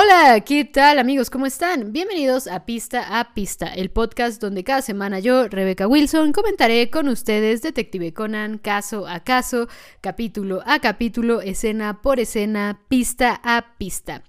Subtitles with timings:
[0.00, 1.28] Hola, ¿qué tal amigos?
[1.28, 1.92] ¿Cómo están?
[1.92, 7.08] Bienvenidos a Pista a Pista, el podcast donde cada semana yo, Rebecca Wilson, comentaré con
[7.08, 9.66] ustedes Detective Conan caso a caso,
[10.00, 14.22] capítulo a capítulo, escena por escena, pista a pista.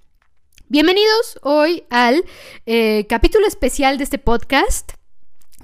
[0.69, 2.25] Bienvenidos hoy al
[2.65, 4.93] eh, capítulo especial de este podcast.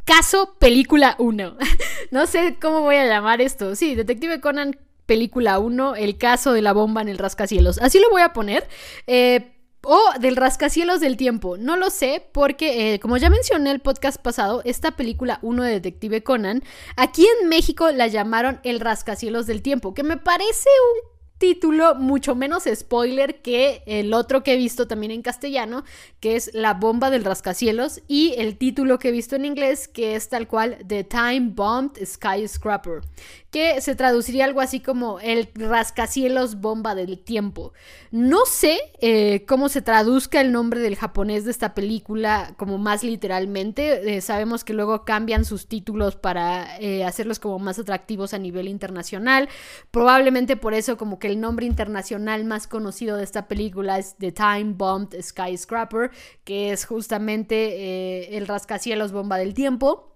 [0.03, 1.57] Caso Película 1.
[2.11, 3.75] no sé cómo voy a llamar esto.
[3.75, 4.77] Sí, Detective Conan
[5.07, 7.79] Película 1, el caso de la bomba en el rascacielos.
[7.79, 8.67] Así lo voy a poner.
[9.07, 9.54] Eh,
[9.85, 11.57] o del rascacielos del tiempo.
[11.57, 15.71] No lo sé porque, eh, como ya mencioné el podcast pasado, esta película 1 de
[15.71, 16.63] Detective Conan,
[16.97, 21.14] aquí en México la llamaron El rascacielos del tiempo, que me parece un
[21.45, 25.83] título mucho menos spoiler que el otro que he visto también en castellano,
[26.19, 30.15] que es La bomba del rascacielos, y el título que he visto en inglés, que
[30.15, 33.01] es tal cual The Time Bombed Skyscraper,
[33.51, 37.73] que se traduciría algo así como El rascacielos bomba del tiempo.
[38.09, 43.03] No sé eh, cómo se traduzca el nombre del japonés de esta película como más
[43.03, 48.39] literalmente, eh, sabemos que luego cambian sus títulos para eh, hacerlos como más atractivos a
[48.39, 49.47] nivel internacional,
[49.91, 54.31] probablemente por eso como que el nombre internacional más conocido de esta película es The
[54.31, 56.11] Time Bombed Skyscraper,
[56.43, 60.14] que es justamente eh, el rascacielos bomba del tiempo.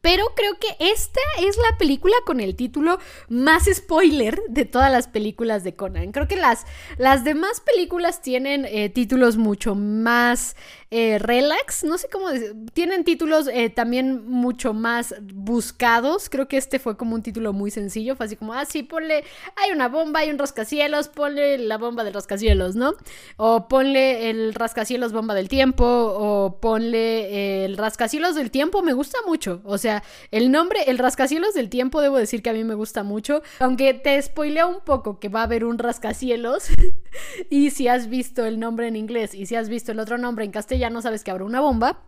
[0.00, 2.98] Pero creo que esta es la película con el título
[3.28, 6.12] más spoiler de todas las películas de Conan.
[6.12, 6.64] Creo que las,
[6.96, 10.54] las demás películas tienen eh, títulos mucho más
[10.92, 16.28] eh, relax, no sé cómo decir, tienen títulos eh, también mucho más buscados.
[16.28, 19.24] Creo que este fue como un título muy sencillo, fue así como, ah, sí, ponle,
[19.56, 22.94] hay una bomba, hay un rascacielos, ponle la bomba del rascacielos, ¿no?
[23.36, 29.18] O ponle el rascacielos bomba del tiempo, o ponle el rascacielos del tiempo, me gusta
[29.26, 29.60] mucho.
[29.64, 29.85] O sea,
[30.30, 33.42] el nombre, el rascacielos del tiempo, debo decir que a mí me gusta mucho.
[33.58, 36.68] Aunque te spoileo un poco que va a haber un rascacielos.
[37.50, 40.44] y si has visto el nombre en inglés y si has visto el otro nombre
[40.44, 42.02] en castellano, sabes que habrá una bomba.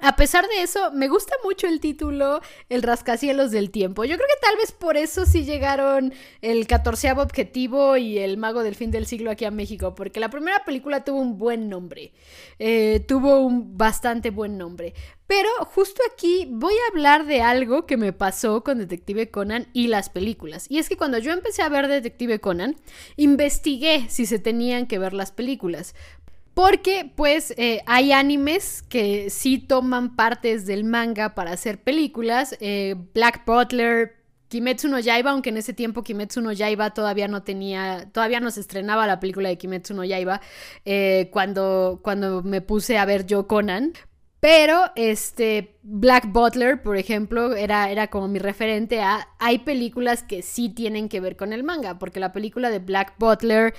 [0.00, 4.04] A pesar de eso, me gusta mucho el título El rascacielos del tiempo.
[4.04, 8.62] Yo creo que tal vez por eso sí llegaron el catorceavo objetivo y el mago
[8.62, 12.12] del fin del siglo aquí a México, porque la primera película tuvo un buen nombre,
[12.58, 14.94] eh, tuvo un bastante buen nombre.
[15.28, 19.88] Pero justo aquí voy a hablar de algo que me pasó con Detective Conan y
[19.88, 20.64] las películas.
[20.70, 22.76] Y es que cuando yo empecé a ver Detective Conan,
[23.16, 25.94] investigué si se tenían que ver las películas.
[26.58, 32.56] Porque pues eh, hay animes que sí toman partes del manga para hacer películas.
[32.58, 34.16] Eh, Black Butler,
[34.48, 38.50] Kimetsu no Yaiba, aunque en ese tiempo Kimetsu no Yaiba todavía no tenía, todavía no
[38.50, 40.40] se estrenaba la película de Kimetsu no Yaiba
[40.84, 43.92] eh, cuando, cuando me puse a ver yo Conan.
[44.40, 50.42] Pero este Black Butler, por ejemplo, era, era como mi referente a hay películas que
[50.42, 53.74] sí tienen que ver con el manga, porque la película de Black Butler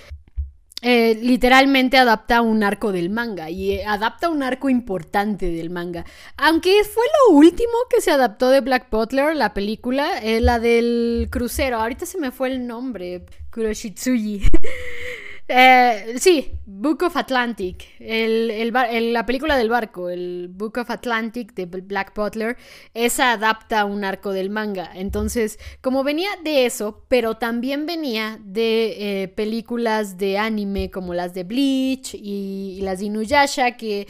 [0.82, 6.06] eh, literalmente adapta un arco del manga y eh, adapta un arco importante del manga.
[6.38, 11.28] Aunque fue lo último que se adaptó de Black Butler, la película, eh, la del
[11.30, 11.78] crucero.
[11.78, 14.44] Ahorita se me fue el nombre, Kuroshitsuji.
[15.52, 22.14] Eh, sí, Book of Atlantic, la película del barco, el Book of Atlantic de Black
[22.16, 22.56] Butler,
[22.94, 24.92] esa adapta un arco del manga.
[24.94, 31.34] Entonces, como venía de eso, pero también venía de eh, películas de anime como las
[31.34, 34.08] de Bleach y, y las de Inuyasha, que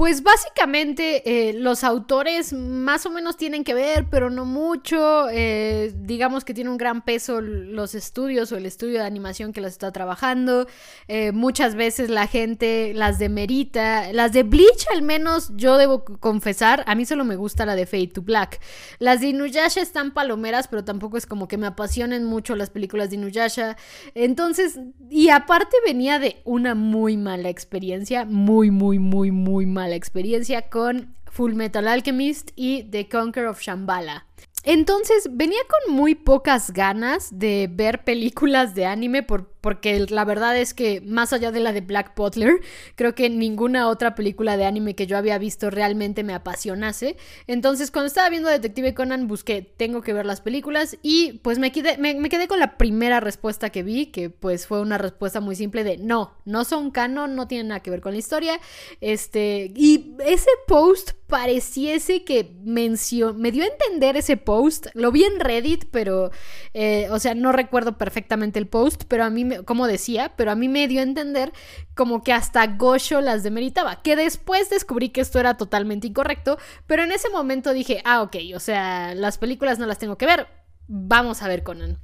[0.00, 5.28] pues básicamente eh, los autores más o menos tienen que ver, pero no mucho.
[5.30, 9.60] Eh, digamos que tiene un gran peso los estudios o el estudio de animación que
[9.60, 10.66] las está trabajando.
[11.06, 14.10] Eh, muchas veces la gente las demerita.
[14.14, 17.84] Las de Bleach al menos yo debo confesar, a mí solo me gusta la de
[17.84, 18.58] Fade to Black.
[19.00, 23.10] Las de Inuyasha están palomeras, pero tampoco es como que me apasionen mucho las películas
[23.10, 23.76] de Inuyasha.
[24.14, 24.80] Entonces,
[25.10, 30.70] y aparte venía de una muy mala experiencia, muy, muy, muy, muy mala la experiencia
[30.70, 34.26] con Full Metal Alchemist y The Conquer of Shambhala.
[34.64, 40.56] Entonces venía con muy pocas ganas de ver películas de anime por, porque la verdad
[40.56, 42.60] es que más allá de la de Black Butler,
[42.94, 47.16] creo que ninguna otra película de anime que yo había visto realmente me apasionase.
[47.46, 51.72] Entonces cuando estaba viendo Detective Conan busqué, tengo que ver las películas y pues me
[51.72, 55.56] quedé, me, quedé con la primera respuesta que vi, que pues fue una respuesta muy
[55.56, 58.60] simple de no, no son canon, no tienen nada que ver con la historia.
[59.00, 65.24] Este, y ese post pareciese que mencionó, me dio a entender ese post, lo vi
[65.24, 66.30] en Reddit, pero,
[66.74, 70.54] eh, o sea, no recuerdo perfectamente el post, pero a mí como decía, pero a
[70.54, 71.52] mí me dio a entender
[71.94, 77.02] como que hasta Gosho las demeritaba, que después descubrí que esto era totalmente incorrecto, pero
[77.02, 80.46] en ese momento dije, ah, ok, o sea, las películas no las tengo que ver,
[80.86, 81.98] vamos a ver Conan.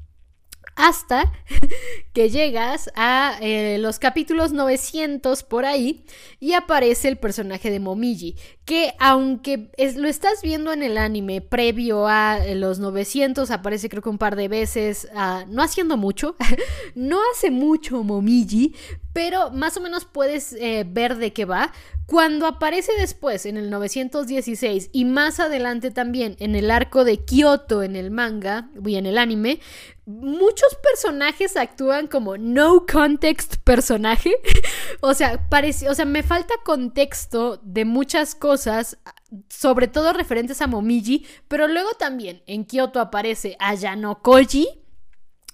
[0.76, 1.32] hasta
[2.12, 6.04] que llegas a eh, los capítulos 900 por ahí
[6.38, 12.08] y aparece el personaje de Momiji, que aunque lo estás viendo en el anime previo
[12.08, 16.34] a eh, los 900, aparece creo que un par de veces, ah, no haciendo mucho,
[16.96, 18.74] no hace mucho Momiji,
[19.12, 21.72] pero más o menos puedes eh, ver de qué va.
[22.06, 27.82] Cuando aparece después en el 916 y más adelante también en el arco de Kyoto
[27.82, 29.60] en el manga y en el anime,
[30.06, 34.36] muchos personajes actúan como no context personaje.
[35.00, 40.66] o sea, parece, o sea, me falta contexto de muchas cosas, sobre todo referentes a
[40.66, 44.66] Momiji, pero luego también en Kyoto aparece Ayano Koji.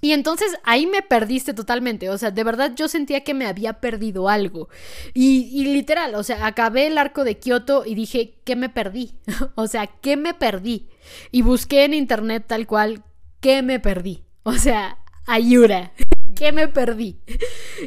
[0.04, 2.10] Y entonces ahí me perdiste totalmente.
[2.10, 4.68] O sea, de verdad yo sentía que me había perdido algo.
[5.14, 9.14] Y, y literal, o sea, acabé el arco de Kyoto y dije, ¿qué me perdí?
[9.54, 10.88] o sea, ¿qué me perdí?
[11.30, 13.04] Y busqué en internet tal cual,
[13.40, 14.24] ¿qué me perdí?
[14.42, 15.92] O sea, ayuda.
[16.36, 17.18] ¿Qué me perdí?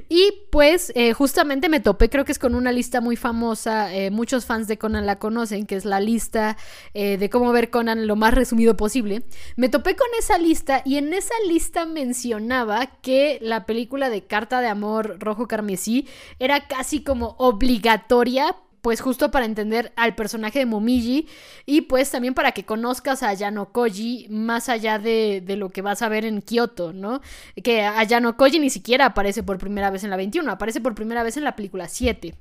[0.09, 4.11] Y pues eh, justamente me topé, creo que es con una lista muy famosa, eh,
[4.11, 6.57] muchos fans de Conan la conocen, que es la lista
[6.93, 9.23] eh, de cómo ver Conan lo más resumido posible.
[9.55, 14.61] Me topé con esa lista y en esa lista mencionaba que la película de Carta
[14.61, 16.07] de Amor Rojo Carmesí
[16.39, 18.55] era casi como obligatoria
[18.85, 21.27] pues justo para entender al personaje de Momiji
[21.65, 25.81] y pues también para que conozcas a Yano Koji más allá de, de, lo que
[25.81, 27.19] vas a ver en Kyoto, ¿no?
[27.63, 30.93] Que a Yano Koji ni siquiera aparece por primera vez en la 21, aparece por
[30.93, 32.35] primera vez en la película 7.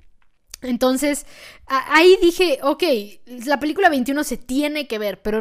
[0.65, 1.27] Entonces,
[1.67, 2.83] ahí dije, ok,
[3.47, 5.41] la película 21 se tiene que ver, pero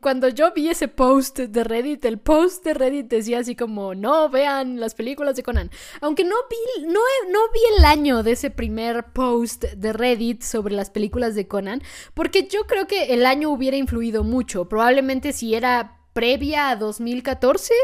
[0.00, 4.30] cuando yo vi ese post de Reddit, el post de Reddit decía así como, no
[4.30, 5.70] vean las películas de Conan.
[6.00, 7.00] Aunque no vi, no,
[7.30, 11.82] no vi el año de ese primer post de Reddit sobre las películas de Conan,
[12.14, 14.68] porque yo creo que el año hubiera influido mucho.
[14.68, 17.74] Probablemente si era previa a 2014.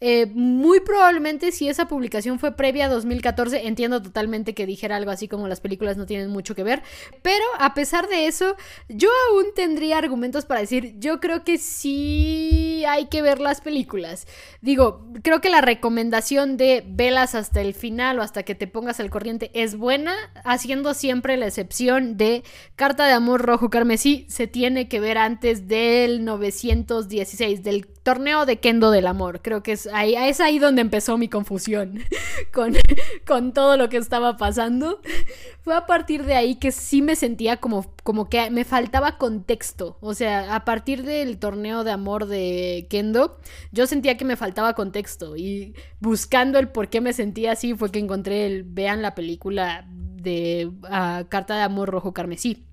[0.00, 5.10] Eh, muy probablemente si esa publicación fue previa a 2014, entiendo totalmente que dijera algo
[5.10, 6.82] así como las películas no tienen mucho que ver,
[7.22, 8.56] pero a pesar de eso,
[8.88, 14.26] yo aún tendría argumentos para decir, yo creo que sí hay que ver las películas.
[14.60, 19.00] Digo, creo que la recomendación de velas hasta el final o hasta que te pongas
[19.00, 20.14] al corriente es buena,
[20.44, 22.42] haciendo siempre la excepción de
[22.74, 28.58] Carta de Amor Rojo Carmesí se tiene que ver antes del 916 del torneo de
[28.58, 29.42] Kendo del Amor.
[29.42, 32.00] Creo que es ahí, es ahí donde empezó mi confusión
[32.52, 32.74] con,
[33.26, 35.00] con todo lo que estaba pasando.
[35.60, 39.98] Fue a partir de ahí que sí me sentía como, como que me faltaba contexto.
[40.00, 43.38] O sea, a partir del torneo de amor de Kendo,
[43.72, 45.36] yo sentía que me faltaba contexto.
[45.36, 49.84] Y buscando el por qué me sentía así fue que encontré el vean la película
[49.88, 52.66] de ah, Carta de Amor Rojo Carmesí.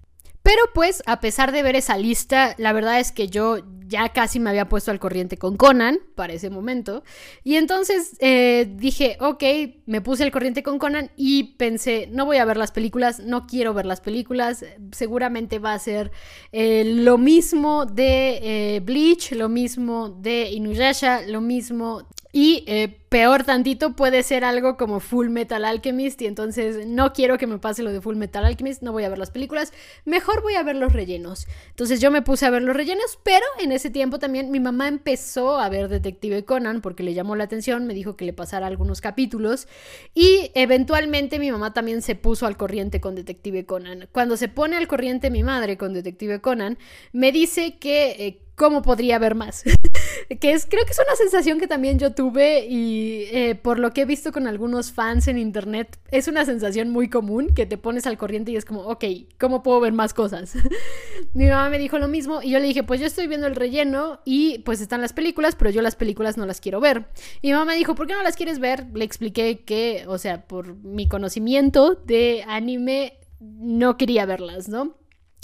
[0.43, 3.59] Pero pues, a pesar de ver esa lista, la verdad es que yo
[3.93, 7.03] ya casi me había puesto al corriente con Conan para ese momento.
[7.43, 9.43] Y entonces eh, dije, ok,
[9.85, 13.45] me puse al corriente con Conan y pensé, no voy a ver las películas, no
[13.45, 14.65] quiero ver las películas.
[14.91, 16.11] Seguramente va a ser
[16.51, 23.43] eh, lo mismo de eh, Bleach, lo mismo de Inuyasha, lo mismo y eh, peor
[23.43, 27.83] tantito puede ser algo como Full Metal Alchemist y entonces no quiero que me pase
[27.83, 29.71] lo de Full Metal Alchemist, no voy a ver las películas,
[30.03, 31.45] mejor voy a ver los rellenos.
[31.69, 34.87] Entonces yo me puse a ver los rellenos, pero en ese tiempo también mi mamá
[34.87, 38.65] empezó a ver Detective Conan porque le llamó la atención, me dijo que le pasara
[38.65, 39.67] algunos capítulos
[40.15, 44.09] y eventualmente mi mamá también se puso al corriente con Detective Conan.
[44.11, 46.79] Cuando se pone al corriente mi madre con Detective Conan,
[47.11, 48.15] me dice que...
[48.17, 49.63] Eh, ¿Cómo podría haber más?
[50.39, 53.91] que es, creo que es una sensación que también yo tuve y eh, por lo
[53.91, 57.77] que he visto con algunos fans en internet, es una sensación muy común que te
[57.77, 59.05] pones al corriente y es como, ok,
[59.39, 60.53] ¿cómo puedo ver más cosas?
[61.33, 63.55] Mi mamá me dijo lo mismo y yo le dije, pues yo estoy viendo el
[63.55, 67.07] relleno y pues están las películas, pero yo las películas no las quiero ver.
[67.41, 68.85] Y mi mamá me dijo, ¿por qué no las quieres ver?
[68.93, 74.95] Le expliqué que, o sea, por mi conocimiento de anime, no quería verlas, ¿no?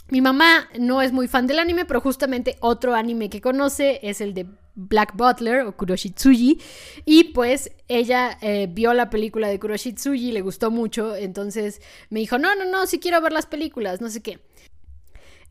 [0.09, 4.21] Mi mamá no es muy fan del anime, pero justamente otro anime que conoce es
[4.21, 6.59] el de Black Butler o Kuroshitsuji.
[7.05, 12.37] Y pues ella eh, vio la película de Kuroshitsuji, le gustó mucho, entonces me dijo,
[12.37, 14.39] no, no, no, sí quiero ver las películas, no sé qué.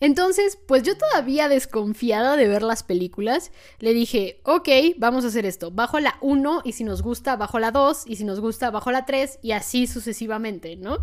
[0.00, 3.50] Entonces, pues yo todavía desconfiada de ver las películas,
[3.80, 5.70] le dije, ok, vamos a hacer esto.
[5.70, 8.90] Bajo la 1 y si nos gusta, bajo la 2 y si nos gusta, bajo
[8.92, 10.98] la 3 y así sucesivamente, ¿no?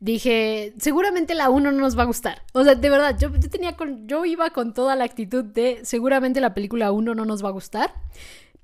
[0.00, 2.42] Dije, seguramente la 1 no nos va a gustar.
[2.52, 6.40] O sea, de verdad, yo, tenía con, yo iba con toda la actitud de seguramente
[6.40, 7.94] la película 1 no nos va a gustar.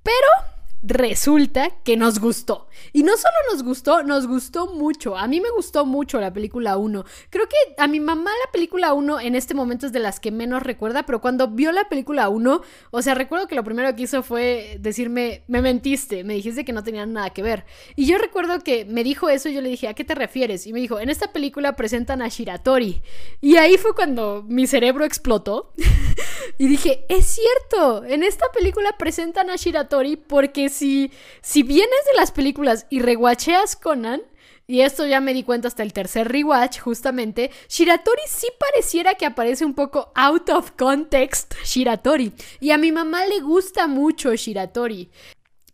[0.02, 2.68] Pero resulta que nos gustó.
[2.92, 5.16] Y no solo nos gustó, nos gustó mucho.
[5.16, 7.04] A mí me gustó mucho la película 1.
[7.28, 10.30] Creo que a mi mamá la película 1 en este momento es de las que
[10.30, 14.02] menos recuerda, pero cuando vio la película 1, o sea, recuerdo que lo primero que
[14.02, 17.64] hizo fue decirme, me mentiste, me dijiste que no tenían nada que ver.
[17.96, 20.66] Y yo recuerdo que me dijo eso y yo le dije, ¿a qué te refieres?
[20.66, 23.02] Y me dijo, en esta película presentan a Shiratori.
[23.40, 25.72] Y ahí fue cuando mi cerebro explotó.
[26.58, 31.12] y dije, es cierto, en esta película presentan a Shiratori porque si,
[31.42, 34.22] si vienes de las películas y rewatcheas Conan,
[34.70, 39.26] y esto ya me di cuenta hasta el tercer rewatch, justamente, Shiratori sí pareciera que
[39.26, 42.32] aparece un poco out of context Shiratori.
[42.60, 45.10] Y a mi mamá le gusta mucho Shiratori.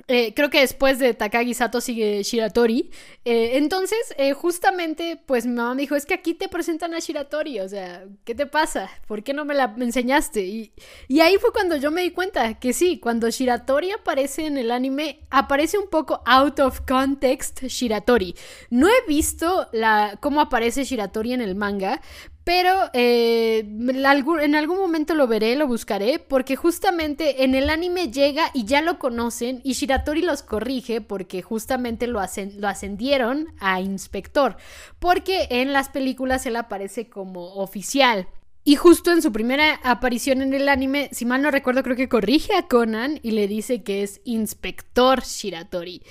[0.09, 2.91] Eh, creo que después de Takagi Sato sigue Shiratori.
[3.25, 7.01] Eh, entonces, eh, justamente, pues mi mamá me dijo, es que aquí te presentan a
[7.01, 8.89] Shiratori, o sea, ¿qué te pasa?
[9.09, 10.45] ¿Por qué no me la enseñaste?
[10.45, 10.73] Y,
[11.09, 14.71] y ahí fue cuando yo me di cuenta que sí, cuando Shiratori aparece en el
[14.71, 18.37] anime, aparece un poco out of context Shiratori.
[18.71, 22.01] No he visto la, cómo aparece Shiratori en el manga,
[22.47, 28.53] pero eh, en algún momento lo veré, lo buscaré, porque justamente en el anime llega
[28.55, 34.57] y ya lo conocen y Shiratori los corrige porque justamente lo, lo ascendieron a inspector,
[35.01, 38.29] porque en las películas él aparece como oficial.
[38.69, 42.09] Y justo en su primera aparición en el anime, si mal no recuerdo, creo que
[42.09, 46.03] corrige a Conan y le dice que es Inspector Shiratori.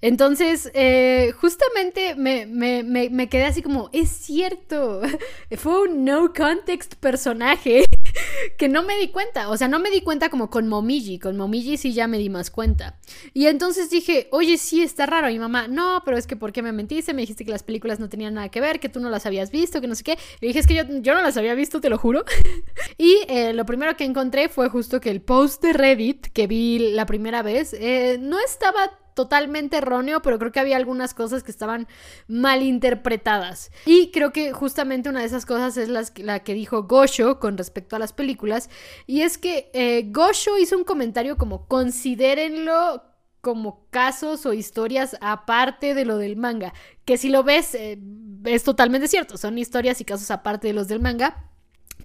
[0.00, 5.02] Entonces, eh, justamente me, me, quedé así como, es cierto,
[5.56, 7.82] fue un no context personaje
[8.58, 9.48] que no me di cuenta.
[9.48, 11.18] O sea, no me di cuenta como con Momiji.
[11.18, 12.98] Con Momiji sí ya me di más cuenta.
[13.32, 15.28] Y entonces dije, oye, sí, está raro.
[15.30, 17.14] Y mamá, no, pero es que ¿por qué me mentiste?
[17.14, 19.50] Me dijiste que las películas no tenían nada que ver, que tú no las habías
[19.50, 20.18] visto, que no sé qué.
[20.40, 22.24] Le dije, es que yo, yo no las había visto, te lo juro.
[22.98, 26.92] y eh, lo primero que encontré fue justo que el post de Reddit que vi
[26.92, 31.50] la primera vez eh, no estaba totalmente erróneo, pero creo que había algunas cosas que
[31.50, 31.86] estaban
[32.28, 33.70] mal interpretadas.
[33.86, 37.96] Y creo que justamente una de esas cosas es la que dijo Gosho con respecto
[37.96, 38.68] a las películas.
[39.06, 43.02] Y es que eh, Gosho hizo un comentario como considérenlo
[43.40, 46.72] como casos o historias aparte de lo del manga.
[47.04, 47.98] Que si lo ves, eh,
[48.44, 49.36] es totalmente cierto.
[49.36, 51.50] Son historias y casos aparte de los del manga.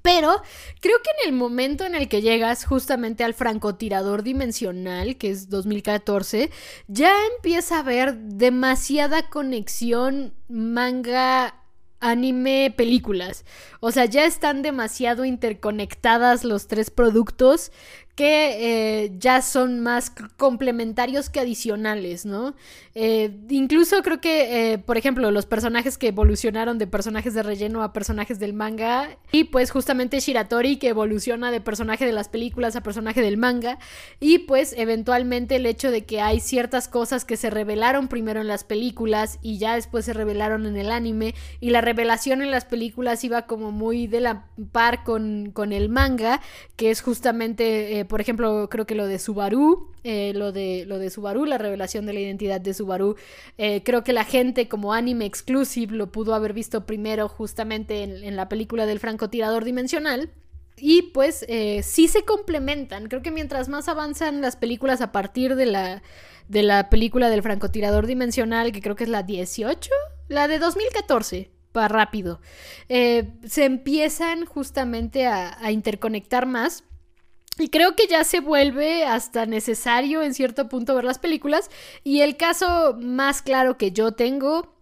[0.01, 0.41] Pero
[0.81, 5.49] creo que en el momento en el que llegas justamente al francotirador dimensional, que es
[5.49, 6.51] 2014,
[6.87, 11.55] ya empieza a haber demasiada conexión manga
[11.99, 13.45] anime películas.
[13.79, 17.71] O sea, ya están demasiado interconectadas los tres productos
[18.19, 22.53] que eh, ya son más complementarios que adicionales, ¿no?
[22.93, 27.81] Eh, incluso creo que, eh, por ejemplo, los personajes que evolucionaron de personajes de relleno
[27.81, 32.75] a personajes del manga, y pues justamente Shiratori que evoluciona de personaje de las películas
[32.75, 33.79] a personaje del manga,
[34.19, 38.49] y pues eventualmente el hecho de que hay ciertas cosas que se revelaron primero en
[38.49, 42.65] las películas y ya después se revelaron en el anime, y la revelación en las
[42.65, 46.41] películas iba como muy de la par con, con el manga,
[46.75, 51.11] que es justamente por ejemplo, creo que lo de Subaru, eh, lo, de, lo de
[51.11, 53.15] Subaru, la revelación de la identidad de Subaru,
[53.59, 58.35] eh, creo que la gente como anime exclusive lo pudo haber visto primero justamente en,
[58.35, 60.31] la película del francotirador dimensional.
[60.75, 63.09] Y pues eh, sí se complementan.
[63.09, 66.01] Creo que mientras más avanzan las películas a partir de la,
[66.47, 69.91] de la película del francotirador dimensional, que creo que es la 18,
[70.29, 72.39] la de 2014, para rápido,
[72.87, 76.85] se empiezan justamente a interconectar más
[77.59, 81.69] y creo que ya se vuelve hasta necesario en cierto punto ver las películas.
[82.03, 84.73] Y el caso más claro que yo tengo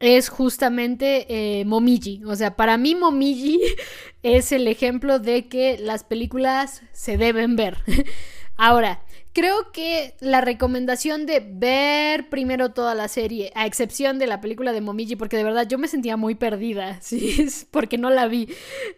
[0.00, 2.22] es justamente eh, Momiji.
[2.24, 3.60] O sea, para mí Momiji
[4.22, 7.78] es el ejemplo de que las películas se deben ver.
[8.56, 14.40] Ahora, Creo que la recomendación de ver primero toda la serie, a excepción de la
[14.40, 18.26] película de Momiji, porque de verdad yo me sentía muy perdida, sí, porque no la
[18.26, 18.48] vi.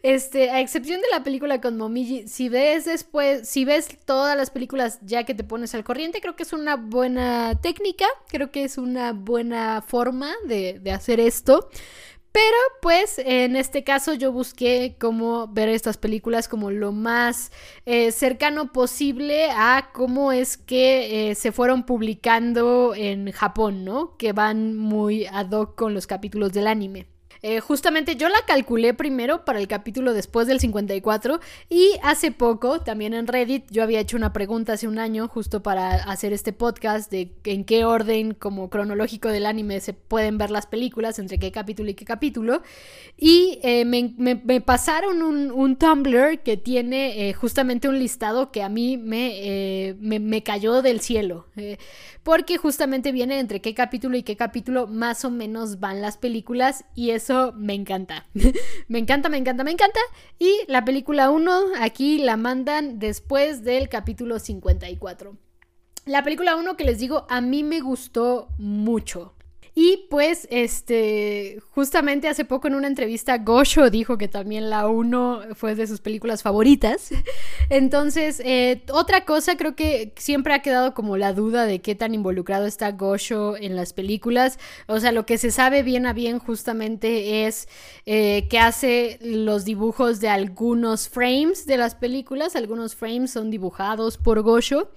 [0.02, 4.48] Este, a excepción de la película con Momiji, si ves después, si ves todas las
[4.50, 8.64] películas ya que te pones al corriente, creo que es una buena técnica, creo que
[8.64, 11.68] es una buena forma de, de hacer esto.
[12.32, 17.52] Pero pues en este caso yo busqué cómo ver estas películas como lo más
[17.84, 24.16] eh, cercano posible a cómo es que eh, se fueron publicando en Japón, ¿no?
[24.16, 27.11] Que van muy ad hoc con los capítulos del anime.
[27.44, 32.80] Eh, justamente yo la calculé primero para el capítulo después del 54 y hace poco
[32.82, 36.52] también en Reddit yo había hecho una pregunta hace un año justo para hacer este
[36.52, 41.40] podcast de en qué orden como cronológico del anime se pueden ver las películas, entre
[41.40, 42.62] qué capítulo y qué capítulo.
[43.16, 48.98] Y eh, me, pasaron un, Tumblr que tiene eh, justamente un listado que a mí
[48.98, 51.46] me, me cayó del cielo
[52.22, 56.84] porque justamente viene entre qué capítulo y qué capítulo más o menos van las películas
[56.94, 58.26] y eso me encanta.
[58.88, 60.00] me encanta, me encanta, me encanta.
[60.38, 65.36] Y la película 1 aquí la mandan después del capítulo 54.
[66.04, 69.34] La película 1 que les digo, a mí me gustó mucho.
[69.74, 75.54] Y pues, este, justamente hace poco en una entrevista, Gosho dijo que también la 1
[75.54, 77.08] fue de sus películas favoritas.
[77.70, 82.14] Entonces, eh, otra cosa, creo que siempre ha quedado como la duda de qué tan
[82.14, 84.58] involucrado está Gosho en las películas.
[84.88, 87.66] O sea, lo que se sabe bien a bien justamente es
[88.04, 92.56] eh, que hace los dibujos de algunos frames de las películas.
[92.56, 94.90] Algunos frames son dibujados por Gosho.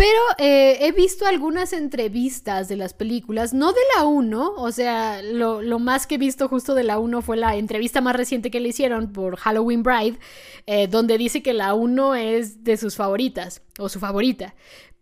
[0.00, 5.20] Pero eh, he visto algunas entrevistas de las películas, no de la 1, o sea,
[5.20, 8.60] lo, más que he visto justo de la 1 fue la entrevista más reciente que
[8.60, 10.18] le hicieron por Halloween Bride,
[10.66, 14.54] eh, donde dice que la 1 es de sus favoritas, o su favorita.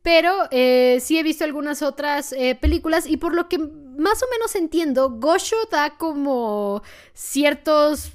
[0.02, 4.56] Pero eh, sí he visto algunas otras películas y por lo que más o menos
[4.56, 6.82] entiendo, Gosho da como
[7.14, 8.14] ciertos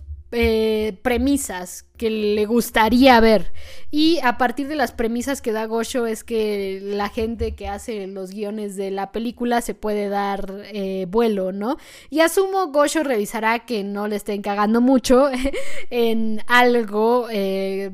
[1.02, 3.54] premisas que le gustaría ver.
[3.90, 8.08] Y a partir de las premisas que da Gosho es que la gente que hace
[8.08, 11.78] los guiones de la película se puede dar eh, vuelo, ¿no?
[12.10, 15.30] Y asumo Gosho revisará que no le estén cagando mucho
[15.90, 17.28] en algo.
[17.32, 17.92] Eh,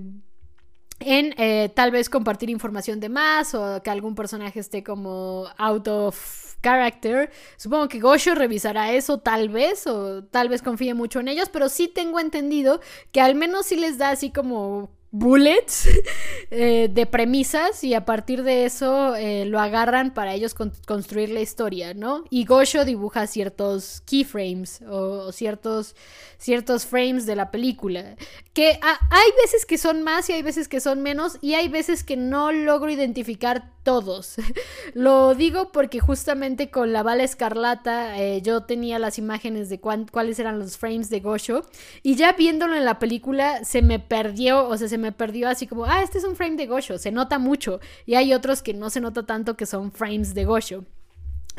[1.01, 1.33] en
[1.75, 7.31] tal vez compartir información de más o que algún personaje esté como out of character.
[7.57, 11.69] Supongo que Gosho revisará eso tal vez o tal vez confíe mucho en ellos, pero
[11.69, 15.89] sí tengo entendido que al menos sí les da así como bullets
[16.51, 21.41] eh, de premisas y a partir de eso eh, lo agarran para ellos construir la
[21.41, 22.23] historia, ¿no?
[22.29, 25.95] Y Gosho dibuja ciertos keyframes o, ciertos,
[26.37, 28.15] ciertos frames de la película.
[28.53, 32.03] Que hay veces que son más y hay veces que son menos y hay veces
[32.03, 34.35] que no logro identificar todos.
[34.93, 40.37] lo digo porque justamente con la bala escarlata eh, yo tenía las imágenes de cuáles
[40.39, 41.63] eran los frames de Gosho
[42.03, 45.67] y ya viéndolo en la película se me perdió, o sea, se me perdió así
[45.67, 47.79] como, ah, este es un frame de Gosho, se nota mucho.
[48.05, 50.85] Y hay otros que no se nota tanto que son frames de Gosho.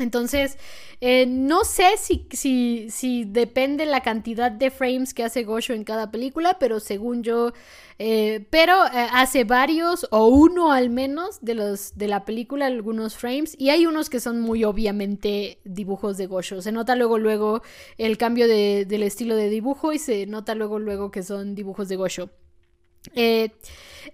[0.01, 0.57] Entonces,
[0.99, 5.83] eh, no sé si, si, si, depende la cantidad de frames que hace Gosho en
[5.83, 7.53] cada película, pero según yo,
[7.99, 13.15] eh, pero eh, hace varios o uno al menos de los de la película, algunos
[13.15, 16.61] frames, y hay unos que son muy obviamente dibujos de Gosho.
[16.61, 17.61] Se nota luego, luego
[17.97, 21.97] el cambio del estilo de dibujo y se nota luego, luego que son dibujos de
[21.97, 22.29] Gosho.
[23.15, 23.51] Eh,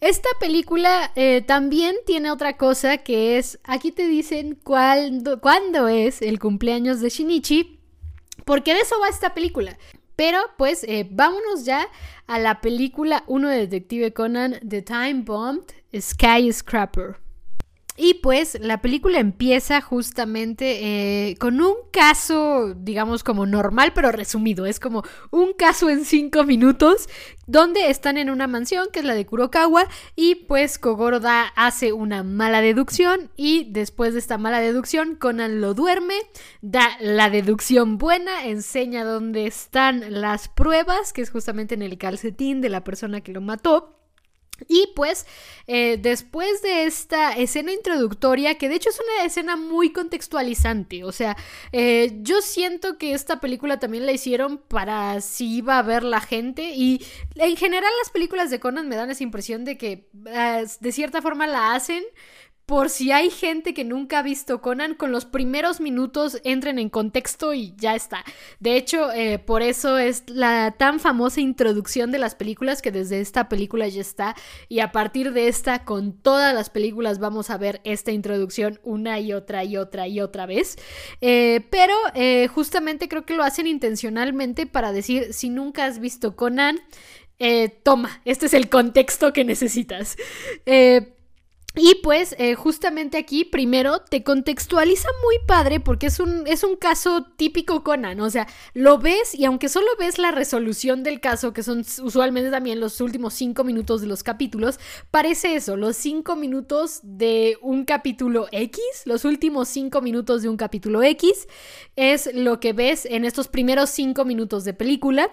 [0.01, 6.21] esta película eh, también tiene otra cosa que es, aquí te dicen cuándo, cuándo es
[6.21, 7.79] el cumpleaños de Shinichi,
[8.45, 9.77] porque de eso va esta película.
[10.15, 11.87] Pero pues eh, vámonos ya
[12.25, 15.65] a la película 1 de Detective Conan, The Time Bombed,
[15.99, 17.17] Skyscraper.
[17.97, 24.67] Y pues la película empieza justamente eh, con un caso, digamos, como normal, pero resumido.
[24.67, 27.09] Es como un caso en cinco minutos,
[27.47, 31.19] donde están en una mansión, que es la de Kurokawa, y pues Kogoro
[31.55, 36.15] hace una mala deducción, y después de esta mala deducción, Conan lo duerme,
[36.61, 42.61] da la deducción buena, enseña dónde están las pruebas, que es justamente en el calcetín
[42.61, 43.96] de la persona que lo mató.
[44.67, 45.25] Y pues
[45.67, 51.11] eh, después de esta escena introductoria, que de hecho es una escena muy contextualizante, o
[51.11, 51.37] sea,
[51.71, 56.21] eh, yo siento que esta película también la hicieron para si iba a ver la
[56.21, 56.71] gente.
[56.75, 60.91] Y en general las películas de Conan me dan esa impresión de que eh, de
[60.91, 62.03] cierta forma la hacen
[62.67, 66.89] por si hay gente que nunca ha visto Conan, con los primeros minutos entren en
[66.89, 68.25] contexto y ya está.
[68.59, 73.21] De hecho, eh, por eso es la tan famosa introducción de las películas que desde
[73.21, 74.35] esta película ya está.
[74.67, 79.21] Y a partir de esta, con todas las películas vamos a ver esta introducción una
[79.21, 80.75] y otra y otra y otra vez.
[81.21, 86.35] Eh, pero eh, justamente creo que lo hacen intencionalmente para decir, si nunca has visto
[86.35, 86.81] Conan,
[87.83, 90.17] toma, este es el contexto que necesitas.
[91.77, 96.75] Y pues eh, justamente aquí primero te contextualiza muy padre porque es un, es un
[96.75, 101.53] caso típico Conan, o sea, lo ves y aunque solo ves la resolución del caso,
[101.53, 104.79] que son usualmente también los últimos cinco minutos de los capítulos,
[105.11, 110.57] parece eso, los cinco minutos de un capítulo X, los últimos cinco minutos de un
[110.57, 111.47] capítulo X,
[111.95, 115.31] es lo que ves en estos primeros cinco minutos de película.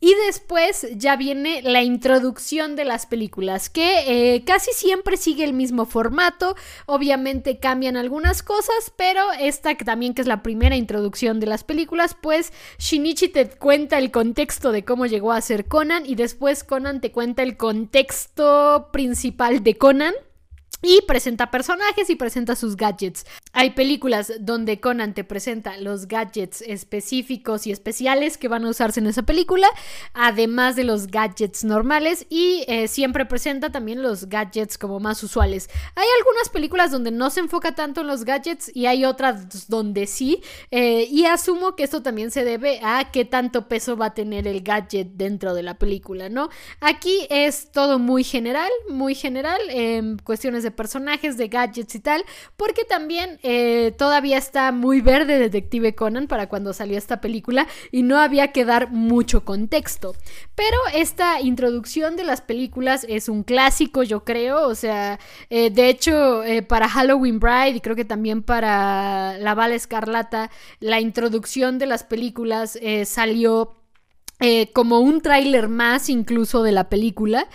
[0.00, 5.52] Y después ya viene la introducción de las películas, que eh, casi siempre sigue el
[5.52, 6.56] mismo formato.
[6.86, 12.16] Obviamente cambian algunas cosas, pero esta también que es la primera introducción de las películas,
[12.20, 17.00] pues Shinichi te cuenta el contexto de cómo llegó a ser Conan y después Conan
[17.00, 20.14] te cuenta el contexto principal de Conan.
[20.88, 23.26] Y presenta personajes y presenta sus gadgets.
[23.52, 29.00] Hay películas donde Conan te presenta los gadgets específicos y especiales que van a usarse
[29.00, 29.66] en esa película,
[30.14, 35.68] además de los gadgets normales y eh, siempre presenta también los gadgets como más usuales.
[35.96, 40.06] Hay algunas películas donde no se enfoca tanto en los gadgets y hay otras donde
[40.06, 40.40] sí.
[40.70, 44.46] Eh, y asumo que esto también se debe a qué tanto peso va a tener
[44.46, 46.48] el gadget dentro de la película, ¿no?
[46.80, 52.24] Aquí es todo muy general, muy general, en cuestiones de personajes, de gadgets y tal,
[52.56, 58.02] porque también eh, todavía está muy verde Detective Conan para cuando salió esta película y
[58.02, 60.14] no había que dar mucho contexto.
[60.54, 65.18] Pero esta introducción de las películas es un clásico, yo creo, o sea,
[65.50, 70.50] eh, de hecho, eh, para Halloween Bride y creo que también para La Bala Escarlata,
[70.78, 73.74] la introducción de las películas salió
[74.74, 77.48] como un tráiler más incluso de la película.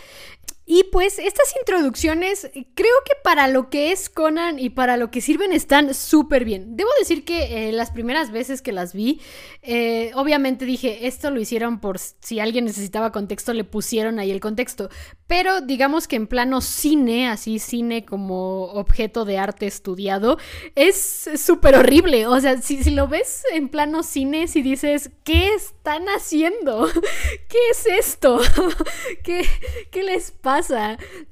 [0.73, 5.19] Y pues estas introducciones creo que para lo que es Conan y para lo que
[5.19, 6.77] sirven están súper bien.
[6.77, 9.19] Debo decir que eh, las primeras veces que las vi,
[9.63, 14.39] eh, obviamente dije, esto lo hicieron por si alguien necesitaba contexto, le pusieron ahí el
[14.39, 14.89] contexto.
[15.27, 20.37] Pero digamos que en plano cine, así cine como objeto de arte estudiado,
[20.75, 22.27] es súper horrible.
[22.27, 26.87] O sea, si, lo ves en plano cine, si dices, ¿qué están haciendo?
[27.49, 28.39] ¿Qué es esto?
[29.25, 29.45] ¿Qué,
[29.91, 30.60] qué les pasa?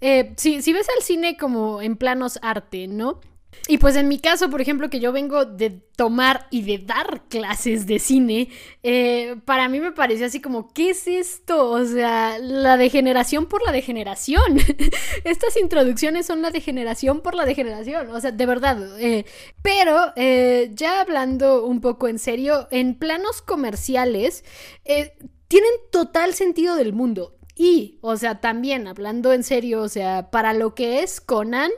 [0.02, 3.20] Eh, si, si ves al cine como en planos arte, ¿no?
[3.68, 7.24] Y pues en mi caso, por ejemplo, que yo vengo de tomar y de dar
[7.30, 8.50] clases de cine,
[8.84, 11.70] eh, para mí me parecía así como, ¿qué es esto?
[11.70, 14.60] O sea, la degeneración por la degeneración.
[15.24, 19.00] Estas introducciones son la degeneración por la degeneración, o sea, de verdad.
[19.00, 19.26] Eh,
[19.62, 24.44] pero ya hablando un poco en serio, en planos comerciales,
[25.48, 27.39] tienen total sentido del mundo.
[27.60, 31.72] Y, o sea, también hablando en serio, o sea, para lo que es Conan,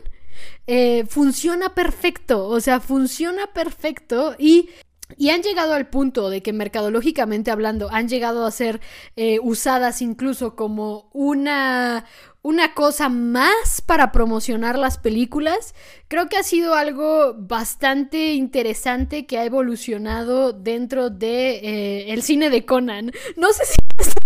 [0.67, 4.69] eh, funciona perfecto, o sea, funciona perfecto y
[5.17, 8.81] y han llegado al punto de que mercadológicamente hablando han llegado a ser
[9.15, 12.05] eh, usadas incluso como una,
[12.41, 15.75] una cosa más para promocionar las películas.
[16.07, 22.65] Creo que ha sido algo bastante interesante que ha evolucionado dentro de eh, cine de
[22.65, 23.11] Conan.
[23.37, 23.80] No sé si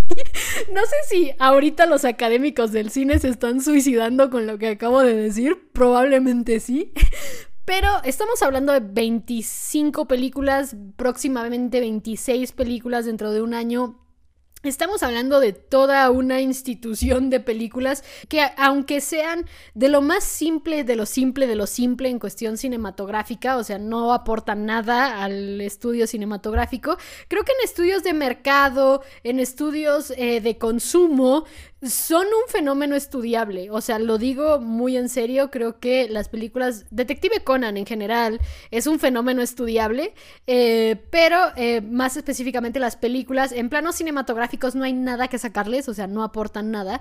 [0.73, 5.01] no sé si ahorita los académicos del cine se están suicidando con lo que acabo
[5.01, 6.93] de decir, probablemente sí.
[7.65, 14.04] Pero estamos hablando de 25 películas, próximamente 26 películas dentro de un año
[14.67, 20.84] Estamos hablando de toda una institución de películas que aunque sean de lo más simple,
[20.84, 25.62] de lo simple, de lo simple en cuestión cinematográfica, o sea, no aportan nada al
[25.62, 26.97] estudio cinematográfico,
[27.28, 31.45] creo que en estudios de mercado, en estudios eh, de consumo,
[31.89, 33.69] son un fenómeno estudiable.
[33.71, 38.39] O sea, lo digo muy en serio, creo que las películas, Detective Conan en general,
[38.71, 40.13] es un fenómeno estudiable,
[40.48, 45.89] eh, pero eh, más específicamente las películas, en planos cinematográficos no hay nada que sacarles,
[45.89, 47.00] o sea, no aportan nada.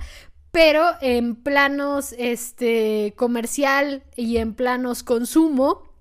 [0.50, 5.93] Pero en planos este, comercial y en planos consumo,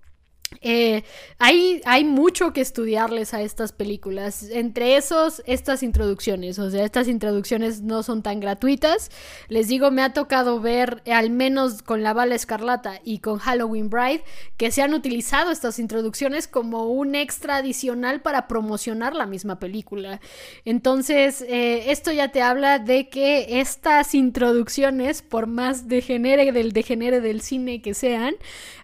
[0.61, 1.03] eh,
[1.39, 4.43] hay, hay, mucho que estudiarles a estas películas.
[4.51, 6.59] Entre esos, estas introducciones.
[6.59, 9.11] O sea, estas introducciones no son tan gratuitas.
[9.49, 13.89] Les digo, me ha tocado ver, al menos con La Bala Escarlata y con Halloween
[13.89, 14.23] Bride,
[14.57, 20.19] que se han utilizado estas introducciones como un extra adicional para promocionar la misma película.
[20.65, 27.21] Entonces, eh, esto ya te habla de que estas introducciones, por más degenere del degenere
[27.21, 28.35] del cine que sean,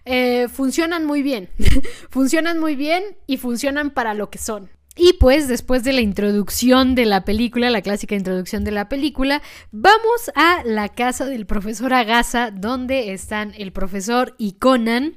[0.04, 1.48] eh, funcionan muy bien.
[2.10, 4.70] funcionan muy bien y funcionan para lo que son.
[4.96, 9.40] Y pues después de la introducción de la película, la clásica introducción de la película,
[9.70, 15.16] vamos a la casa del profesor Agasa, donde están el profesor y Conan.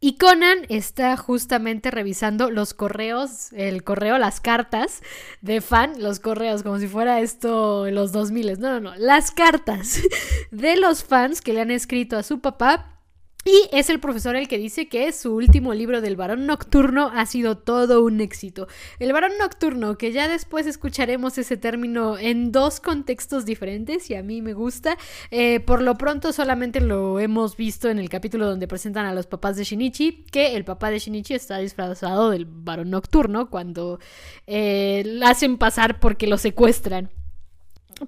[0.00, 5.02] Y Conan está justamente revisando los correos, el correo, las cartas
[5.42, 8.58] de fan, los correos, como si fuera esto los 2000.
[8.58, 10.00] No, no, no, las cartas
[10.50, 12.97] de los fans que le han escrito a su papá
[13.44, 17.24] Y es el profesor el que dice que su último libro del varón nocturno ha
[17.24, 18.68] sido todo un éxito.
[18.98, 24.22] El varón nocturno, que ya después escucharemos ese término en dos contextos diferentes y a
[24.22, 24.98] mí me gusta.
[25.30, 29.26] Eh, por lo pronto solamente lo hemos visto en el capítulo donde presentan a los
[29.26, 33.98] papás de Shinichi, que el papá de Shinichi está disfrazado del varón nocturno cuando
[34.46, 37.10] eh, hacen pasar porque lo secuestran.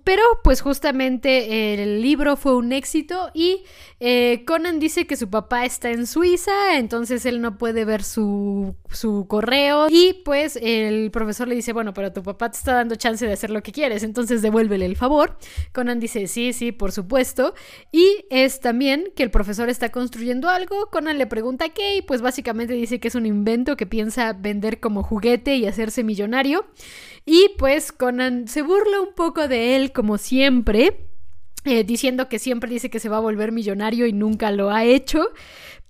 [0.05, 3.65] Pero pues justamente el libro fue un éxito y
[3.99, 8.77] eh, Conan dice que su papá está en Suiza, entonces él no puede ver su,
[8.91, 12.95] su, correo y pues el profesor le dice, bueno, pero tu papá te está dando
[12.95, 15.37] chance de hacer lo que quieres, entonces devuélvele el favor.
[15.73, 17.55] Conan dice, sí, sí, por supuesto.
[17.91, 22.23] Y es también que el profesor está construyendo algo, Conan le pregunta qué y pues
[22.23, 26.65] básicamente dice que es un invento que piensa vender como juguete y hacerse millonario.
[27.25, 31.07] Y pues Conan se burla un poco de él como siempre.
[31.65, 34.85] Eh, diciendo que siempre dice que se va a volver millonario y nunca lo ha
[34.85, 35.29] hecho.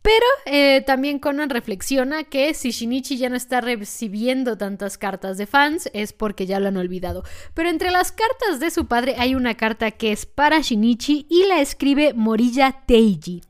[0.02, 5.46] Pero eh, también Conan reflexiona que si Shinichi ya no está recibiendo tantas cartas de
[5.46, 7.22] fans es porque ya lo han olvidado.
[7.52, 11.44] Pero entre las cartas de su padre hay una carta que es para Shinichi y
[11.46, 13.42] la escribe Morilla Teiji.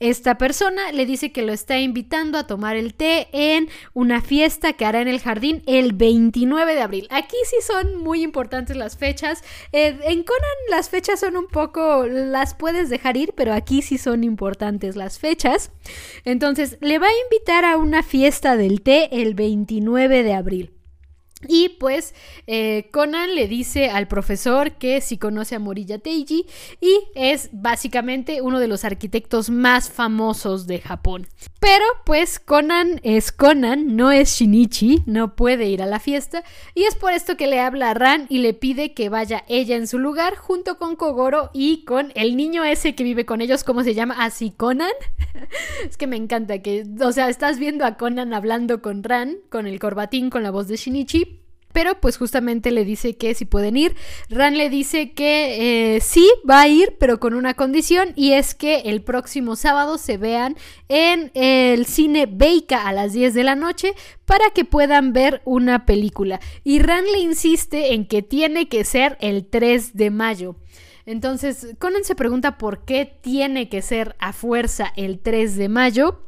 [0.00, 4.72] Esta persona le dice que lo está invitando a tomar el té en una fiesta
[4.72, 7.06] que hará en el jardín el 29 de abril.
[7.10, 9.42] Aquí sí son muy importantes las fechas.
[9.72, 12.06] Eh, en Conan las fechas son un poco...
[12.06, 15.70] las puedes dejar ir, pero aquí sí son importantes las fechas.
[16.24, 20.77] Entonces, le va a invitar a una fiesta del té el 29 de abril.
[21.46, 22.14] Y pues
[22.48, 26.46] eh, Conan le dice al profesor que si conoce a Morilla Teiji
[26.80, 31.28] y es básicamente uno de los arquitectos más famosos de Japón.
[31.60, 36.42] Pero pues Conan es Conan, no es Shinichi, no puede ir a la fiesta
[36.74, 39.76] y es por esto que le habla a Ran y le pide que vaya ella
[39.76, 43.62] en su lugar junto con Kogoro y con el niño ese que vive con ellos,
[43.62, 44.16] ¿cómo se llama?
[44.18, 44.90] Así Conan.
[45.88, 49.68] es que me encanta que, o sea, estás viendo a Conan hablando con Ran, con
[49.68, 51.27] el corbatín, con la voz de Shinichi
[51.72, 53.94] pero pues justamente le dice que si pueden ir.
[54.28, 58.54] Ran le dice que eh, sí va a ir, pero con una condición y es
[58.54, 60.56] que el próximo sábado se vean
[60.88, 65.86] en el cine Beika a las 10 de la noche para que puedan ver una
[65.86, 66.40] película.
[66.64, 70.56] Y Ran le insiste en que tiene que ser el 3 de mayo.
[71.06, 76.27] Entonces, Conan se pregunta por qué tiene que ser a fuerza el 3 de mayo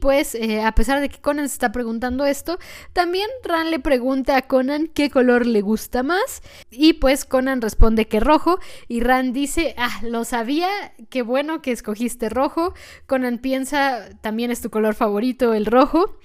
[0.00, 2.58] pues eh, a pesar de que Conan se está preguntando esto,
[2.92, 8.06] también Ran le pregunta a Conan qué color le gusta más y pues Conan responde
[8.06, 8.58] que rojo
[8.88, 10.68] y Ran dice, ah, lo sabía,
[11.10, 12.74] qué bueno que escogiste rojo.
[13.06, 16.18] Conan piensa, también es tu color favorito el rojo.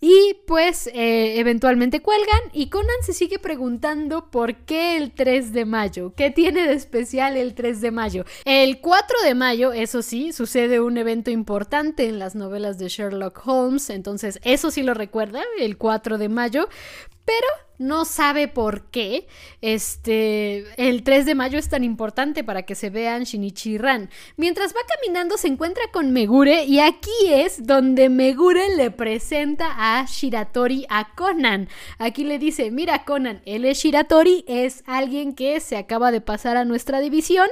[0.00, 5.66] Y pues eh, eventualmente cuelgan y Conan se sigue preguntando por qué el 3 de
[5.66, 8.24] mayo, qué tiene de especial el 3 de mayo.
[8.46, 13.46] El 4 de mayo, eso sí, sucede un evento importante en las novelas de Sherlock
[13.46, 16.68] Holmes, entonces eso sí lo recuerda, el 4 de mayo,
[17.26, 19.26] pero no sabe por qué
[19.62, 24.10] este, el 3 de mayo es tan importante para que se vean Shinichi Ran.
[24.36, 30.04] Mientras va caminando se encuentra con Megure y aquí es donde Megure le presenta a
[30.04, 31.68] Shiratori a Conan.
[31.98, 36.58] Aquí le dice, mira Conan, él es Shiratori, es alguien que se acaba de pasar
[36.58, 37.48] a nuestra división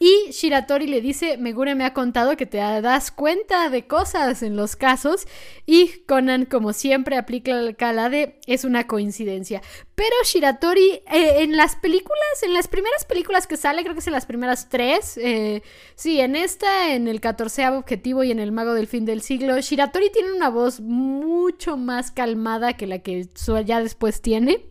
[0.00, 4.56] y Shiratori le dice, Megure me ha contado que te das cuenta de cosas en
[4.56, 5.28] los casos
[5.64, 9.59] y Conan como siempre aplica el cala de es una coincidencia.
[9.94, 14.06] Pero Shiratori, eh, en las películas, en las primeras películas que sale, creo que es
[14.06, 15.62] en las primeras tres, eh,
[15.94, 19.60] sí, en esta, en el catorceavo objetivo y en el mago del fin del siglo,
[19.60, 23.28] Shiratori tiene una voz mucho más calmada que la que
[23.66, 24.70] ya después tiene.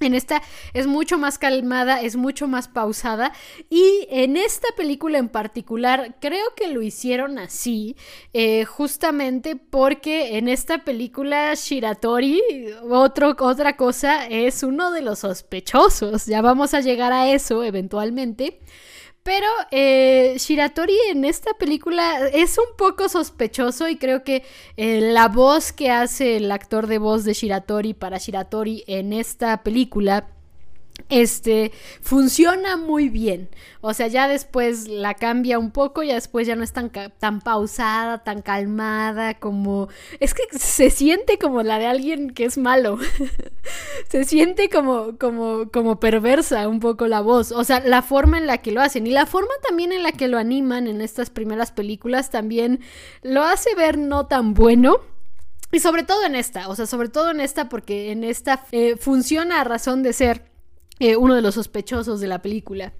[0.00, 3.32] En esta es mucho más calmada, es mucho más pausada
[3.68, 7.96] y en esta película en particular creo que lo hicieron así
[8.32, 12.40] eh, justamente porque en esta película Shiratori,
[12.88, 18.58] otro, otra cosa, es uno de los sospechosos, ya vamos a llegar a eso eventualmente.
[19.22, 24.44] Pero eh, Shiratori en esta película es un poco sospechoso y creo que
[24.76, 29.62] eh, la voz que hace el actor de voz de Shiratori para Shiratori en esta
[29.62, 30.28] película
[31.08, 33.48] este funciona muy bien.
[33.80, 37.40] O sea, ya después la cambia un poco, ya después ya no es tan, tan
[37.40, 39.88] pausada, tan calmada, como...
[40.20, 42.98] Es que se siente como la de alguien que es malo.
[44.08, 47.52] se siente como, como, como perversa un poco la voz.
[47.52, 50.12] O sea, la forma en la que lo hacen y la forma también en la
[50.12, 52.80] que lo animan en estas primeras películas también
[53.22, 54.98] lo hace ver no tan bueno.
[55.72, 58.96] Y sobre todo en esta, o sea, sobre todo en esta porque en esta eh,
[58.96, 60.49] funciona a razón de ser
[61.00, 62.92] eh, uno de los sospechosos de la película.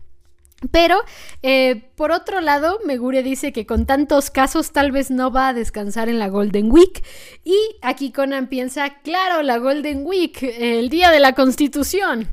[0.71, 1.03] Pero,
[1.43, 5.55] eh, por otro lado, Megure dice que con tantos casos tal vez no va a
[5.55, 7.03] descansar en la Golden Week.
[7.45, 12.29] Y aquí Conan piensa, claro, la Golden Week, el día de la Constitución.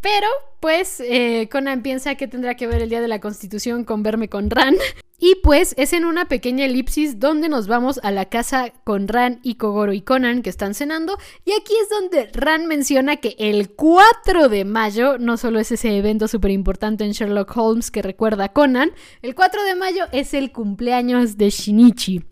[0.00, 0.26] Pero,
[0.60, 4.28] pues, eh, Conan piensa que tendrá que ver el día de la Constitución con verme
[4.28, 4.76] con Ran.
[5.22, 9.38] Y pues es en una pequeña elipsis donde nos vamos a la casa con Ran
[9.42, 11.18] y Kogoro y Conan que están cenando.
[11.44, 15.94] Y aquí es donde Ran menciona que el 4 de mayo, no solo es ese
[15.94, 20.32] evento súper importante en Sherlock Holmes que recuerda a Conan, el 4 de mayo es
[20.32, 22.24] el cumpleaños de Shinichi.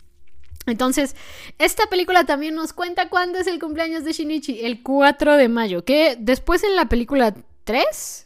[0.64, 1.14] Entonces,
[1.58, 5.84] esta película también nos cuenta cuándo es el cumpleaños de Shinichi, el 4 de mayo,
[5.84, 7.34] que después en la película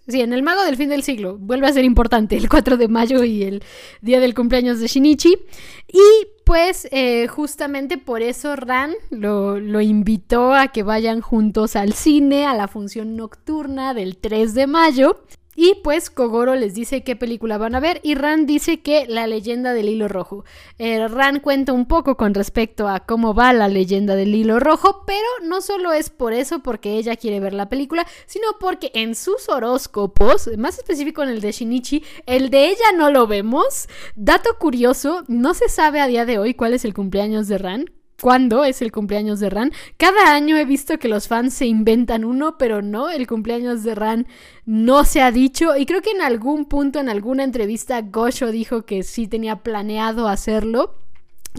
[0.07, 1.37] Sí, en el Mago del Fin del Siglo.
[1.39, 3.63] Vuelve a ser importante el 4 de mayo y el
[4.01, 5.37] día del cumpleaños de Shinichi.
[5.89, 11.93] Y pues eh, justamente por eso Ran lo, lo, invitó a que vayan juntos al
[11.93, 15.25] cine, a la función nocturna del 3 de mayo.
[15.55, 19.27] Y pues Kogoro les dice qué película van a ver y Ran dice que la
[19.27, 20.45] leyenda del hilo rojo.
[20.79, 25.05] Eh, Ran cuenta un poco con respecto a cómo va la leyenda del hilo rojo,
[25.07, 29.15] pero no solo es por eso porque ella quiere ver la película, sino porque en
[29.15, 33.89] sus horóscopos, más específico en el de Shinichi, el de ella no lo vemos.
[34.17, 38.02] Dato curioso, no se sabe a día de hoy cuál es el cumpleaños de Ran
[38.23, 39.73] cuándo es el cumpleaños de Ran.
[39.97, 43.97] Cada año he visto que los fans se inventan uno, pero no, el cumpleaños de
[43.97, 44.29] Ran
[44.65, 45.77] no se ha dicho.
[45.77, 50.29] Y creo que en algún punto, en alguna entrevista, Gosho dijo que sí tenía planeado
[50.29, 50.95] hacerlo.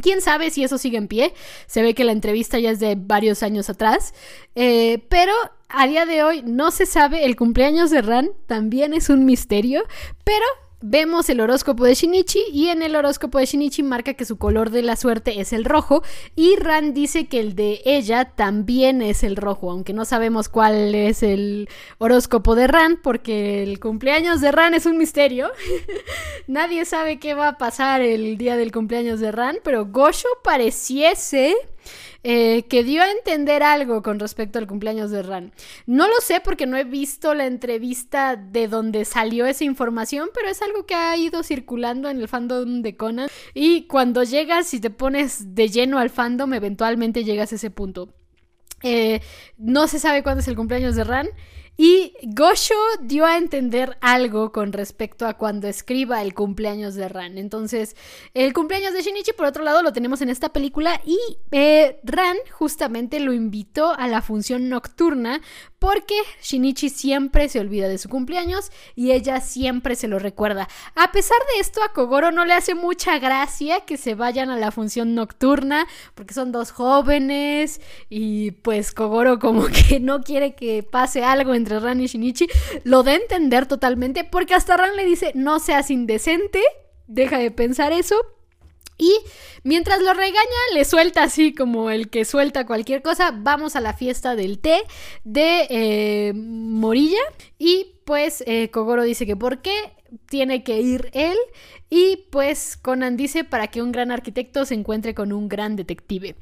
[0.01, 1.33] Quién sabe si eso sigue en pie.
[1.67, 4.13] Se ve que la entrevista ya es de varios años atrás.
[4.55, 5.33] Eh, pero
[5.67, 7.25] a día de hoy no se sabe.
[7.25, 9.83] El cumpleaños de Ran también es un misterio.
[10.23, 10.45] Pero
[10.85, 14.69] vemos el horóscopo de Shinichi y en el horóscopo de Shinichi marca que su color
[14.69, 16.03] de la suerte es el rojo
[16.35, 20.93] y Ran dice que el de ella también es el rojo, aunque no sabemos cuál
[20.93, 21.69] es el
[21.99, 25.51] horóscopo de Ran porque el cumpleaños de Ran es un misterio.
[26.47, 31.55] Nadie sabe qué va a pasar el día del cumpleaños de Ran, pero Gosho pareciese
[32.23, 35.51] eh, que dio a entender algo con respecto al cumpleaños de Ran.
[35.85, 40.47] No lo sé porque no he visto la entrevista de donde salió esa información, pero
[40.47, 43.29] es algo que ha ido circulando en el fandom de Conan.
[43.53, 48.13] Y cuando llegas y te pones de lleno al fandom, eventualmente llegas a ese punto.
[48.83, 49.21] Eh,
[49.57, 51.29] no se sabe cuándo es el cumpleaños de Ran.
[51.75, 57.39] Y Gosho dio a entender algo con respecto a cuando escriba el cumpleaños de Ran.
[57.39, 57.95] Entonces,
[58.35, 61.17] el cumpleaños de Shinichi, por otro lado, lo tenemos en esta película y
[61.51, 65.41] eh, Ran justamente lo invitó a la función nocturna
[65.83, 70.69] porque Shinichi siempre se olvida de su cumpleaños y ella siempre se lo recuerda.
[70.95, 74.55] A pesar de esto, a Kogoro no le hace mucha gracia que se vayan a
[74.55, 80.83] la función nocturna porque son dos jóvenes y pues Kogoro como que no quiere que
[80.83, 82.47] pase algo entre Ran y Shinichi.
[82.83, 86.61] Lo da a entender totalmente porque hasta Ran le dice no seas indecente,
[87.07, 88.15] deja de pensar eso.
[88.97, 89.11] Y
[89.63, 93.31] mientras lo regaña, le suelta así como el que suelta cualquier cosa.
[93.35, 94.83] Vamos a la fiesta del té
[95.23, 97.21] de eh, Morilla.
[97.57, 99.93] Y pues eh, Kogoro dice que por qué
[100.27, 101.37] tiene que ir él.
[101.89, 106.35] Y pues Conan dice para que un gran arquitecto se encuentre con un gran detective.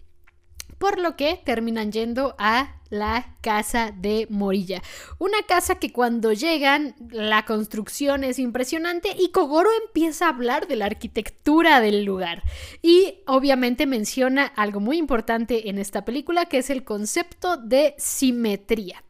[0.77, 4.83] Por lo que terminan yendo a la casa de Morilla.
[5.17, 10.75] Una casa que cuando llegan la construcción es impresionante y Kogoro empieza a hablar de
[10.75, 12.43] la arquitectura del lugar.
[12.83, 19.03] Y obviamente menciona algo muy importante en esta película que es el concepto de simetría.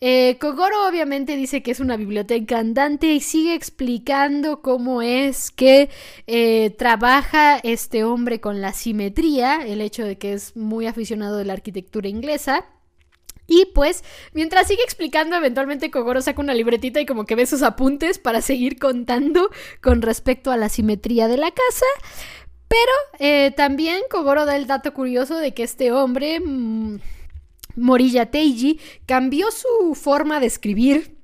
[0.00, 5.90] Eh, Kogoro obviamente dice que es una biblioteca andante y sigue explicando cómo es que
[6.26, 11.44] eh, trabaja este hombre con la simetría, el hecho de que es muy aficionado de
[11.44, 12.66] la arquitectura inglesa.
[13.50, 17.62] Y pues, mientras sigue explicando, eventualmente Kogoro saca una libretita y como que ve sus
[17.62, 21.86] apuntes para seguir contando con respecto a la simetría de la casa.
[22.68, 27.00] Pero eh, también Kogoro da el dato curioso de que este hombre, mm,
[27.76, 31.16] Morilla Teiji, cambió su forma de escribir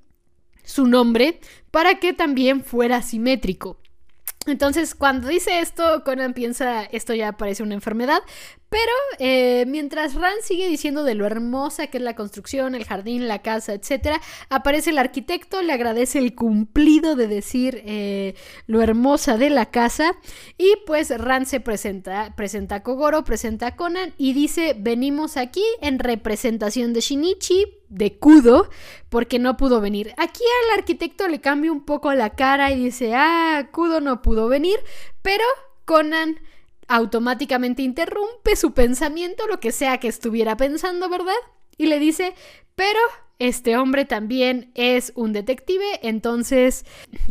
[0.64, 3.78] su nombre para que también fuera simétrico.
[4.46, 8.22] Entonces, cuando dice esto, Conan piensa, esto ya parece una enfermedad,
[8.74, 13.28] pero eh, mientras Ran sigue diciendo de lo hermosa que es la construcción, el jardín,
[13.28, 14.16] la casa, etc.,
[14.48, 18.34] aparece el arquitecto, le agradece el cumplido de decir eh,
[18.66, 20.16] lo hermosa de la casa
[20.58, 25.62] y pues Ran se presenta, presenta a Kogoro, presenta a Conan y dice venimos aquí
[25.80, 28.68] en representación de Shinichi, de Kudo,
[29.08, 30.12] porque no pudo venir.
[30.16, 34.48] Aquí al arquitecto le cambia un poco la cara y dice, ah, Kudo no pudo
[34.48, 34.80] venir,
[35.22, 35.44] pero
[35.84, 36.40] Conan
[36.88, 41.32] automáticamente interrumpe su pensamiento, lo que sea que estuviera pensando, ¿verdad?
[41.76, 42.34] Y le dice,
[42.74, 43.00] pero
[43.40, 46.84] este hombre también es un detective, entonces,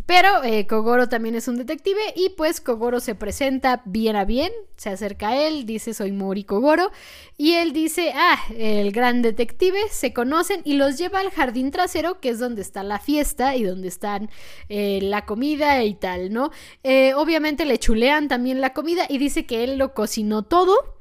[0.06, 4.52] pero eh, Kogoro también es un detective y pues Kogoro se presenta bien a bien,
[4.76, 6.92] se acerca a él, dice soy Mori Kogoro
[7.38, 12.20] y él dice, ah, el gran detective, se conocen y los lleva al jardín trasero
[12.20, 14.30] que es donde está la fiesta y donde están
[14.68, 16.52] eh, la comida y tal, ¿no?
[16.84, 20.93] Eh, obviamente le chulean también la comida y dice que él lo cocinó todo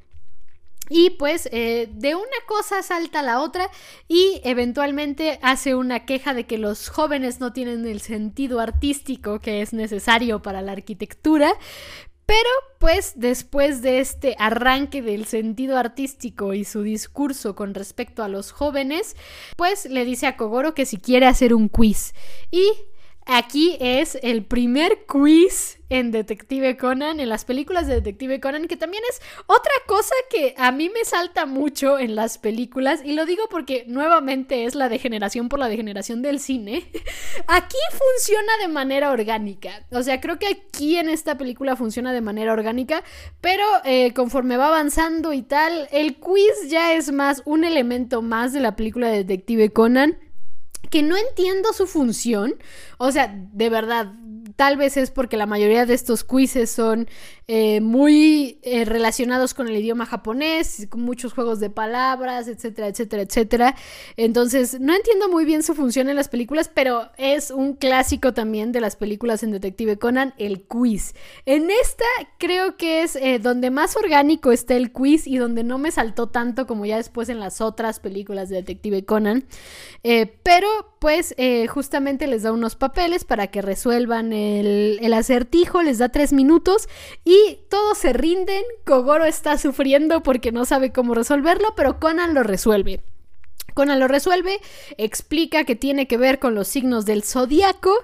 [0.88, 3.70] y pues eh, de una cosa salta a la otra
[4.08, 9.62] y eventualmente hace una queja de que los jóvenes no tienen el sentido artístico que
[9.62, 11.52] es necesario para la arquitectura.
[12.24, 18.28] Pero pues después de este arranque del sentido artístico y su discurso con respecto a
[18.28, 19.16] los jóvenes,
[19.56, 22.14] pues le dice a Kogoro que si quiere hacer un quiz.
[22.50, 22.64] Y
[23.24, 28.78] Aquí es el primer quiz en Detective Conan, en las películas de Detective Conan, que
[28.78, 33.26] también es otra cosa que a mí me salta mucho en las películas, y lo
[33.26, 36.90] digo porque nuevamente es la degeneración por la degeneración del cine.
[37.46, 42.22] Aquí funciona de manera orgánica, o sea, creo que aquí en esta película funciona de
[42.22, 43.04] manera orgánica,
[43.42, 48.54] pero eh, conforme va avanzando y tal, el quiz ya es más un elemento más
[48.54, 50.16] de la película de Detective Conan
[50.90, 52.56] que no entiendo su función.
[52.98, 54.12] O sea, de verdad,
[54.56, 57.08] tal vez es porque la mayoría de estos quizzes son
[57.48, 63.22] eh, muy eh, relacionados con el idioma japonés, con muchos juegos de palabras, etcétera, etcétera,
[63.22, 63.76] etcétera.
[64.16, 68.70] Entonces, no entiendo muy bien su función en las películas, pero es un clásico también
[68.70, 71.14] de las películas en Detective Conan, el quiz.
[71.44, 72.04] En esta
[72.38, 76.28] creo que es eh, donde más orgánico está el quiz y donde no me saltó
[76.28, 79.44] tanto como ya después en las otras películas de Detective Conan.
[80.02, 80.68] pero,
[81.00, 81.34] pues,
[81.68, 86.88] justamente les da unos papeles para que resuelvan el, el acertijo, les da tres minutos
[87.24, 88.62] y todos se rinden.
[88.84, 93.00] Kogoro está sufriendo porque no sabe cómo resolverlo, pero Conan lo resuelve.
[93.74, 94.60] Conan lo resuelve,
[94.98, 97.94] explica que tiene que ver con los signos del zodiaco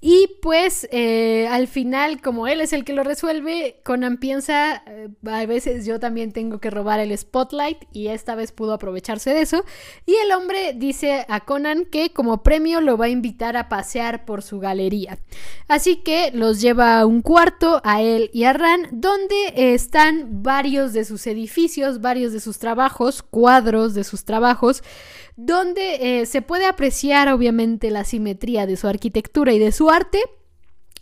[0.00, 5.08] y pues eh, al final, como él es el que lo resuelve, Conan piensa, eh,
[5.26, 9.42] a veces yo también tengo que robar el spotlight y esta vez pudo aprovecharse de
[9.42, 9.64] eso
[10.06, 14.24] y el hombre dice a Conan que como premio lo va a invitar a pasear
[14.24, 15.18] por su galería.
[15.68, 20.92] Así que los lleva a un cuarto, a él y a Ran, donde están varios
[20.92, 24.82] de sus edificios, varios de sus trabajos, cuadros de sus trabajos,
[25.36, 30.20] donde eh, se puede apreciar obviamente la simetría de su arquitectura y de su arte.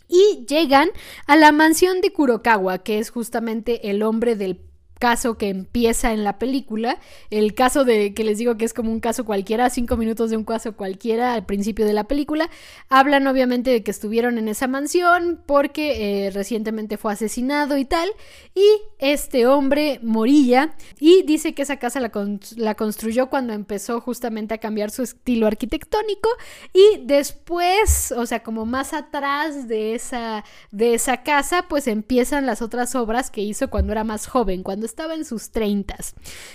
[0.07, 0.89] Y llegan
[1.25, 4.59] a la mansión de Kurokawa, que es justamente el hombre del
[5.03, 6.97] caso que empieza en la película,
[7.29, 10.37] el caso de que les digo que es como un caso cualquiera, cinco minutos de
[10.37, 12.49] un caso cualquiera al principio de la película,
[12.87, 18.07] hablan obviamente de que estuvieron en esa mansión porque eh, recientemente fue asesinado y tal,
[18.55, 18.65] y
[18.97, 22.09] este hombre morilla y dice que esa casa la,
[22.55, 26.29] la construyó cuando empezó justamente a cambiar su estilo arquitectónico
[26.71, 32.61] y después, o sea, como más atrás de esa, de esa casa, pues empiezan las
[32.61, 36.13] otras obras que hizo cuando era más joven, cuando estaba en sus treintas.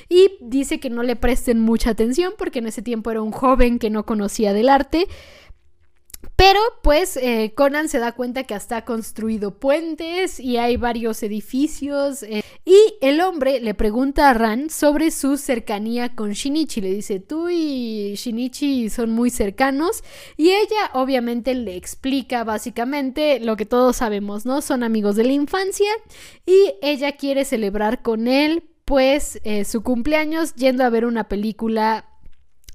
[0.08, 3.80] Y dice que no le presten mucha atención porque en ese tiempo era un joven
[3.80, 5.08] que no conocía del arte.
[6.36, 11.22] Pero pues eh, Conan se da cuenta que hasta ha construido puentes y hay varios
[11.24, 12.22] edificios.
[12.22, 16.80] Eh, y el hombre le pregunta a Ran sobre su cercanía con Shinichi.
[16.80, 20.04] Le dice, tú y Shinichi son muy cercanos.
[20.36, 24.62] Y ella obviamente le explica básicamente lo que todos sabemos, ¿no?
[24.62, 25.90] Son amigos de la infancia
[26.46, 32.06] y ella quiere celebrar con él pues eh, su cumpleaños yendo a ver una película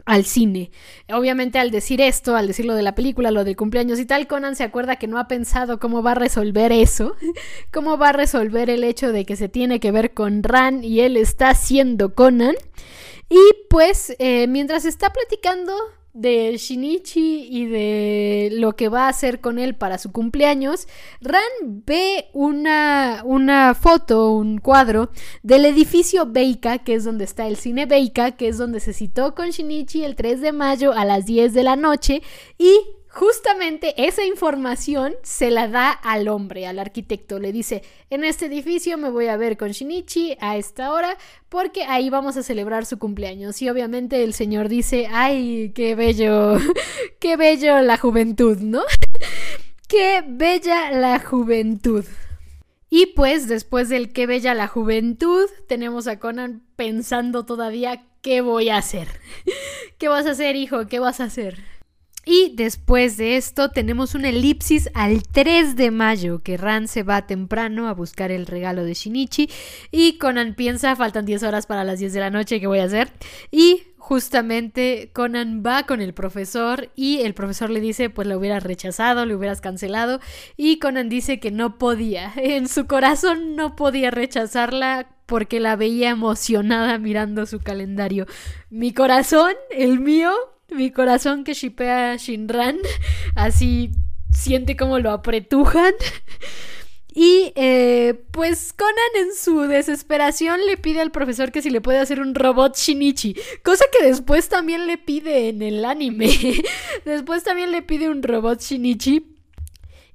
[0.06, 0.72] al cine.
[1.12, 4.28] Obviamente al decir esto, al decir lo de la película, lo del cumpleaños y tal,
[4.28, 7.16] Conan se acuerda que no ha pensado cómo va a resolver eso,
[7.72, 11.01] cómo va a resolver el hecho de que se tiene que ver con Ran y
[11.01, 12.56] él está siendo Conan.
[13.30, 13.39] Y
[13.70, 15.74] pues eh, mientras está platicando
[16.14, 20.88] de Shinichi y de lo que va a hacer con él para su cumpleaños,
[21.22, 21.41] Ran
[21.86, 25.09] ve una, una foto, un cuadro
[25.41, 29.34] del edificio Beika, que es donde está el cine Beika, que es donde se citó
[29.36, 32.22] con Shinichi el 3 de mayo a las 10 de la noche
[32.57, 32.80] y
[33.14, 37.38] Justamente esa información se la da al hombre, al arquitecto.
[37.38, 41.16] Le dice, en este edificio me voy a ver con Shinichi a esta hora
[41.47, 43.61] porque ahí vamos a celebrar su cumpleaños.
[43.61, 46.57] Y obviamente el señor dice, ay, qué bello,
[47.20, 48.82] qué bello la juventud, ¿no?
[49.88, 52.05] qué bella la juventud.
[52.89, 58.70] Y pues después del qué bella la juventud, tenemos a Conan pensando todavía qué voy
[58.70, 59.07] a hacer.
[59.99, 60.88] ¿Qué vas a hacer, hijo?
[60.88, 61.59] ¿Qué vas a hacer?
[62.26, 67.28] Y después de esto tenemos una elipsis al 3 de mayo, que Ran se va
[67.28, 69.49] temprano a buscar el regalo de Shinichi
[69.91, 72.86] y Conan piensa, faltan 10 horas para las 10 de la noche, ¿qué voy a
[72.86, 73.11] hacer?
[73.51, 78.63] Y justamente Conan va con el profesor y el profesor le dice pues lo hubieras
[78.63, 80.19] rechazado, le hubieras cancelado
[80.57, 86.09] y Conan dice que no podía, en su corazón no podía rechazarla porque la veía
[86.09, 88.28] emocionada mirando su calendario.
[88.69, 90.34] Mi corazón, el mío,
[90.72, 92.78] mi corazón que shipea a Shinran,
[93.36, 93.91] así
[94.32, 95.93] siente como lo apretujan.
[97.16, 101.99] Y eh, pues Conan en su desesperación le pide al profesor que si le puede
[101.99, 106.28] hacer un robot Shinichi, cosa que después también le pide en el anime.
[107.05, 109.32] después también le pide un robot Shinichi.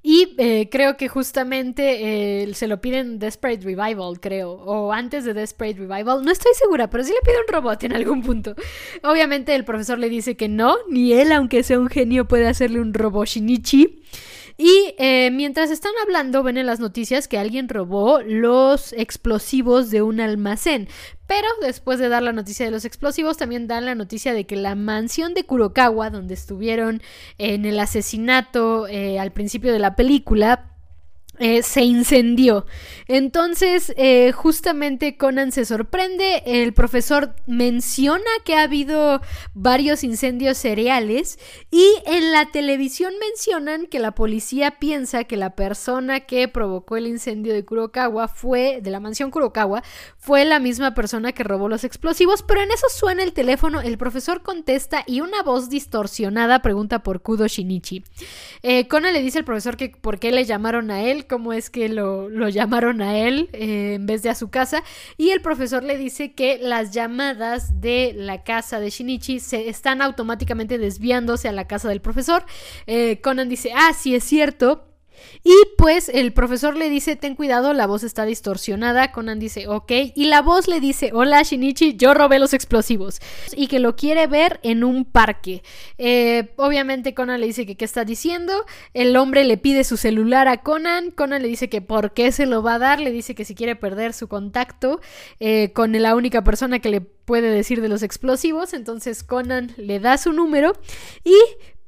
[0.01, 4.51] Y eh, creo que justamente eh, se lo piden Desperate Revival, creo.
[4.51, 6.23] O antes de Desperate Revival.
[6.23, 8.55] No estoy segura, pero sí le pide un robot en algún punto.
[9.03, 10.77] Obviamente el profesor le dice que no.
[10.89, 14.01] Ni él, aunque sea un genio, puede hacerle un robot Shinichi.
[14.61, 20.01] Y eh, mientras están hablando, ven en las noticias que alguien robó los explosivos de
[20.01, 20.89] un almacén.
[21.27, 24.57] Pero después de dar la noticia de los explosivos, también dan la noticia de que
[24.57, 27.01] la mansión de Kurokawa, donde estuvieron
[27.37, 30.69] en el asesinato eh, al principio de la película,
[31.39, 32.65] eh, se incendió.
[33.07, 39.21] Entonces, eh, justamente Conan se sorprende, el profesor menciona que ha habido
[39.53, 41.39] varios incendios cereales
[41.71, 47.07] y en la televisión mencionan que la policía piensa que la persona que provocó el
[47.07, 49.81] incendio de Kurokawa fue, de la mansión Kurokawa,
[50.17, 53.97] fue la misma persona que robó los explosivos, pero en eso suena el teléfono, el
[53.97, 58.03] profesor contesta y una voz distorsionada pregunta por Kudo Shinichi.
[58.61, 61.69] Eh, Conan le dice al profesor que por qué le llamaron a él, cómo es
[61.69, 64.83] que lo, llamaron a él eh, en vez de a su casa.
[65.15, 70.01] Y el profesor le dice que las llamadas de la casa de Shinichi se están
[70.01, 72.43] automáticamente desviándose a la casa del profesor.
[72.87, 74.88] Eh, Conan dice, ah, sí es cierto.
[75.43, 79.11] Y pues el profesor le dice, ten cuidado, la voz está distorsionada.
[79.11, 79.91] Conan dice, ok.
[80.15, 83.19] Y la voz le dice, hola Shinichi, yo robé los explosivos.
[83.55, 85.63] Y que lo quiere ver en un parque.
[85.97, 88.65] Eh, obviamente Conan le dice que qué está diciendo.
[88.93, 91.11] El hombre le pide su celular a Conan.
[91.11, 92.99] Conan le dice que por qué se lo va a dar.
[92.99, 94.99] Le dice que si quiere perder su contacto
[95.39, 98.73] eh, con la única persona que le puede decir de los explosivos.
[98.73, 100.73] Entonces Conan le da su número
[101.23, 101.35] y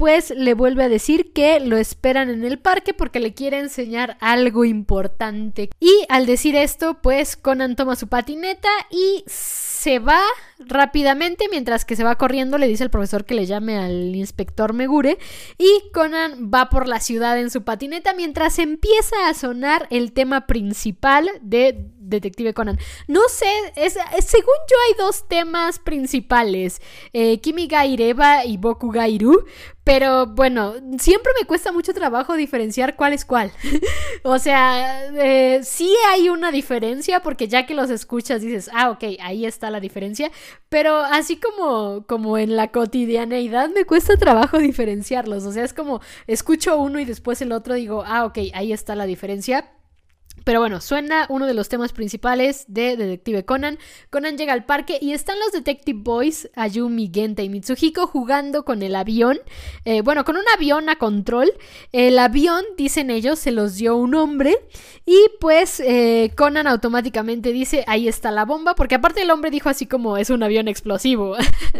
[0.01, 4.17] pues le vuelve a decir que lo esperan en el parque porque le quiere enseñar
[4.19, 5.69] algo importante.
[5.79, 10.19] Y al decir esto, pues Conan toma su patineta y se va
[10.57, 14.73] rápidamente mientras que se va corriendo le dice al profesor que le llame al inspector
[14.73, 15.19] Megure
[15.57, 20.47] y Conan va por la ciudad en su patineta mientras empieza a sonar el tema
[20.47, 22.79] principal de Detective Conan.
[23.07, 26.81] No sé, es, según yo hay dos temas principales,
[27.13, 29.45] eh, Kimi Gaireba y Boku Gairu,
[29.83, 33.51] pero bueno, siempre me cuesta mucho trabajo diferenciar cuál es cuál.
[34.23, 39.03] o sea, eh, sí hay una diferencia porque ya que los escuchas dices, ah, ok,
[39.19, 40.31] ahí está la diferencia,
[40.69, 46.01] pero así como, como en la cotidianeidad me cuesta trabajo diferenciarlos, o sea, es como
[46.27, 49.71] escucho uno y después el otro digo, ah, ok, ahí está la diferencia.
[50.43, 53.77] Pero bueno, suena uno de los temas principales de Detective Conan.
[54.09, 58.81] Conan llega al parque y están los Detective Boys, Ayumi, Genta y Mitsuhiko jugando con
[58.81, 59.39] el avión.
[59.85, 61.51] Eh, bueno, con un avión a control.
[61.91, 64.57] El avión, dicen ellos, se los dio un hombre.
[65.05, 68.73] Y pues eh, Conan automáticamente dice, ahí está la bomba.
[68.73, 71.35] Porque aparte el hombre dijo así como, es un avión explosivo.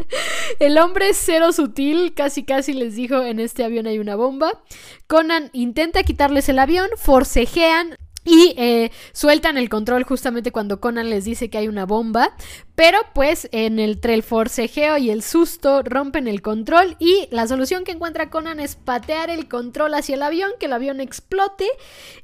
[0.59, 4.61] el hombre es cero sutil, casi casi les dijo, en este avión hay una bomba.
[5.07, 7.97] Conan intenta quitarles el avión, forcejean.
[8.23, 12.35] Y eh, sueltan el control justamente cuando Conan les dice que hay una bomba.
[12.75, 16.95] Pero pues en el, entre el forcejeo y el susto rompen el control.
[16.97, 20.73] Y la solución que encuentra Conan es patear el control hacia el avión, que el
[20.73, 21.67] avión explote.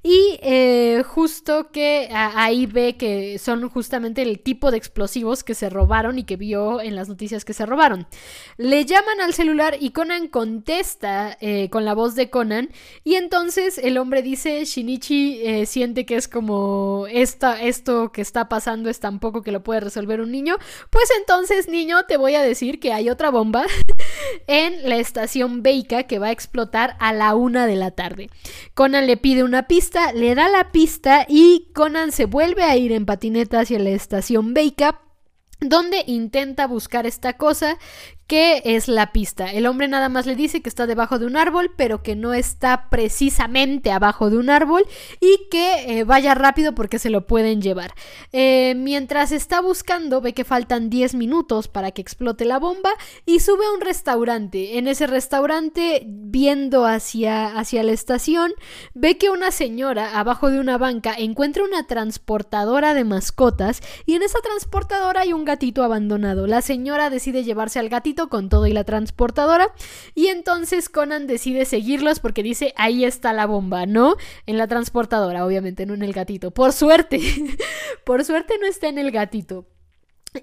[0.02, 5.70] Y eh, justo que ahí ve que son justamente el tipo de explosivos que se
[5.70, 8.08] robaron y que vio en las noticias que se robaron.
[8.58, 12.70] Le llaman al celular y Conan contesta eh, con la voz de Conan.
[13.04, 18.90] Y entonces el hombre dice, Shinichi siente que es como esta, esto que está pasando
[18.90, 20.58] es tan poco que lo puede resolver un niño,
[20.90, 23.66] pues entonces niño te voy a decir que hay otra bomba
[24.48, 28.30] en la estación Beika que va a explotar a la una de la tarde.
[28.74, 32.92] Conan le pide una pista, le da la pista y Conan se vuelve a ir
[32.92, 35.02] en patineta hacia la estación Beika
[35.60, 37.78] donde intenta buscar esta cosa
[38.28, 39.52] que es la pista.
[39.52, 42.34] El hombre nada más le dice que está debajo de un árbol, pero que no
[42.34, 44.84] está precisamente abajo de un árbol
[45.22, 47.94] y que eh, vaya rápido porque se lo pueden llevar.
[48.34, 52.92] Eh, mientras está buscando, ve que faltan 10 minutos para que explote la bomba
[53.26, 54.78] y sube a un restaurante.
[54.78, 58.52] En ese restaurante, viendo hacia, hacia la estación,
[58.94, 64.24] ve que una señora abajo de una banca encuentra una transportadora de mascotas y en
[64.24, 66.46] esa transportadora hay un gatito abandonado.
[66.46, 69.72] La señora decide llevarse al gatito con todo y la transportadora.
[70.16, 74.16] Y entonces Conan decide seguirlos porque dice, ahí está la bomba, ¿no?
[74.46, 76.52] En la transportadora, obviamente, no en el gatito.
[76.52, 77.22] Por suerte,
[78.04, 79.66] por suerte no está en el gatito.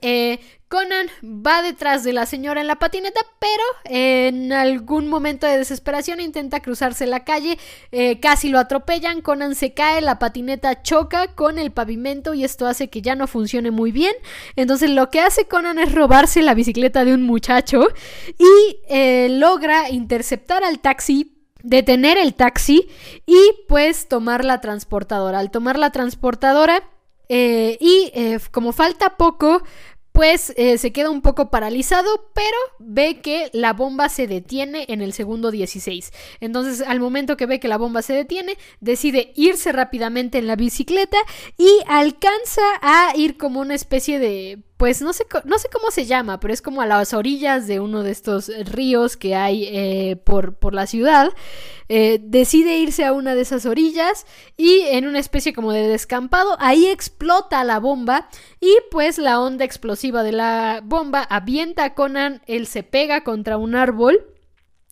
[0.03, 0.39] Eh,
[0.69, 6.21] Conan va detrás de la señora en la patineta, pero en algún momento de desesperación
[6.21, 7.59] intenta cruzarse la calle,
[7.93, 12.67] eh, casi lo atropellan, Conan se cae, la patineta choca con el pavimento y esto
[12.67, 14.15] hace que ya no funcione muy bien.
[14.57, 17.87] Entonces lo que hace Conan es robarse la bicicleta de un muchacho
[18.37, 21.31] y eh, logra interceptar al taxi
[21.65, 22.89] detener el taxi
[23.27, 23.39] y
[23.69, 25.39] pues tomar la transportadora.
[25.39, 26.83] Al tomar la transportadora,
[27.29, 29.63] eh, y eh, como falta poco,
[30.15, 35.03] pues eh, se queda un poco paralizado, pero ve que la bomba se detiene en
[35.03, 36.13] el segundo 16.
[36.39, 40.55] Entonces, al momento que ve que la bomba se detiene, decide irse rápidamente en la
[40.55, 41.19] bicicleta
[41.59, 46.05] y alcanza a ir como una especie de pues no sé, no sé cómo se
[46.05, 50.17] llama, pero es como a las orillas de uno de estos ríos que hay eh,
[50.17, 51.33] por, por, la ciudad.
[51.89, 54.27] Eh, decide irse a una de esas orillas
[54.59, 58.29] y en una especie como de descampado, ahí explota la bomba
[58.61, 63.57] y pues la onda explosiva de la bomba avienta a Conan, él se pega contra
[63.57, 64.34] un árbol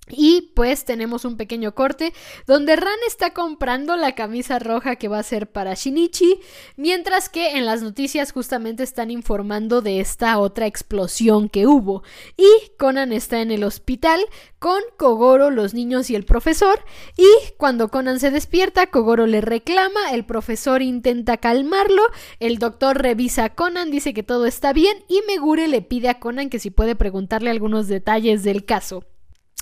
[0.09, 2.13] y pues tenemos un pequeño corte
[2.47, 6.41] donde Ran está comprando la camisa roja que va a ser para Shinichi,
[6.77, 12.03] mientras que en las noticias justamente están informando de esta otra explosión que hubo.
[12.37, 12.49] Y
[12.79, 14.21] Conan está en el hospital
[14.59, 16.85] con Kogoro, los niños y el profesor.
[17.17, 22.03] Y cuando Conan se despierta, Kogoro le reclama, el profesor intenta calmarlo,
[22.41, 26.19] el doctor revisa a Conan, dice que todo está bien y Megure le pide a
[26.19, 29.05] Conan que si puede preguntarle algunos detalles del caso.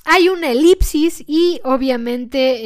[0.05, 2.63] Hay una elipsis y obviamente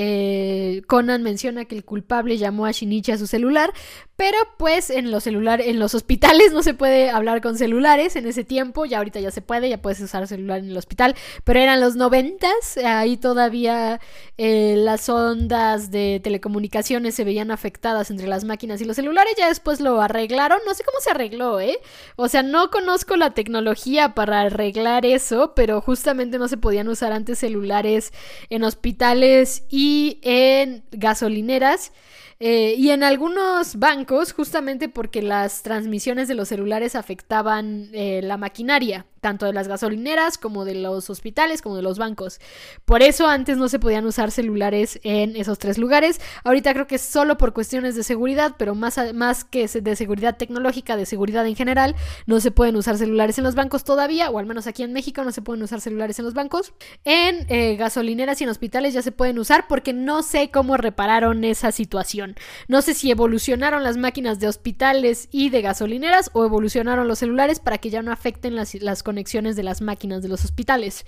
[0.76, 3.72] eh, Conan menciona que el culpable llamó a Shinichi a su celular,
[4.16, 8.26] pero pues en los celulares, en los hospitales no se puede hablar con celulares en
[8.26, 11.58] ese tiempo, ya ahorita ya se puede, ya puedes usar celular en el hospital, pero
[11.58, 14.00] eran los noventas, ahí todavía
[14.38, 19.48] eh, las ondas de telecomunicaciones se veían afectadas entre las máquinas y los celulares, ya
[19.48, 21.80] después lo arreglaron, no sé cómo se arregló, ¿eh?
[22.14, 27.12] O sea, no conozco la tecnología para arreglar eso, pero justamente no se podían usar
[27.12, 28.12] antes celulares
[28.50, 31.92] en hospitales y en gasolineras.
[32.40, 38.36] Eh, y en algunos bancos, justamente porque las transmisiones de los celulares afectaban eh, la
[38.36, 42.40] maquinaria tanto de las gasolineras como de los hospitales como de los bancos.
[42.84, 46.20] Por eso antes no se podían usar celulares en esos tres lugares.
[46.44, 50.36] Ahorita creo que es solo por cuestiones de seguridad, pero más, más que de seguridad
[50.36, 51.96] tecnológica, de seguridad en general,
[52.26, 55.24] no se pueden usar celulares en los bancos todavía, o al menos aquí en México
[55.24, 56.74] no se pueden usar celulares en los bancos.
[57.04, 61.44] En eh, gasolineras y en hospitales ya se pueden usar porque no sé cómo repararon
[61.44, 62.36] esa situación.
[62.68, 67.58] No sé si evolucionaron las máquinas de hospitales y de gasolineras o evolucionaron los celulares
[67.58, 71.04] para que ya no afecten las, las conexiones de las máquinas de los hospitales.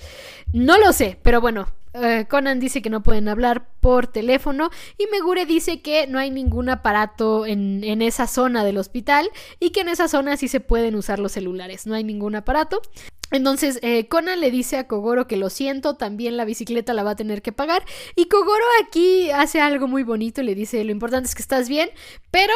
[0.53, 5.07] No lo sé, pero bueno, eh, Conan dice que no pueden hablar por teléfono y
[5.11, 9.31] Megure dice que no hay ningún aparato en, esa zona del hospital
[9.61, 12.83] y que en esa zona sí se pueden usar los celulares, no hay ningún aparato.
[13.31, 17.13] Entonces eh, Conan le dice a Kogoro que lo siento, también la bicicleta la va
[17.13, 17.83] a tener que pagar
[18.15, 21.91] y Kogoro aquí hace algo muy bonito le dice lo importante es que estás bien,
[22.31, 22.53] pero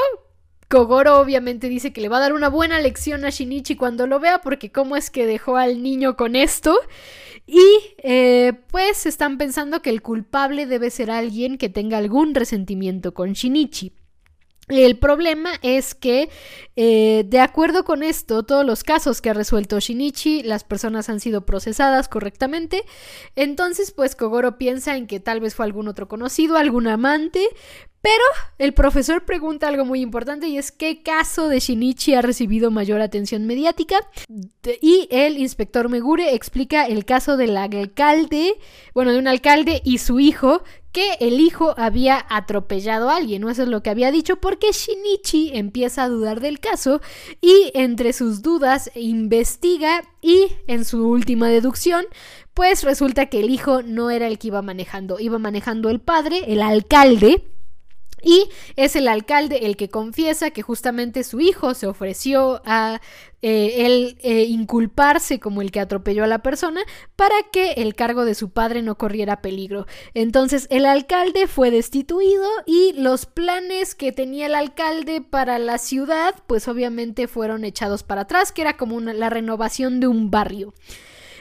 [0.70, 4.20] Kogoro obviamente dice que le va a dar una buena lección a Shinichi cuando lo
[4.20, 6.78] vea, porque cómo es que dejó al niño con esto.
[7.44, 7.60] Y
[8.04, 13.32] eh, pues están pensando que el culpable debe ser alguien que tenga algún resentimiento con
[13.32, 13.92] Shinichi.
[14.70, 16.30] El problema es que,
[16.76, 21.20] eh, de acuerdo con esto, todos los casos que ha resuelto Shinichi, las personas han
[21.20, 22.84] sido procesadas correctamente.
[23.36, 27.40] Entonces, pues Kogoro piensa en que tal vez fue algún otro conocido, algún amante,
[28.02, 28.24] pero
[28.58, 33.02] el profesor pregunta algo muy importante y es qué caso de Shinichi ha recibido mayor
[33.02, 33.96] atención mediática.
[34.80, 38.54] Y el inspector Megure explica el caso del alcalde,
[38.94, 40.62] bueno, de un alcalde y su hijo,
[40.92, 43.50] que el hijo había atropellado a alguien, ¿no?
[43.50, 47.00] Eso es lo que había dicho, porque Shinichi empieza a dudar del caso
[47.40, 52.04] y entre sus dudas investiga y en su última deducción,
[52.54, 56.44] pues resulta que el hijo no era el que iba manejando, iba manejando el padre,
[56.52, 57.44] el alcalde,
[58.22, 63.00] Y es el alcalde el que confiesa que justamente su hijo se ofreció a
[63.42, 66.82] eh, él eh, inculparse como el que atropelló a la persona
[67.16, 69.86] para que el cargo de su padre no corriera peligro.
[70.12, 76.34] Entonces el alcalde fue destituido y los planes que tenía el alcalde para la ciudad
[76.46, 80.74] pues obviamente fueron echados para atrás, que era como la renovación de un barrio.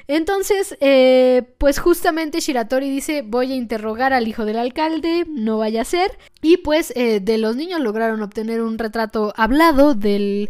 [0.10, 5.84] Entonces, eh, pues justamente Shiratori dice, voy a interrogar al hijo del alcalde, no vaya
[5.84, 6.18] a ser.
[6.41, 10.49] Y pues eh, de los niños lograron obtener un retrato hablado del,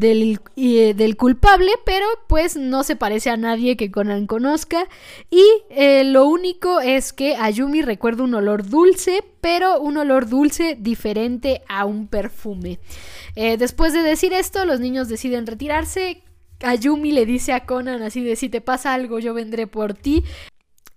[0.00, 4.86] eh, del, culpable, pero pues no se parece a nadie que Conan conozca.
[5.32, 5.42] Y
[6.04, 11.86] lo único es que Ayumi recuerda un olor dulce, pero un olor dulce diferente a
[11.86, 12.78] un perfume.
[13.34, 16.22] después de decir esto, los niños deciden retirarse.
[16.62, 20.24] Ayumi le dice a Conan así de si te pasa algo yo vendré por ti.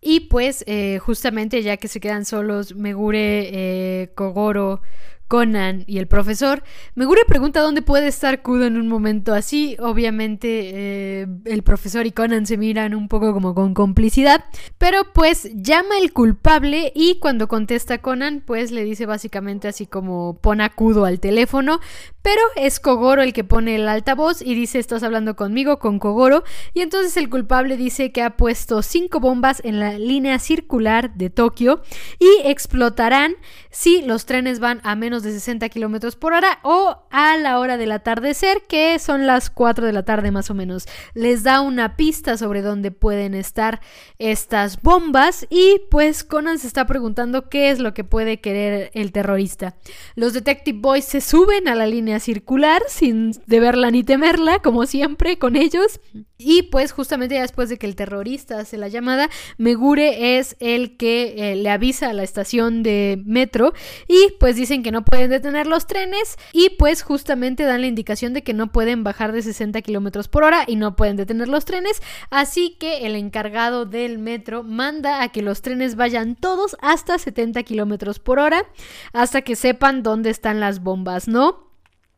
[0.02, 4.82] Y pues eh, justamente ya que se quedan solos Megure, eh, Kogoro,
[5.28, 6.64] Conan y el profesor.
[6.94, 9.76] Megure pregunta dónde puede estar Kudo en un momento así.
[9.80, 14.46] Obviamente eh, el profesor y Conan se miran un poco como con complicidad.
[14.78, 20.38] Pero pues llama el culpable y cuando contesta Conan pues le dice básicamente así como
[20.42, 21.80] pon a Kudo al teléfono.
[22.22, 26.44] Pero es Kogoro el que pone el altavoz y dice estás hablando conmigo, con Kogoro.
[26.74, 31.30] Y entonces el culpable dice que ha puesto cinco bombas en la línea circular de
[31.30, 31.82] Tokio
[32.20, 33.36] y explotarán
[33.70, 37.78] si los trenes van a menos de 60 kilómetros por hora o a la hora
[37.78, 40.86] del atardecer, que son las 4 de la tarde más o menos.
[41.14, 43.82] Les da una pista sobre dónde pueden estar
[44.20, 49.12] estas bombas y pues Conan se está preguntando qué es lo que puede querer el
[49.12, 49.76] terrorista.
[50.16, 55.38] Los Detective Boys se suben a la línea circular sin deberla ni temerla, como siempre
[55.38, 56.00] con ellos.
[56.38, 61.36] Y pues justamente después de que el terrorista hace la llamada, Megure es el que
[61.38, 63.74] eh, le avisa a la estación de metro
[64.10, 68.34] y pues dicen que no pueden detener los trenes y pues justamente dan la indicación
[68.34, 71.64] de que no pueden bajar de 60 kilómetros por hora y no pueden detener los
[71.64, 72.02] trenes.
[72.30, 77.64] Así que el encargado del metro manda a que los trenes vayan todos hasta 70
[77.64, 78.66] kilómetros por hora
[79.14, 81.65] hasta que sepan dónde están las bombas, ¿no?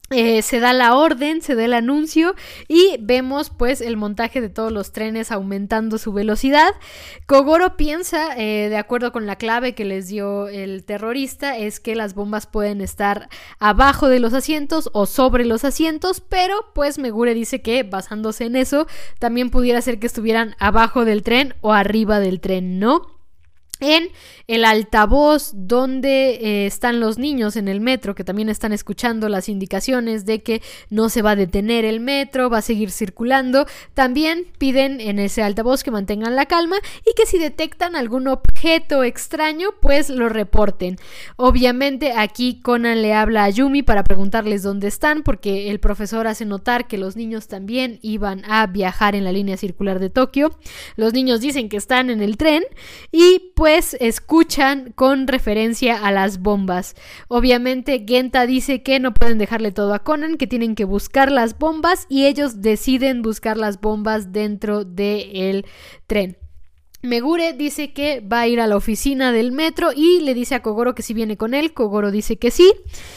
[0.10, 2.34] Eh, se da la orden, se da el anuncio
[2.70, 6.70] y vemos pues el montaje de todos los trenes aumentando su velocidad.
[7.26, 11.93] Kogoro piensa, eh, de acuerdo con la clave que les dio el terrorista, es que
[11.93, 13.28] las bombas pueden estar
[13.60, 18.55] abajo de los asientos o sobre los asientos, pero pues Megure dice que basándose en
[18.55, 18.88] eso,
[19.20, 23.16] también pudiera ser que estuvieran abajo del tren o arriba del tren, ¿no?
[23.80, 24.09] En
[24.47, 29.49] el altavoz donde eh, están los niños en el metro que también están escuchando las
[29.49, 33.67] indicaciones de que no se va a detener el metro, va a seguir circulando.
[33.93, 39.03] También piden en ese altavoz que mantengan la calma y que si detectan algún objeto
[39.03, 40.97] extraño pues lo reporten.
[41.36, 46.45] Obviamente aquí Conan le habla a Yumi para preguntarles dónde están porque el profesor hace
[46.45, 50.57] notar que los niños también iban a viajar en la línea circular de Tokio.
[50.95, 52.63] Los niños dicen que están en el tren
[53.11, 56.95] y pues escuchan con referencia a las bombas.
[57.28, 61.57] Obviamente Genta dice que no pueden dejarle todo a Conan, que tienen que buscar las
[61.57, 65.65] bombas y ellos deciden buscar las bombas dentro del
[66.07, 66.38] tren.
[67.08, 70.62] Megure dice que va a ir a la oficina del metro y le dice a
[70.62, 72.74] Kogoro que si viene con él, Kogoro dice que sí.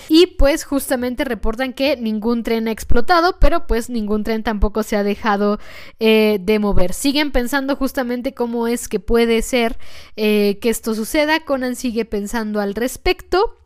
[0.08, 4.96] Y pues justamente reportan que ningún tren ha explotado, pero pues ningún tren tampoco se
[4.96, 5.58] ha dejado
[5.98, 6.92] eh, de mover.
[6.92, 9.78] Siguen pensando justamente cómo es que puede ser
[10.16, 13.59] eh, que esto suceda, Conan sigue pensando al respecto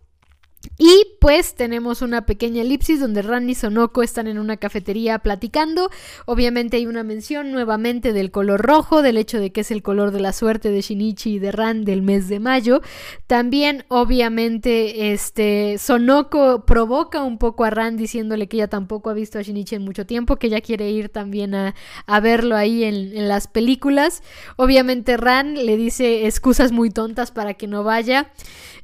[0.78, 5.90] y pues tenemos una pequeña elipsis donde Randy y Sonoko están en una cafetería platicando.
[6.26, 10.10] Obviamente hay una mención nuevamente del color rojo, del hecho de que es el color
[10.10, 12.80] de la suerte de Shinichi y de Ran del mes de mayo.
[13.26, 19.38] También obviamente este Sonoko provoca un poco a Ran diciéndole que ella tampoco ha visto
[19.38, 21.74] a Shinichi en mucho tiempo, que ella quiere ir también a,
[22.20, 24.22] verlo ahí en, en las películas.
[24.56, 28.32] Obviamente Ran le dice excusas muy tontas para que no vaya.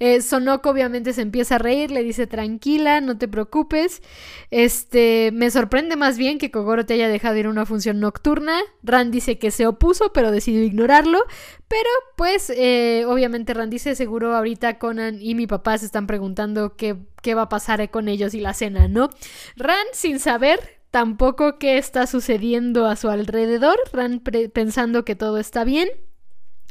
[0.02, 4.02] Eh, Sonoko obviamente se empieza a reír, le dice tranquila, no te preocupes.
[4.50, 8.60] Este, me sorprende más bien que Kogoro te haya dejado ir a una función nocturna.
[8.82, 11.20] Ran dice que se opuso, pero decidió ignorarlo.
[11.68, 16.76] Pero pues eh, obviamente Ran dice seguro ahorita Conan y mi papá se están preguntando
[16.76, 19.08] qué, qué va a pasar con ellos y la cena, ¿no?
[19.56, 25.64] Ran sin saber tampoco qué está sucediendo a su alrededor, Ran pensando que todo está
[25.64, 25.88] bien.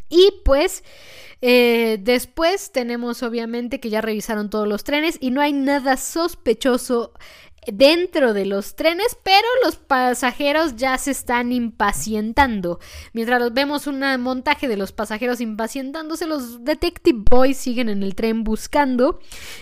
[0.10, 0.84] Y pues
[1.42, 7.14] eh, después tenemos obviamente que ya revisaron todos los trenes y no hay nada sospechoso
[7.68, 12.80] dentro de los trenes, pero los pasajeros ya se están impacientando.
[13.14, 18.44] Mientras vemos un montaje de los pasajeros impacientándose, los Detective Boys siguen en el tren
[18.44, 19.20] buscando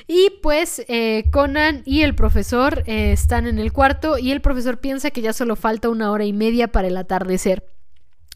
[0.08, 4.80] y pues eh, Conan y el profesor eh, están en el cuarto y el profesor
[4.80, 7.77] piensa que ya solo falta una hora y media para el atardecer.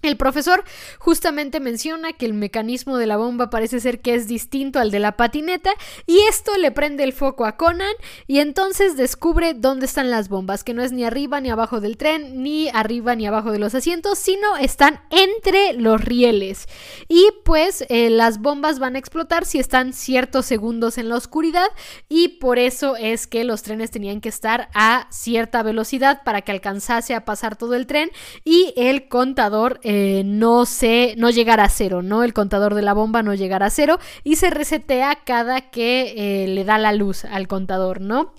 [0.01, 0.63] El profesor
[0.97, 4.99] justamente menciona que el mecanismo de la bomba parece ser que es distinto al de
[4.99, 5.71] la patineta
[6.07, 7.93] y esto le prende el foco a Conan
[8.25, 11.97] y entonces descubre dónde están las bombas, que no es ni arriba ni abajo del
[11.97, 16.67] tren, ni arriba ni abajo de los asientos, sino están entre los rieles.
[17.07, 21.67] Y pues eh, las bombas van a explotar si están ciertos segundos en la oscuridad
[22.09, 26.51] y por eso es que los trenes tenían que estar a cierta velocidad para que
[26.51, 28.09] alcanzase a pasar todo el tren
[28.43, 32.23] y el contador eh, no se, no llegará a cero, ¿no?
[32.23, 36.47] El contador de la bomba no llegará a cero y se resetea cada que eh,
[36.47, 38.33] le da la luz al contador, ¿no?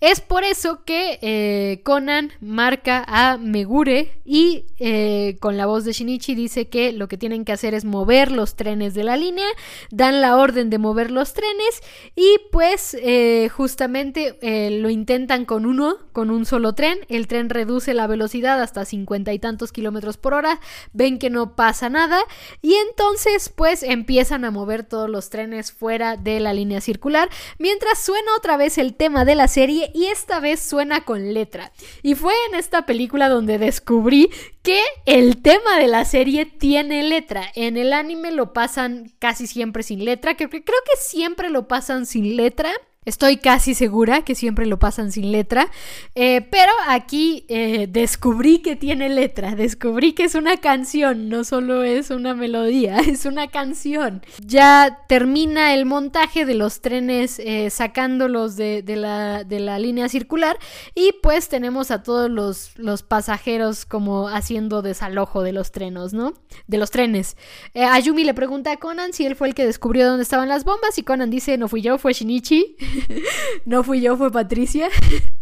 [0.00, 5.92] Es por eso que eh, Conan marca a Megure y eh, con la voz de
[5.92, 9.46] Shinichi dice que lo que tienen que hacer es mover los trenes de la línea,
[9.90, 11.82] dan la orden de mover los trenes
[12.14, 14.38] y pues eh, justamente
[14.80, 19.32] lo intentan con uno, con un solo tren, el tren reduce la velocidad hasta cincuenta
[19.32, 20.60] y tantos kilómetros por hora,
[20.92, 22.20] ven que no pasa nada
[22.62, 27.28] y entonces pues empiezan a mover todos los trenes fuera de la línea circular.
[27.58, 31.72] Mientras suena otra vez el tema de la serie y esta vez suena con letra.
[32.02, 34.30] Y fue en esta película donde descubrí
[34.62, 37.44] que el tema de la serie tiene letra.
[37.54, 40.62] En el anime lo pasan casi siempre sin letra, creo que
[40.98, 42.70] siempre lo pasan sin letra.
[43.04, 45.70] Estoy casi segura que siempre lo pasan sin letra,
[46.14, 51.82] eh, pero aquí eh, descubrí que tiene letra, descubrí que es una canción, no solo
[51.82, 54.22] es una melodía, es una canción.
[54.44, 60.58] Ya termina el montaje de los trenes eh, sacándolos de, la, de, la, línea circular
[60.94, 66.32] y pues tenemos a todos los, los, pasajeros como haciendo desalojo de los trenes, ¿no?
[66.66, 67.36] De los trenes.
[67.74, 70.96] Ayumi le pregunta a Conan si él fue el que descubrió dónde estaban las bombas
[70.96, 72.76] y Conan dice no fui yo, fue Shinichi.
[73.64, 74.88] no fui yo, fue Patricia.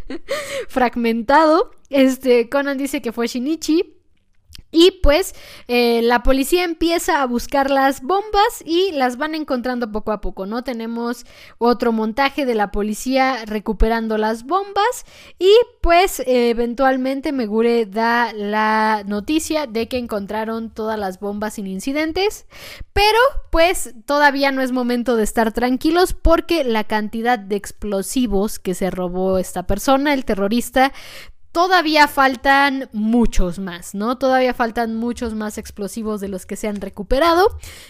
[0.68, 1.70] Fragmentado.
[1.90, 3.94] Este, Conan dice que fue Shinichi.
[4.74, 5.34] Y pues
[5.68, 10.46] eh, la policía empieza a buscar las bombas y las van encontrando poco a poco,
[10.46, 10.64] ¿no?
[10.64, 11.26] Tenemos
[11.58, 15.04] otro montaje de la policía recuperando las bombas
[15.38, 15.52] y
[15.82, 22.46] pues eventualmente Megure da la noticia de que encontraron todas las bombas sin incidentes,
[22.94, 23.18] pero
[23.50, 28.90] pues todavía no es momento de estar tranquilos porque la cantidad de explosivos que se
[28.90, 30.92] robó esta persona, el terrorista,
[31.52, 34.16] Todavía faltan muchos más, ¿no?
[34.16, 37.46] Todavía faltan muchos más explosivos de los que se han recuperado.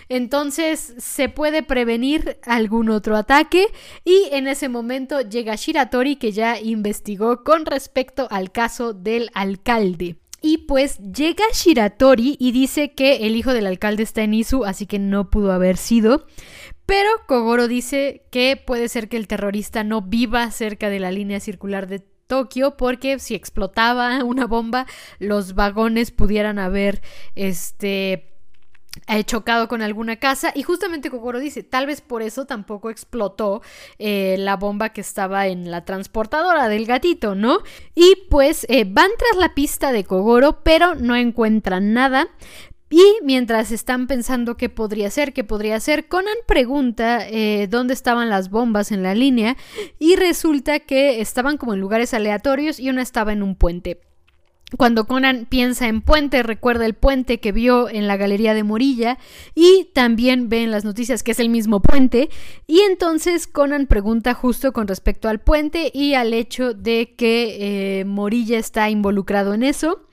[0.09, 3.69] Entonces se puede prevenir algún otro ataque.
[4.05, 10.17] Y en ese momento llega Shiratori que ya investigó con respecto al caso del alcalde.
[10.41, 14.87] Y pues llega Shiratori y dice que el hijo del alcalde está en Isu, así
[14.87, 16.27] que no pudo haber sido.
[16.85, 21.39] Pero Kogoro dice que puede ser que el terrorista no viva cerca de la línea
[21.39, 22.01] circular de
[22.33, 24.87] Tokio porque si explotaba una bomba
[25.19, 27.03] los vagones pudieran haber
[27.35, 28.33] este
[29.07, 33.61] he chocado con alguna casa y justamente Kokoro dice, tal vez por eso tampoco explotó
[33.99, 37.59] eh, la bomba que estaba en la transportadora del gatito, ¿no?
[37.95, 42.29] Y pues eh, van tras la pista de Kogoro, pero no encuentran nada.
[42.93, 48.29] Y mientras están pensando qué podría ser, qué podría ser, Conan pregunta eh, dónde estaban
[48.29, 49.57] las bombas en la línea
[49.99, 54.03] y resulta que estaban como en lugares aleatorios y una estaba en un puente.
[54.77, 59.17] Cuando Conan piensa en puente, recuerda el puente que vio en la galería de Morilla
[59.55, 62.29] y también ve en las noticias que es el mismo puente.
[62.67, 68.05] Y entonces Conan pregunta justo con respecto al puente y al hecho de que eh,
[68.05, 70.07] Morilla está involucrado en eso.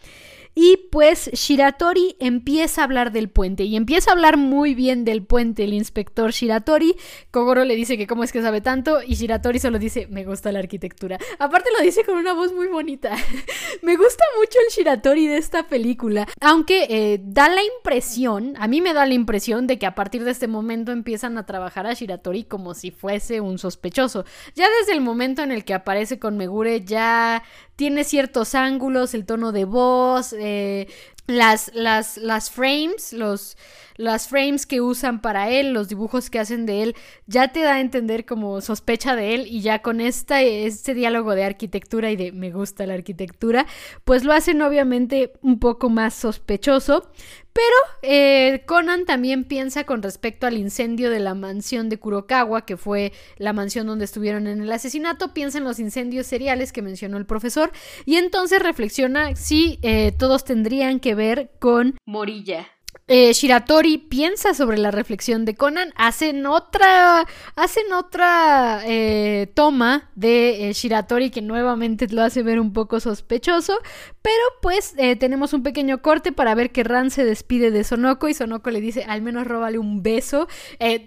[0.55, 5.23] Y pues Shiratori empieza a hablar del puente y empieza a hablar muy bien del
[5.23, 6.95] puente el inspector Shiratori.
[7.31, 10.51] Kogoro le dice que cómo es que sabe tanto y Shiratori solo dice me gusta
[10.51, 11.17] la arquitectura.
[11.37, 13.15] Aparte lo dice con una voz muy bonita.
[13.81, 16.27] me gusta mucho el Shiratori de esta película.
[16.41, 20.23] Aunque eh, da la impresión, a mí me da la impresión de que a partir
[20.23, 24.25] de este momento empiezan a trabajar a Shiratori como si fuese un sospechoso.
[24.55, 27.43] Ya desde el momento en el que aparece con Megure ya
[27.79, 30.89] tiene ciertos ángulos, el tono de voz, eh,
[31.27, 33.55] las, las, las frames, los,
[33.99, 36.95] las frames que usan para él, los dibujos que hacen de él,
[37.27, 41.35] ya te da a entender como sospecha de él y ya con esta, este diálogo
[41.35, 43.65] de arquitectura y de me gusta la arquitectura,
[44.05, 47.11] pues lo hacen obviamente un poco más sospechoso,
[47.51, 52.77] Pero eh, Conan también piensa con respecto al incendio de la mansión de Kurokawa, que
[52.77, 57.17] fue la mansión donde estuvieron en el asesinato, piensa en los incendios seriales que mencionó
[57.17, 57.73] el profesor
[58.05, 62.65] y entonces reflexiona si eh, todos tendrían que ver con Morilla.
[63.11, 70.69] Eh, Shiratori piensa sobre la reflexión de Conan, hacen otra, hacen otra eh, toma de
[70.69, 73.79] eh, Shiratori que nuevamente lo hace ver un poco sospechoso,
[74.21, 78.35] pero pues tenemos un pequeño corte para ver que Ran se despide de Sonoko y
[78.35, 80.47] Sonoko le dice al menos róbale un beso.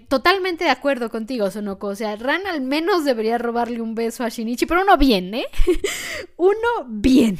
[0.09, 4.29] totalmente de acuerdo contigo, Sonoko, o sea, Ran al menos debería robarle un beso a
[4.29, 5.45] Shinichi, pero uno bien, ¿eh?
[6.35, 7.37] uno bien.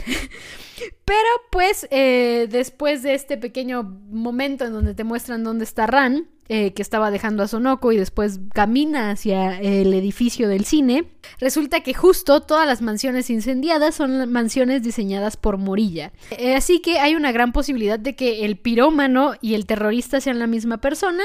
[1.05, 6.29] Pero pues eh, después de este pequeño momento en donde te muestran dónde está Ran,
[6.49, 11.05] eh, que estaba dejando a Sonoko y después camina hacia el edificio del cine,
[11.39, 16.11] resulta que justo todas las mansiones incendiadas son mansiones diseñadas por Morilla.
[16.31, 20.37] Eh, así que hay una gran posibilidad de que el pirómano y el terrorista sean
[20.37, 21.23] la misma persona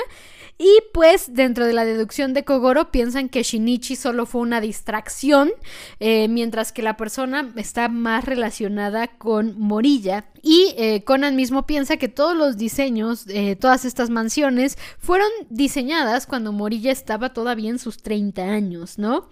[0.57, 5.51] y pues dentro de la deducción de Kogoro piensan que Shinichi solo fue una distracción,
[5.99, 10.27] eh, mientras que la persona está más relacionada con Morilla.
[10.41, 13.27] Y Conan mismo piensa que todos los diseños,
[13.59, 14.79] todas estas mansiones,
[15.09, 19.31] fueron diseñadas cuando Morilla estaba todavía en sus 30 años, ¿no?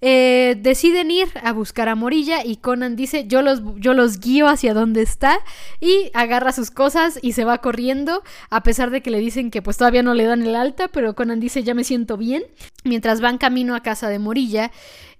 [0.00, 4.72] deciden ir a buscar a Morilla y Conan dice, yo los, yo los guío hacia
[4.72, 5.40] donde está
[5.80, 9.62] y agarra sus cosas y se va corriendo, a pesar de que le dicen que
[9.62, 10.54] pues todavía no le dan el
[10.92, 12.44] pero Conan dice ya me siento bien.
[12.84, 14.70] Mientras van camino a casa de Morilla,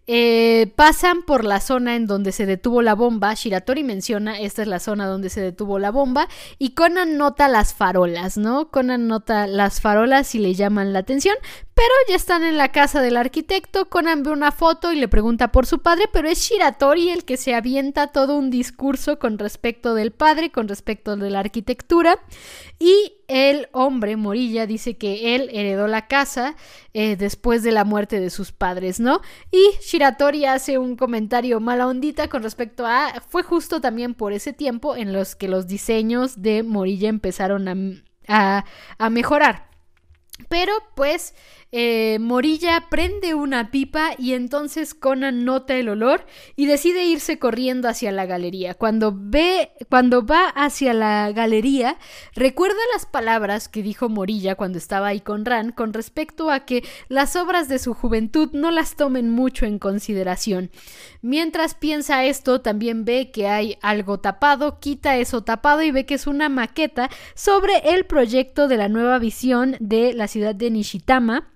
[0.09, 3.35] eh, pasan por la zona en donde se detuvo la bomba.
[3.35, 6.29] Shiratori menciona, esta es la zona donde se detuvo la bomba.
[6.59, 8.71] Y Conan nota las farolas, ¿no?
[8.71, 11.37] Conan nota las farolas y le llaman la atención.
[11.77, 13.91] Pero ya están en la casa del arquitecto.
[13.91, 17.37] Conan ve una foto y le pregunta por su padre, pero es Shiratori el que
[17.37, 22.19] se avienta todo un discurso con respecto del padre, con respecto de la arquitectura.
[22.79, 26.57] Y el hombre, Morilla, dice que él heredó la casa
[26.95, 29.21] eh, después de la muerte de sus padres, ¿no?
[29.51, 33.21] Y Shiratori hace un comentario mala ondita con respecto a.
[33.29, 38.65] Fue justo también por ese tiempo en los que los diseños de Morilla empezaron a,
[38.97, 39.67] a mejorar.
[40.49, 41.35] Pero pues
[41.73, 47.89] eh, Morilla prende una pipa y entonces Conan nota el olor y decide irse corriendo
[47.89, 48.75] hacia la galería.
[48.75, 51.99] Cuando ve, cuando va hacia la galería,
[52.35, 56.85] recuerda las palabras que dijo Morilla cuando estaba ahí con Ran con respecto a que
[57.09, 60.71] las obras de su juventud no las tomen mucho en consideración.
[61.21, 66.15] Mientras piensa esto, también ve que hay algo tapado, quita eso tapado y ve que
[66.15, 71.56] es una maqueta sobre el proyecto de la nueva visión de la ciudad de Nishitama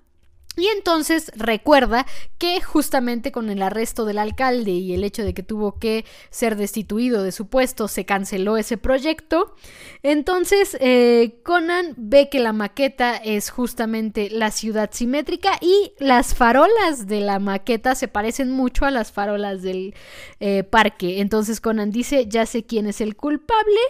[0.56, 5.44] y entonces recuerda que justamente con el arresto del alcalde y el hecho de que
[5.44, 9.54] tuvo que ser destituido de su puesto, se canceló ese proyecto.
[10.02, 17.06] Entonces eh, Conan ve que la maqueta es justamente la ciudad simétrica y las farolas
[17.06, 19.94] de la maqueta se parecen mucho a las farolas del
[20.40, 21.20] eh, parque.
[21.20, 23.80] Entonces Conan dice, ya sé quién es el culpable,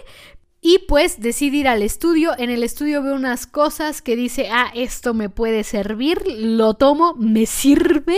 [0.61, 2.33] y pues decide ir al estudio.
[2.37, 7.15] En el estudio ve unas cosas que dice, ah, esto me puede servir, lo tomo,
[7.15, 8.17] me sirve.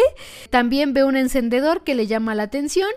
[0.50, 2.89] También ve un encendedor que le llama la atención.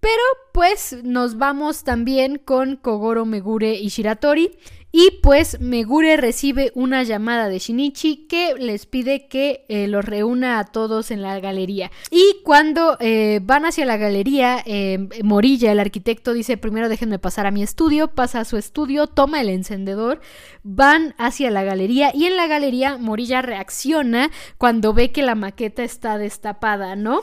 [0.00, 0.22] Pero
[0.52, 4.58] pues nos vamos también con Kogoro Megure y Shiratori
[4.90, 10.58] y pues Megure recibe una llamada de Shinichi que les pide que eh, los reúna
[10.58, 11.90] a todos en la galería.
[12.10, 17.44] Y cuando eh, van hacia la galería, em, Morilla, el arquitecto, dice, primero déjenme pasar
[17.46, 20.20] a mi estudio, pasa a su estudio, toma el encendedor,
[20.62, 25.84] van hacia la galería y en la galería Morilla reacciona cuando ve que la maqueta
[25.84, 27.20] está destapada, ¿no?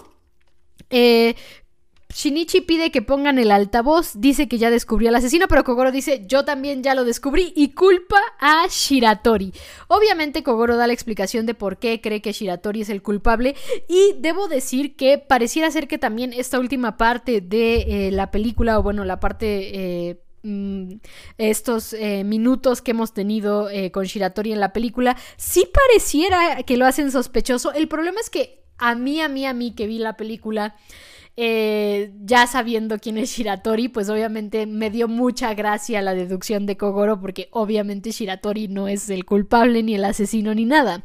[0.91, 1.35] Eh,
[2.15, 6.23] Shinichi pide que pongan el altavoz, dice que ya descubrió al asesino, pero Kogoro dice
[6.25, 9.51] yo también ya lo descubrí y culpa a Shiratori.
[9.89, 13.55] Obviamente Kogoro da la explicación de por qué cree que Shiratori es el culpable
[13.89, 18.79] y debo decir que pareciera ser que también esta última parte de eh, la película,
[18.79, 20.07] o bueno, la parte...
[20.09, 20.93] Eh, mm,
[21.37, 26.85] estos eh, minutos que hemos tenido con Shiratori en la película, sí pareciera que lo
[26.85, 27.73] hacen sospechoso.
[27.73, 30.75] El problema es que a mí, a mí, a mí que vi la película,
[31.37, 36.77] eh, ya sabiendo quién es Shiratori, pues obviamente me dio mucha gracia la deducción de
[36.77, 41.03] Kogoro porque obviamente Shiratori no es el culpable ni el asesino ni nada.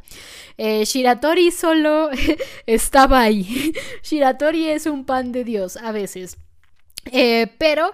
[0.57, 2.11] Eh, Shiratori solo
[2.67, 3.73] estaba ahí.
[4.03, 6.39] Shiratori es un pan de Dios a veces.
[7.07, 7.93] Eh, pero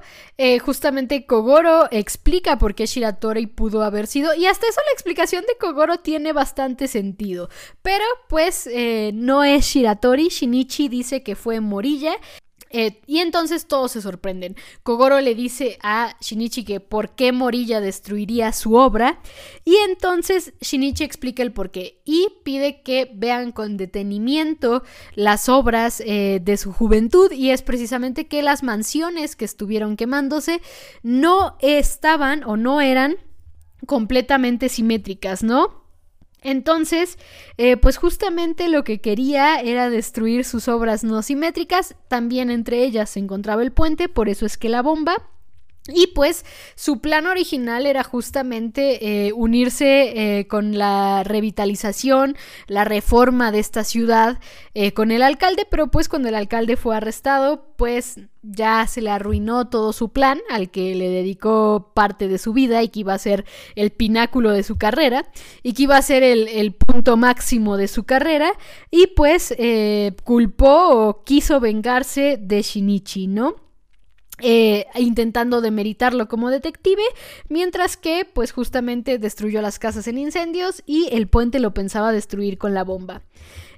[0.63, 5.57] justamente Kogoro explica por qué Shiratori pudo haber sido y hasta eso la explicación de
[5.59, 7.49] Kogoro tiene bastante sentido.
[7.83, 8.69] Pero pues
[9.15, 12.17] no es Shiratori, Shinichi dice que fue Morilla
[12.71, 14.57] Eh, y entonces todos se sorprenden.
[14.83, 19.21] Kogoro le dice a Shinichi que por qué Morilla destruiría su obra.
[19.65, 24.83] Y entonces Shinichi explica el porqué y pide que vean con detenimiento
[25.15, 27.33] las obras eh, de su juventud.
[27.33, 30.61] Y es precisamente que las mansiones que estuvieron quemándose
[31.03, 33.17] no estaban o no eran
[33.87, 35.86] completamente simétricas, ¿no?
[36.43, 37.19] Entonces,
[37.57, 43.11] eh, pues justamente lo que quería era destruir sus obras no simétricas, también entre ellas
[43.11, 45.31] se encontraba el puente, por eso es que la bomba
[45.89, 53.53] y pues su plan original era justamente eh, unirse eh, con la revitalización, la reforma
[53.53, 54.41] de esta ciudad
[54.75, 59.11] eh, con el alcalde, pero pues cuando el alcalde fue arrestado, pues ya se le
[59.11, 63.15] arruinó todo su plan al que le dedicó parte de su vida y que iba
[63.15, 65.27] a ser el pináculo de su carrera
[65.63, 68.53] y que iba a ser el, el punto máximo de su carrera
[68.91, 69.55] y pues
[70.25, 73.66] culpó o quiso vengarse de Shinichi, ¿no?
[74.43, 77.03] Eh, intentando demeritarlo como detective,
[77.49, 82.59] mientras que pues justamente destruyó las casas en incendios y el puente lo pensaba destruir
[82.59, 83.23] con la bomba.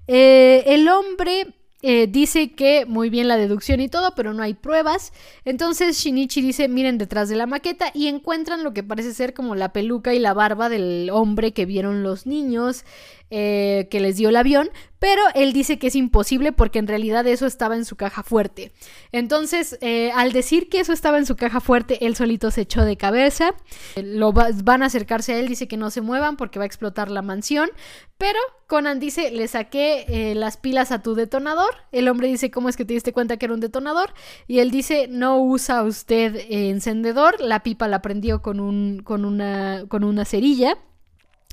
[0.09, 4.55] Eh, el hombre eh, dice que muy bien la deducción y todo, pero no hay
[4.55, 5.13] pruebas.
[5.45, 9.55] Entonces Shinichi dice, miren detrás de la maqueta y encuentran lo que parece ser como
[9.55, 12.85] la peluca y la barba del hombre que vieron los niños
[13.31, 17.47] que les dio el avión, pero él dice que es imposible porque en realidad eso
[17.47, 18.73] estaba en su caja fuerte.
[19.13, 22.85] Entonces, eh, al decir que eso estaba en su caja fuerte, él solito se echó
[22.85, 23.55] de cabeza,
[23.97, 27.11] lo van a acercarse a él, dice que no se muevan porque va a explotar
[27.11, 27.71] la mansión,
[28.19, 32.69] pero Conan dice, le saqué eh, las pilas a tu detonador, el hombre dice, ¿cómo
[32.69, 34.13] es que te diste cuenta que era un detonador?
[34.47, 40.25] Y él dice, no usa usted encendedor, la pipa la prendió con, una, con una
[40.25, 40.77] cerilla.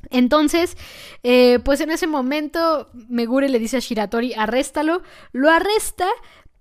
[0.09, 0.77] Entonces,
[1.23, 5.01] eh, pues en ese momento Megure le dice a Shiratori, arréstalo,
[5.31, 6.07] lo arresta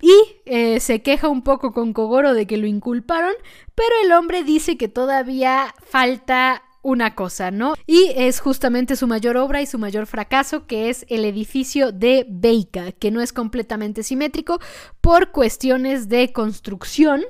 [0.00, 0.14] y
[0.44, 3.32] eh, se queja un poco con Kogoro de que lo inculparon,
[3.74, 7.74] pero el hombre dice que todavía falta una cosa, ¿no?
[7.86, 12.26] Y es justamente su mayor obra y su mayor fracaso, que es el edificio de
[12.28, 14.60] Beika, que no es completamente simétrico
[15.00, 17.22] por cuestiones de construcción.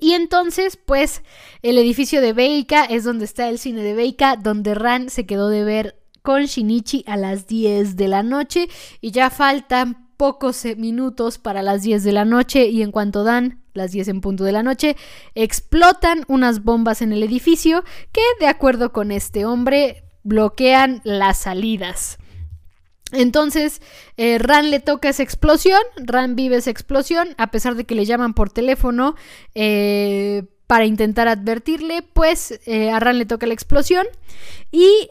[0.00, 1.22] Y entonces, pues,
[1.62, 5.48] el edificio de Beika es donde está el cine de Beika, donde Ran se quedó
[5.48, 8.68] de ver con Shinichi a las 10 de la noche
[9.00, 13.22] y ya faltan pocos eh, minutos para las 10 de la noche y en cuanto
[13.22, 14.96] dan las 10 en punto de la noche,
[15.34, 22.18] explotan unas bombas en el edificio que, de acuerdo con este hombre, bloquean las salidas.
[23.12, 23.80] Entonces,
[24.16, 28.04] eh, Ran le toca esa explosión, Ran vive esa explosión, a pesar de que le
[28.04, 29.14] llaman por teléfono
[29.54, 34.06] eh, para intentar advertirle, pues eh, a Ran le toca la explosión
[34.72, 35.08] y...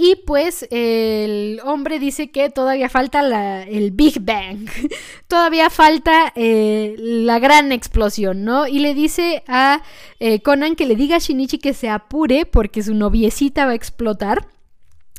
[0.00, 4.68] y pues el hombre dice que todavía falta el Big Bang,
[5.26, 8.68] todavía falta la gran explosión, ¿no?
[8.68, 9.82] Y le dice a
[10.44, 14.46] Conan que le diga a Shinichi que se apure porque su noviecita va a explotar.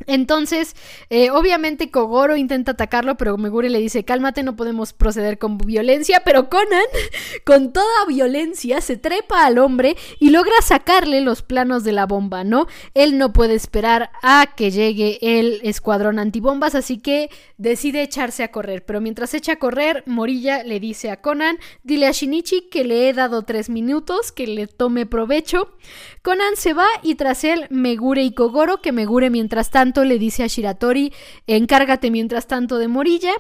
[0.08, 0.76] Entonces,
[1.10, 6.22] eh, obviamente Kogoro intenta atacarlo, pero Megure le dice, cálmate, no podemos proceder con violencia,
[6.24, 6.86] pero Conan,
[7.46, 12.44] con toda violencia, se trepa al hombre y logra sacarle los planos de la bomba,
[12.44, 12.68] ¿no?
[12.94, 18.52] Él no puede esperar a que llegue el escuadrón antibombas, así que decide echarse a
[18.52, 22.84] correr, pero mientras echa a correr, Morilla le dice a Conan, dile a Shinichi que
[22.84, 25.76] le he dado tres minutos, que le tome provecho.
[26.22, 30.44] Conan se va y tras él Megure y Kogoro, que Megure mientras tanto le dice
[30.44, 31.12] a Shiratori,
[31.48, 33.34] encárgate mientras tanto de Morilla.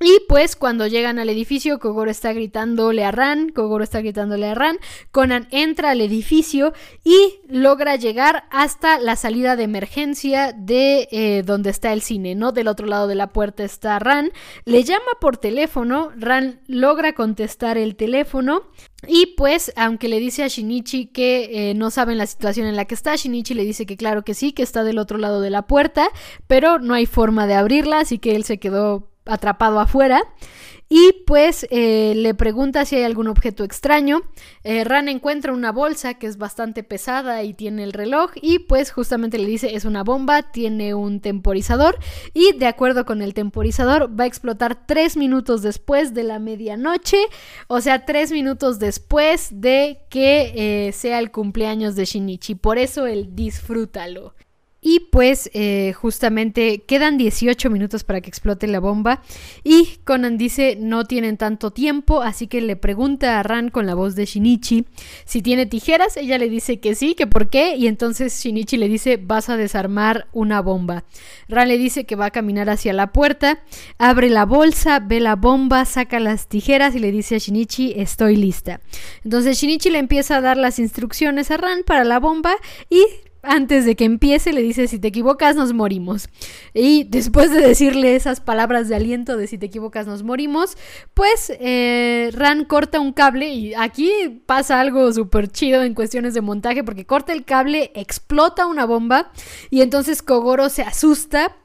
[0.00, 4.54] Y pues cuando llegan al edificio, Kogoro está gritándole a Ran, Kogoro está gritándole a
[4.54, 4.78] Ran,
[5.12, 6.72] Conan entra al edificio
[7.04, 12.50] y logra llegar hasta la salida de emergencia de eh, donde está el cine, ¿no?
[12.50, 14.32] Del otro lado de la puerta está Ran,
[14.64, 18.62] le llama por teléfono, Ran logra contestar el teléfono
[19.06, 22.86] y pues, aunque le dice a Shinichi que eh, no saben la situación en la
[22.86, 25.50] que está, Shinichi le dice que claro que sí, que está del otro lado de
[25.50, 26.08] la puerta,
[26.48, 30.22] pero no hay forma de abrirla, así que él se quedó atrapado afuera.
[30.88, 34.22] Y pues eh, le pregunta si hay algún objeto extraño.
[34.64, 38.32] Eh, Ran encuentra una bolsa que es bastante pesada y tiene el reloj.
[38.40, 41.98] Y pues justamente le dice es una bomba, tiene un temporizador.
[42.34, 47.18] Y de acuerdo con el temporizador va a explotar tres minutos después de la medianoche.
[47.66, 50.52] O sea, tres minutos después de que
[50.88, 52.56] eh, sea el cumpleaños de Shinichi.
[52.56, 54.34] Por eso el disfrútalo.
[54.84, 59.22] Y pues eh, justamente quedan 18 minutos para que explote la bomba
[59.64, 63.94] y Conan dice no tienen tanto tiempo, así que le pregunta a Ran con la
[63.94, 64.84] voz de Shinichi
[65.24, 68.88] si tiene tijeras, ella le dice que sí, que por qué, y entonces Shinichi le
[68.88, 71.04] dice vas a desarmar una bomba.
[71.48, 73.60] Ran le dice que va a caminar hacia la puerta,
[73.96, 78.36] abre la bolsa, ve la bomba, saca las tijeras y le dice a Shinichi estoy
[78.36, 78.82] lista.
[79.24, 82.54] Entonces Shinichi le empieza a dar las instrucciones a Ran para la bomba
[82.90, 83.02] y
[83.46, 86.28] antes de que empiece le dice si te equivocas nos morimos.
[86.72, 90.76] Y después de decirle esas palabras de aliento de si te equivocas nos morimos,
[91.14, 96.40] pues eh, Ran corta un cable y aquí pasa algo súper chido en cuestiones de
[96.40, 99.30] montaje porque corta el cable, explota una bomba
[99.70, 101.56] y entonces Kogoro se asusta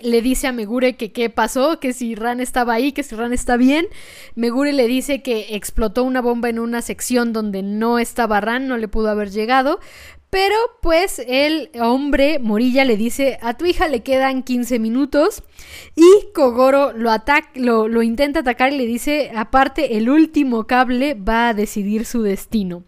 [0.00, 3.32] le dice a Megure que qué pasó, que si Ran estaba ahí, que si Ran
[3.32, 3.86] está bien.
[4.34, 8.78] Megure le dice que explotó una bomba en una sección donde no estaba Ran, no
[8.78, 9.80] le pudo haber llegado,
[10.32, 15.42] pero pues el hombre, Morilla, le dice, a tu hija le quedan 15 minutos
[15.94, 21.50] y Kogoro lo, ataca, lo, intenta atacar y le dice, aparte, el último cable va
[21.50, 22.82] a decidir su destino.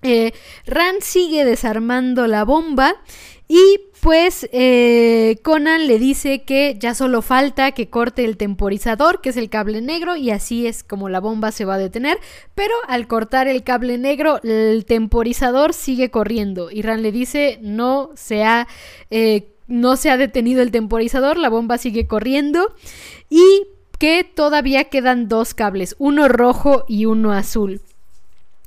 [0.00, 0.32] Eh,
[0.64, 2.94] Ran sigue desarmando la bomba
[3.48, 4.48] y pues
[5.42, 9.80] Conan le dice que ya solo falta que corte el temporizador, que es el cable
[9.80, 12.18] negro, y así es como la bomba se va a detener.
[12.56, 16.68] Pero al cortar el cable negro, el temporizador sigue corriendo.
[16.72, 18.66] Y Ran le dice no se ha,
[19.10, 22.74] eh, no se ha detenido el temporizador, la bomba sigue corriendo.
[23.30, 23.68] Y
[24.00, 27.82] que todavía quedan dos cables, uno rojo y uno azul.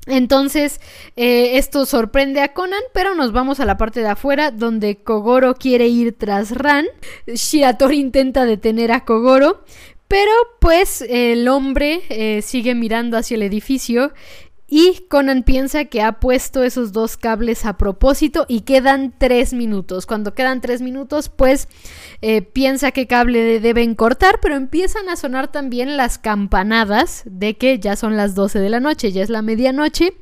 [0.06, 0.80] Entonces,
[1.16, 5.54] eh, esto sorprende a Conan, pero nos vamos a la parte de afuera donde Kogoro
[5.54, 6.86] quiere ir tras Ran.
[7.26, 9.64] Shiratori intenta detener a Kogoro,
[10.08, 10.30] pero
[10.60, 14.12] pues el hombre eh, sigue mirando hacia el edificio
[14.68, 20.06] y Conan piensa que ha puesto esos dos cables a propósito y quedan tres minutos.
[20.06, 21.68] Cuando quedan tres minutos, pues
[22.20, 27.78] eh, piensa que cable deben cortar, pero empiezan a sonar también las campanadas de que
[27.78, 30.14] ya son las 12 de la noche, ya es la medianoche.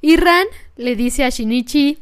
[0.00, 0.46] Y Ran
[0.76, 1.98] le dice a Shinichi,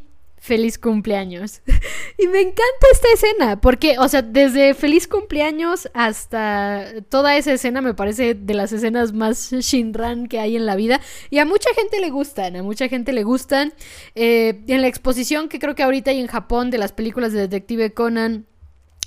[0.47, 1.61] feliz cumpleaños.
[2.19, 7.81] y me encanta esta escena, porque, o sea, desde feliz cumpleaños hasta toda esa escena
[7.81, 11.01] me parece de las escenas más Shinran que hay en la vida.
[11.31, 13.75] Y a mucha gente le gustan, a mucha gente le gustan.
[14.15, 17.41] Eh, en la exposición que creo que ahorita hay en Japón de las películas de
[17.41, 18.47] Detective Conan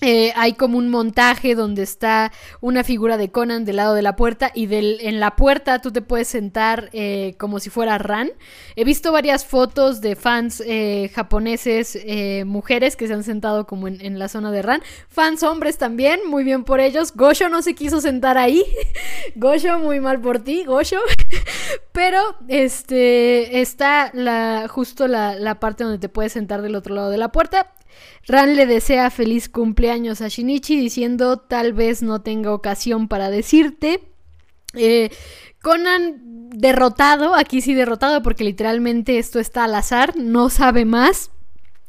[0.01, 2.31] eh, hay como un montaje donde está
[2.61, 5.91] una figura de Conan del lado de la puerta y del, en la puerta tú
[5.91, 8.31] te puedes sentar eh, como si fuera Ran.
[8.75, 11.97] He visto varias fotos de fans eh, japoneses,
[12.45, 14.81] mujeres que se han sentado como en, en, la zona de Ran.
[15.09, 17.13] Fans hombres también, muy bien por ellos.
[17.13, 18.63] Gosho no se quiso sentar ahí.
[19.35, 20.99] Gosho, muy mal por ti, Gosho.
[21.91, 24.11] Pero este está
[24.69, 27.73] justo la, la parte donde te puedes sentar del otro lado de la puerta.
[28.27, 34.01] Ran le desea feliz cumpleaños a Shinichi diciendo tal vez no tenga ocasión para decirte.
[34.75, 35.09] Eh,
[35.61, 41.31] Conan derrotado, aquí sí derrotado porque literalmente esto está al azar, no sabe más.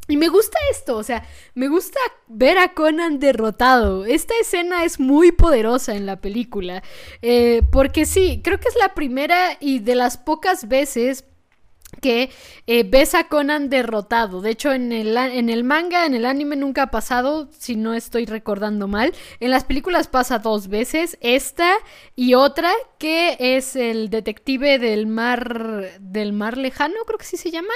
[0.09, 1.25] Y me gusta esto, o sea,
[1.55, 4.05] me gusta ver a Conan derrotado.
[4.05, 6.83] Esta escena es muy poderosa en la película.
[7.23, 11.25] Eh, porque sí, creo que es la primera y de las pocas veces
[12.01, 12.31] que
[12.67, 14.41] eh, ves a Conan derrotado.
[14.41, 17.95] De hecho, en el, en el manga, en el anime nunca ha pasado, si no
[17.95, 19.13] estoy recordando mal.
[19.39, 21.75] En las películas pasa dos veces, esta
[22.17, 27.51] y otra, que es el detective del mar, del mar lejano, creo que sí se
[27.51, 27.75] llama,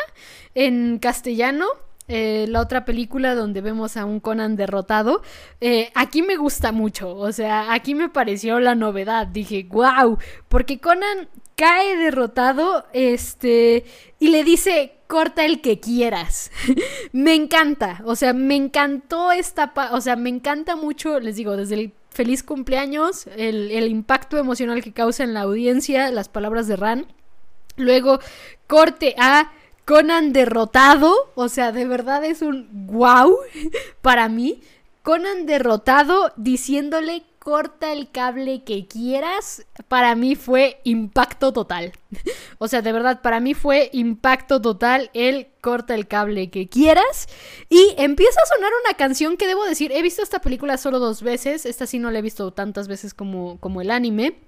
[0.54, 1.66] en castellano.
[2.06, 5.22] Eh, la otra película donde vemos a un Conan derrotado.
[5.60, 9.26] Eh, aquí me gusta mucho, o sea, aquí me pareció la novedad.
[9.26, 10.18] Dije, wow,
[10.48, 13.84] porque Conan cae derrotado, este,
[14.18, 16.50] y le dice, corta el que quieras.
[17.12, 21.76] me encanta, o sea, me encantó esta, o sea, me encanta mucho, les digo, desde
[21.76, 26.76] el feliz cumpleaños, el, el impacto emocional que causa en la audiencia, las palabras de
[26.76, 27.06] Ran.
[27.76, 28.20] Luego,
[28.66, 29.50] corte a
[29.84, 33.38] Conan derrotado, o sea, de verdad es un wow
[34.00, 34.62] para mí.
[35.02, 41.92] Conan derrotado diciéndole corta el cable que quieras, para mí fue impacto total.
[42.58, 47.28] o sea, de verdad, para mí fue impacto total el corta el cable que quieras.
[47.68, 51.22] Y empieza a sonar una canción que debo decir, he visto esta película solo dos
[51.22, 54.38] veces, esta sí no la he visto tantas veces como, como el anime.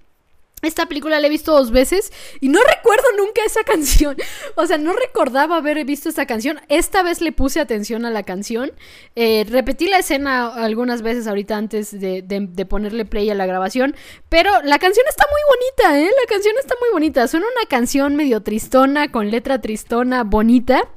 [0.62, 2.10] Esta película la he visto dos veces
[2.40, 4.16] y no recuerdo nunca esa canción.
[4.58, 6.58] O sea, no recordaba haber visto esta canción.
[6.68, 8.72] Esta vez le puse atención a la canción.
[9.14, 13.94] Eh, repetí la escena algunas veces ahorita antes de, ponerle play a la grabación.
[14.30, 16.10] Pero la canción está muy bonita, ¿eh?
[16.22, 17.28] La canción está muy bonita.
[17.28, 20.88] Suena una canción medio tristona, con letra tristona, bonita.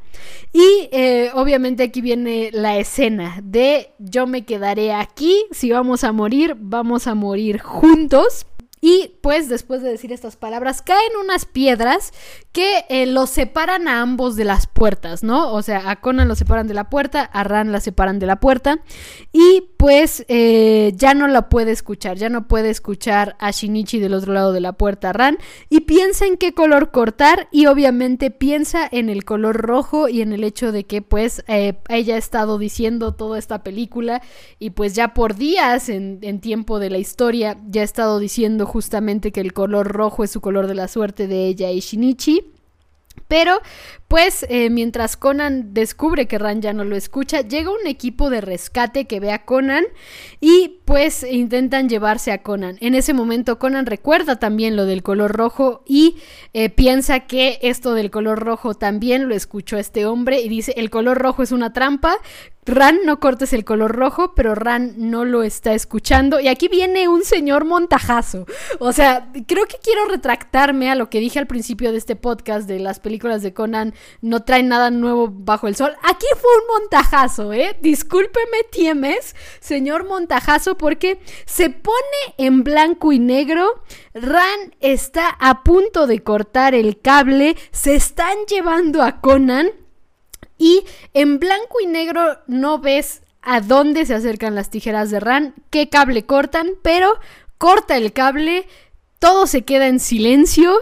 [0.53, 6.13] Y eh, obviamente aquí viene la escena de yo me quedaré aquí, si vamos a
[6.13, 8.45] morir, vamos a morir juntos.
[8.81, 12.13] Y pues después de decir estas palabras, caen unas piedras
[12.53, 15.53] que eh, los separan a ambos de las puertas, ¿no?
[15.53, 18.39] O sea, a Conan lo separan de la puerta, a Ran la separan de la
[18.39, 18.79] puerta.
[19.33, 24.13] Y pues eh, ya no la puede escuchar, ya no puede escuchar a Shinichi del
[24.13, 25.37] otro lado de la puerta, Ran.
[25.69, 30.31] Y piensa en qué color cortar y obviamente piensa en el color rojo y en
[30.31, 34.21] el hecho de que pues eh, ella ha estado diciendo toda esta película
[34.57, 39.31] y pues ya por días en tiempo de la historia ya ha estado diciendo justamente
[39.31, 42.53] que el color rojo es su color de la suerte de ella y Shinichi.
[43.27, 43.61] Pero,
[44.07, 48.41] pues, eh, mientras Conan descubre que Ran ya no lo escucha, llega un equipo de
[48.41, 49.83] rescate que ve a Conan
[50.39, 52.77] y, pues, intentan llevarse a Conan.
[52.81, 56.17] En ese momento, Conan recuerda también lo del color rojo y
[56.53, 60.89] eh, piensa que esto del color rojo también lo escuchó este hombre y dice, el
[60.89, 62.17] color rojo es una trampa,
[62.69, 66.39] Ran, no cortes el color rojo, pero Ran no lo está escuchando.
[66.39, 68.45] Y aquí viene un señor montajazo.
[68.79, 72.67] O sea, creo que quiero retractarme a lo que dije al principio de este podcast
[72.67, 75.93] de las películas de Conan no traen nada nuevo bajo el sol.
[76.03, 77.77] Aquí fue un montajazo, ¿eh?
[77.81, 81.95] Discúlpeme, Tiemes, señor montajazo, porque se pone
[82.37, 83.83] en blanco y negro.
[84.13, 87.55] Ran está a punto de cortar el cable.
[87.71, 89.71] Se están llevando a Conan.
[90.59, 90.83] Y
[91.15, 95.89] en blanco y negro no ves a dónde se acercan las tijeras de Ran, qué
[95.89, 97.15] cable cortan, pero
[97.57, 98.67] corta el cable,
[99.17, 100.75] todo se queda en silencio,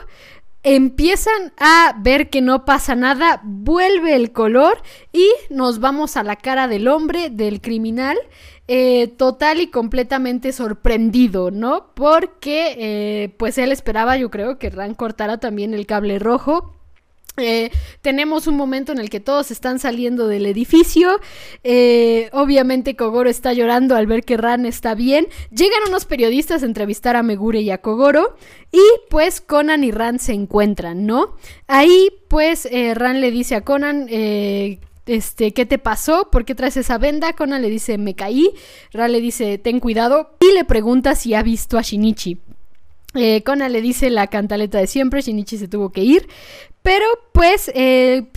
[0.64, 4.82] empiezan a ver que no pasa nada, vuelve el color
[5.14, 8.18] y nos vamos a la cara del hombre, del criminal.
[8.70, 11.94] Eh, total y completamente sorprendido, ¿no?
[11.94, 16.77] Porque eh, pues él esperaba, yo creo, que Ran cortara también el cable rojo,
[17.38, 21.20] eh, tenemos un momento en el que todos están saliendo del edificio.
[21.64, 25.28] Eh, obviamente Kogoro está llorando al ver que Ran está bien.
[25.52, 28.36] Llegan unos periodistas a entrevistar a Megure y a Kogoro.
[28.72, 31.36] Y pues Conan y Ran se encuentran, ¿no?
[31.68, 34.08] Ahí pues eh, Ran le dice a Conan...
[34.10, 36.30] este, ¿qué te pasó?
[36.32, 37.34] ¿Por qué traes esa venda?
[37.34, 38.50] Conan le dice, me caí.
[38.92, 40.36] Ran le dice, ten cuidado.
[40.40, 42.40] Y le pregunta si ha visto a Shinichi.
[43.46, 46.28] Conan le dice la cantaleta de siempre, Shinichi se tuvo que ir,
[46.88, 48.28] pero pues eh,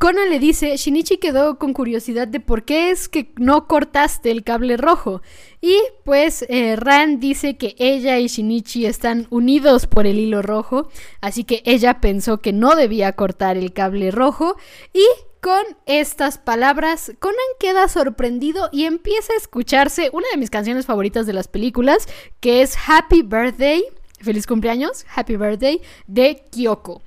[0.00, 4.42] Conan le dice, Shinichi quedó con curiosidad de por qué es que no cortaste el
[4.42, 5.22] cable rojo.
[5.60, 10.88] Y pues eh, Ran dice que ella y Shinichi están unidos por el hilo rojo,
[11.20, 14.56] así que ella pensó que no debía cortar el cable rojo
[14.92, 15.06] y
[15.40, 21.28] con estas palabras, Conan queda sorprendido y empieza a escucharse una de mis canciones favoritas
[21.28, 22.08] de las películas,
[22.40, 23.84] que es Happy Birthday,
[24.20, 27.02] feliz cumpleaños, Happy Birthday, de Kyoko.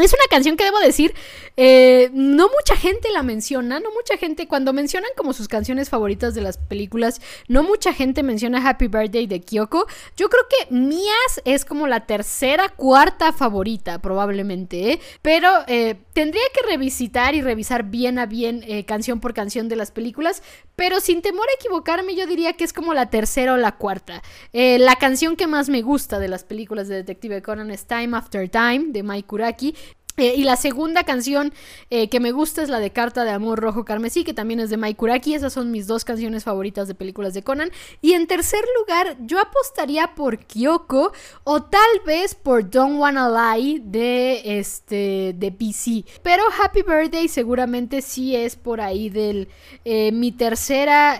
[0.00, 1.14] Es una canción que debo decir,
[1.56, 6.34] eh, no mucha gente la menciona, no mucha gente, cuando mencionan como sus canciones favoritas
[6.34, 9.86] de las películas, no mucha gente menciona Happy Birthday de Kyoko.
[10.16, 15.00] Yo creo que Mías es como la tercera, cuarta favorita, probablemente, ¿eh?
[15.22, 19.90] pero eh, tendría que revisitar y revisar bien a bien canción por canción de las
[19.90, 20.42] películas,
[20.76, 24.22] pero sin temor a equivocarme, yo diría que es como la tercera o la cuarta.
[24.52, 28.48] la canción que más me gusta de las películas de Detective Conan es Time After
[28.48, 29.74] Time de Mike Kuraki.
[30.20, 31.52] Eh, y la segunda canción
[31.88, 34.68] eh, que me gusta es la de Carta de Amor Rojo Carmesí, que también es
[34.68, 35.34] de Mai Kuraki.
[35.34, 37.70] Esas son mis dos canciones favoritas de películas de Conan.
[38.02, 41.12] Y en tercer lugar, yo apostaría por Kyoko
[41.44, 46.04] o tal vez por Don't Wanna Lie de, este, de PC.
[46.22, 49.48] Pero Happy Birthday seguramente sí es por ahí de
[49.86, 51.18] eh, mi tercera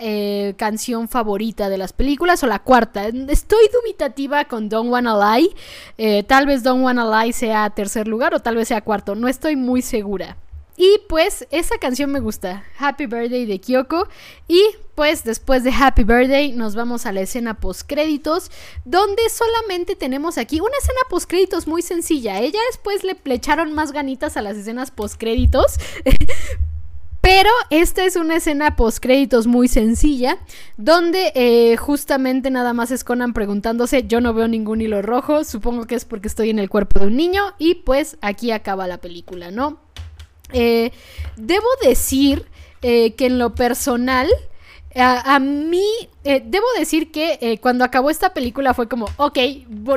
[0.57, 3.07] canción favorita de las películas o la cuarta.
[3.07, 6.23] Estoy dubitativa con Don't Wanna Lie.
[6.23, 9.55] tal vez Don't Wanna Lie sea tercer lugar o tal vez sea cuarto, no estoy
[9.55, 10.37] muy segura.
[10.77, 14.07] Y pues esa canción me gusta, Happy Birthday de Kyoko.
[14.47, 14.61] Y
[14.95, 18.51] pues después de Happy Birthday nos vamos a la escena post créditos,
[18.83, 22.39] donde solamente tenemos aquí una escena post créditos muy sencilla.
[22.39, 25.77] Ella después le, le echaron más ganitas a las escenas post créditos.
[27.33, 30.37] Pero esta es una escena post créditos muy sencilla,
[30.75, 35.87] donde eh, justamente nada más es Conan preguntándose, yo no veo ningún hilo rojo, supongo
[35.87, 38.97] que es porque estoy en el cuerpo de un niño, y pues aquí acaba la
[38.97, 39.79] película, ¿no?
[40.51, 40.91] Eh,
[41.37, 42.47] debo decir
[42.81, 44.27] eh, que en lo personal,
[44.95, 45.85] a, mí,
[46.23, 49.37] eh, debo decir que eh, cuando acabó esta película fue como, ok,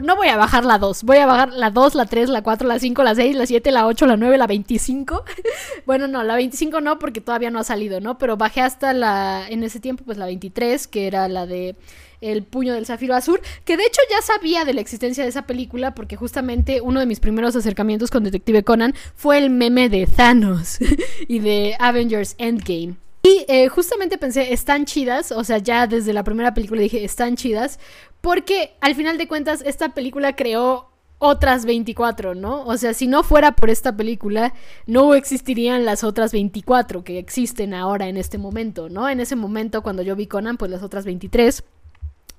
[0.02, 2.68] no voy a bajar la 2, voy a bajar la 2, la 3, la 4,
[2.68, 5.24] la 5, la 6, la 7, la 8, la 9, la 25.
[5.86, 8.18] bueno, no, la 25 no porque todavía no ha salido, ¿no?
[8.18, 11.74] Pero bajé hasta la, en ese tiempo, pues la 23, que era la de
[12.20, 15.42] El puño del zafiro azul, que de hecho ya sabía de la existencia de esa
[15.42, 20.06] película porque justamente uno de mis primeros acercamientos con Detective Conan fue el meme de
[20.06, 20.78] Thanos
[21.28, 23.03] y de Avengers Endgame.
[23.24, 27.36] Y eh, justamente pensé, están chidas, o sea, ya desde la primera película dije, están
[27.36, 27.80] chidas,
[28.20, 32.66] porque al final de cuentas esta película creó otras 24, ¿no?
[32.66, 34.52] O sea, si no fuera por esta película,
[34.86, 39.08] no existirían las otras 24 que existen ahora en este momento, ¿no?
[39.08, 41.64] En ese momento, cuando yo vi Conan, pues las otras 23.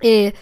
[0.02, 0.34] Eh,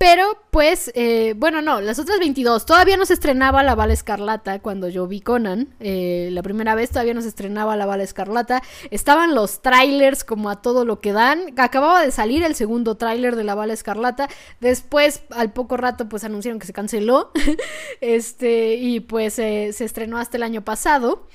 [0.00, 2.64] pero, pues, eh, bueno, no, las otras 22.
[2.64, 5.68] Todavía no se estrenaba La Bala Escarlata cuando yo vi Conan.
[5.78, 8.62] Eh, la primera vez todavía no se estrenaba La Bala Escarlata.
[8.90, 11.52] Estaban los trailers como a todo lo que dan.
[11.58, 14.30] Acababa de salir el segundo tráiler de La Bala Escarlata.
[14.58, 17.30] Después, al poco rato, pues anunciaron que se canceló.
[18.00, 21.26] este, y pues se estrenó hasta el año pasado.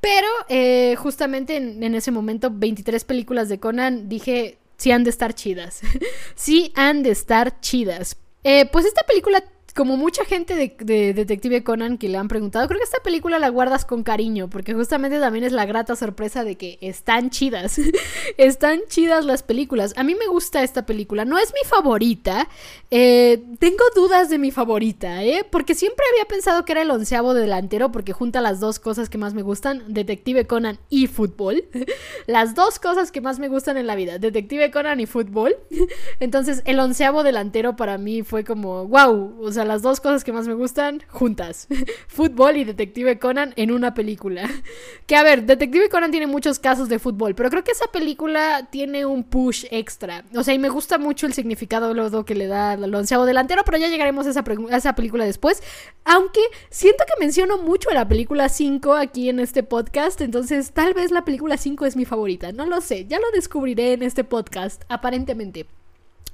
[0.00, 5.10] Pero eh, justamente en, en ese momento, 23 películas de Conan, dije, sí han de
[5.10, 5.80] estar chidas.
[6.34, 8.16] sí han de estar chidas.
[8.42, 12.78] Eh, pues esta película como mucha gente de, Detective Conan que le han preguntado, creo
[12.78, 16.56] que esta película la guardas con cariño, porque justamente también es la grata sorpresa de
[16.56, 17.80] que están chidas.
[18.36, 19.94] están chidas las películas.
[19.96, 21.24] A mí me gusta esta película.
[21.24, 22.48] No es mi favorita.
[22.90, 25.46] Eh, tengo dudas de mi favorita, ¿eh?
[25.50, 29.18] Porque siempre había pensado que era el onceavo delantero, porque junta las dos cosas que
[29.18, 31.64] más me gustan, Detective Conan y fútbol.
[32.26, 35.56] las dos cosas que más me gustan en la vida, Detective Conan y fútbol.
[36.20, 40.32] Entonces, el onceavo delantero para mí fue como, wow, o sea, las dos cosas que
[40.32, 41.68] más me gustan juntas.
[42.08, 44.48] fútbol y Detective Conan en una película.
[45.06, 48.68] Que a ver, Detective Conan tiene muchos casos de fútbol, pero creo que esa película
[48.70, 50.24] tiene un push extra.
[50.34, 53.62] O sea, y me gusta mucho el significado luego que le da al onceavo delantero,
[53.64, 55.62] pero ya llegaremos a esa, película después.
[56.04, 56.40] Aunque
[56.70, 61.24] siento que menciono mucho la película 5 aquí en este podcast, entonces tal vez la
[61.24, 62.52] película 5 es mi favorita.
[62.52, 65.66] No lo sé, ya lo descubriré en este podcast, aparentemente.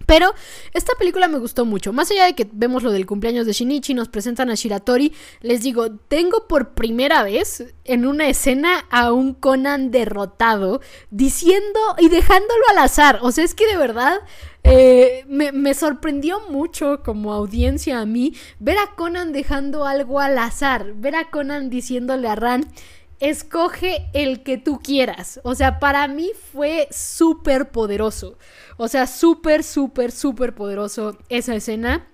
[0.09, 0.33] Pero
[0.73, 1.93] esta película me gustó mucho.
[1.93, 5.13] Más allá de que vemos lo del cumpleaños de Shinichi, nos presentan a Shiratori.
[5.43, 12.09] Les digo, tengo por primera vez en una escena a un Conan derrotado, diciendo y
[12.09, 13.19] dejándolo al azar.
[13.21, 14.21] O sea, es que de verdad
[14.65, 20.39] eh, me, me, sorprendió mucho como audiencia a mí ver a Conan dejando algo al
[20.39, 20.95] azar.
[20.95, 22.67] Ver a Conan diciéndole a Ran
[23.21, 25.41] escoge el que tú quieras.
[25.43, 28.39] O sea, para mí fue súper poderoso.
[28.77, 32.07] O sea, súper, súper, súper poderoso esa escena.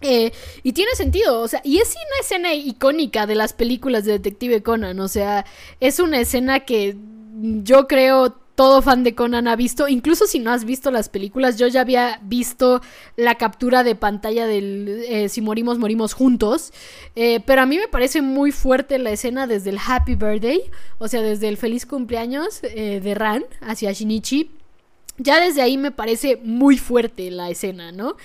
[0.00, 4.12] Eh, y tiene sentido, o sea, y es una escena icónica de las películas de
[4.12, 5.44] Detective Conan, o sea,
[5.80, 6.96] es una escena que
[7.40, 11.58] yo creo todo fan de Conan ha visto, incluso si no has visto las películas,
[11.58, 12.80] yo ya había visto
[13.14, 16.72] la captura de pantalla del eh, Si morimos, morimos juntos,
[17.14, 20.60] eh, pero a mí me parece muy fuerte la escena desde el Happy Birthday,
[20.98, 24.50] o sea, desde el feliz cumpleaños eh, de Ran hacia Shinichi.
[25.18, 28.16] Ya desde ahí me parece muy fuerte la escena, ¿no?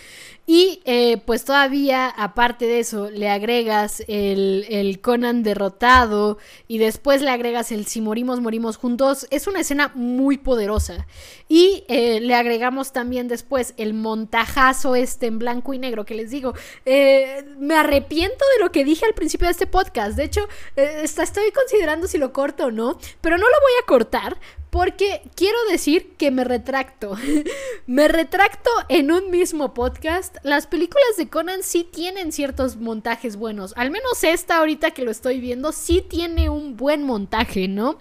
[0.45, 6.38] Y eh, pues todavía, aparte de eso, le agregas el, Conan derrotado
[6.68, 9.26] y después le agregas el si morimos, morimos juntos.
[9.32, 11.07] Es una escena muy poderosa.
[11.48, 16.30] Y eh, le agregamos también después el montajazo este en blanco y negro que les
[16.30, 16.53] digo.
[16.86, 20.18] Eh, me arrepiento de lo que dije al principio de este podcast.
[20.18, 24.38] De hecho, estoy considerando si lo corto o no, pero no lo voy a cortar
[24.74, 27.16] porque quiero decir que me retracto.
[27.86, 30.38] me retracto en un mismo podcast.
[30.41, 33.76] Las películas de Conan sí tienen ciertos montajes buenos.
[33.78, 38.00] Al menos esta ahorita que lo estoy viendo sí tiene un buen montaje, ¿no?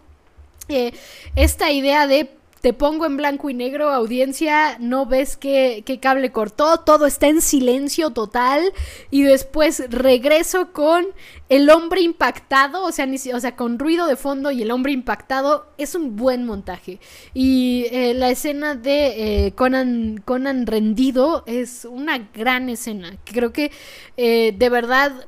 [0.71, 0.95] Eh,
[1.37, 2.31] esta idea de
[2.63, 7.43] te pongo en blanco y negro, audiencia, no ves qué, cable cortó, todo está en
[7.43, 8.73] silencio total
[9.11, 11.07] y después regreso con
[11.49, 16.15] el hombre impactado, o sea, con ruido de fondo y el hombre impactado, es un
[16.15, 17.01] buen montaje.
[17.35, 23.73] Y eh, la escena de eh, Conan, Conan rendido es una gran escena, creo que
[24.17, 25.27] eh, de verdad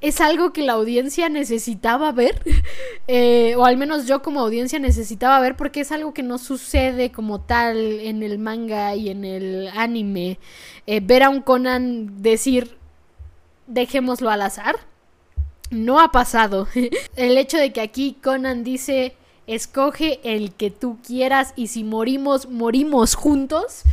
[0.00, 2.42] es algo que la audiencia necesitaba ver,
[3.08, 7.10] eh, o al menos yo como audiencia necesitaba ver, porque es algo que no sucede
[7.10, 10.38] como tal en el manga y en el anime.
[10.86, 12.76] Eh, ver a un Conan decir,
[13.66, 14.76] dejémoslo al azar,
[15.70, 16.68] no ha pasado.
[17.16, 19.14] el hecho de que aquí Conan dice,
[19.46, 23.84] escoge el que tú quieras y si morimos, morimos juntos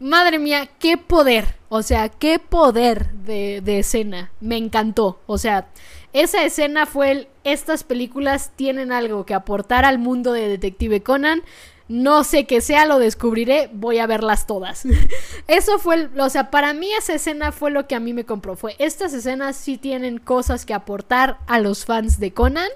[0.00, 1.59] madre mía, qué poder.
[1.72, 4.32] O sea, qué poder de, escena.
[4.40, 5.20] Me encantó.
[5.26, 5.68] O sea,
[6.12, 11.44] esa escena fue el, estas películas tienen algo que aportar al mundo de Detective Conan.
[11.86, 14.82] No sé qué sea, lo descubriré, voy a verlas todas.
[15.46, 18.56] Eso fue, o sea, para mí esa escena fue lo que a mí me compró.
[18.56, 22.70] Fue, estas escenas sí tienen cosas que aportar a los fans de Conan.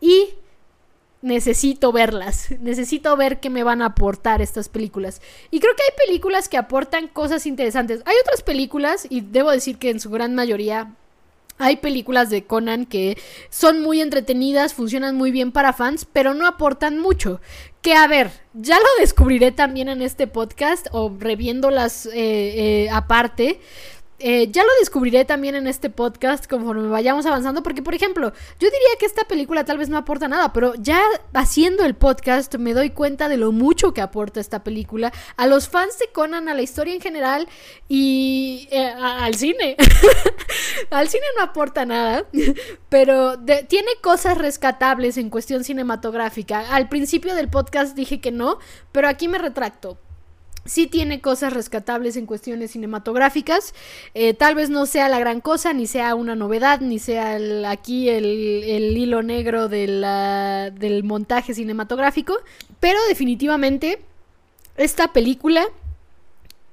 [0.00, 0.30] Y
[1.24, 5.22] necesito verlas, necesito ver qué me van a aportar estas películas.
[5.50, 8.02] Y creo que hay películas que aportan cosas interesantes.
[8.04, 10.92] Hay otras películas, y debo decir que en su gran mayoría
[11.56, 13.16] hay películas de Conan que
[13.48, 17.40] son muy entretenidas, funcionan muy bien para fans, pero no aportan mucho.
[17.80, 23.60] Que a ver, ya lo descubriré también en este podcast o reviéndolas eh, eh, aparte.
[24.26, 28.70] Eh, ya lo descubriré también en este podcast conforme vayamos avanzando, porque por ejemplo, yo
[28.70, 30.98] diría que esta película tal vez no aporta nada, pero ya
[31.34, 35.68] haciendo el podcast me doy cuenta de lo mucho que aporta esta película a los
[35.68, 37.46] fans de Conan, a la historia en general
[37.86, 39.76] y eh, al cine.
[40.90, 42.24] al cine no aporta nada,
[42.88, 43.38] pero
[43.68, 46.74] tiene cosas rescatables en cuestión cinematográfica.
[46.74, 48.58] Al principio del podcast dije que no,
[48.90, 49.98] pero aquí me retracto
[50.64, 53.74] sí tiene cosas rescatables en cuestiones cinematográficas.
[54.14, 57.38] Eh, tal vez no sea la gran cosa, ni sea una novedad, ni sea
[57.68, 58.24] aquí el,
[58.96, 62.36] hilo negro del montaje cinematográfico.
[62.80, 64.00] Pero definitivamente
[64.76, 65.64] esta película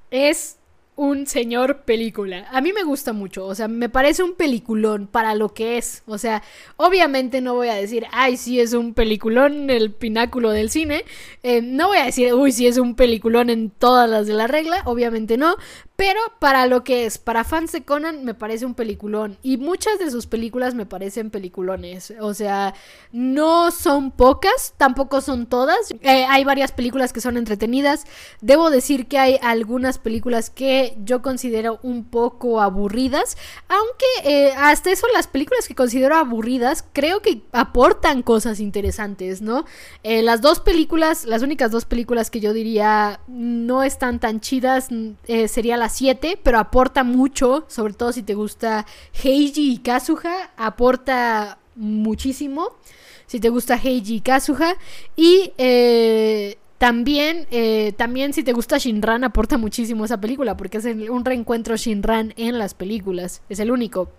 [0.10, 0.58] es
[0.96, 2.48] un señor película.
[2.52, 6.04] A mí me gusta mucho, o sea, me parece un peliculón para lo que es.
[6.06, 6.44] O sea,
[6.78, 11.06] obviamente no voy a decir, ay, sí es un peliculón, el pináculo del cine.
[11.44, 14.48] Eh, no voy a decir, uy, sí es un peliculón en todas las de la
[14.48, 15.56] regla, obviamente no.
[16.02, 19.38] Pero para lo que es, para fans de Conan me parece un peliculón.
[19.44, 22.12] Y muchas de sus películas me parecen peliculones.
[22.20, 22.74] O sea,
[23.12, 25.92] no son pocas, tampoco son todas.
[26.02, 28.06] Eh, hay varias películas que son entretenidas.
[28.42, 33.38] Debo decir que hay algunas películas que yo considero un poco aburridas.
[33.68, 34.08] Aunque
[34.48, 39.66] eh, hasta eso las películas que considero aburridas creo que aportan cosas interesantes, ¿no?
[40.02, 44.88] Eh, las dos películas, las únicas dos películas que yo diría no están tan chidas
[45.48, 48.86] sería la 7, pero aporta mucho, sobre todo si te gusta
[49.24, 52.70] Heiji y Kazuha, aporta muchísimo.
[53.28, 54.76] Si te gusta Heiji y Kazuha.
[55.16, 60.86] Y eh, también, eh, también si te gusta Shinran, aporta muchísimo esa película, porque es
[60.86, 63.42] un reencuentro Shinran en las películas.
[63.50, 64.10] Es el único.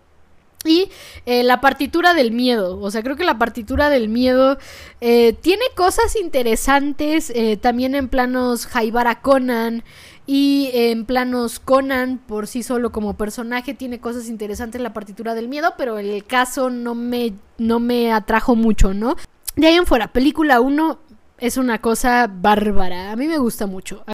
[0.64, 0.89] Y
[1.26, 4.59] eh, la partitura del miedo, o sea, creo que la partitura del miedo
[5.01, 9.82] tiene cosas interesantes también en planos Haibara Conan,
[10.26, 15.48] y en planos Conan por sí solo como personaje tiene cosas interesantes la partitura del
[15.48, 19.16] miedo, pero el caso no me, no me atrajo mucho, ¿no?
[19.56, 20.98] De ahí en fuera, película 1
[21.39, 23.10] es una cosa bárbara.
[23.10, 24.05] A mí me gusta mucho.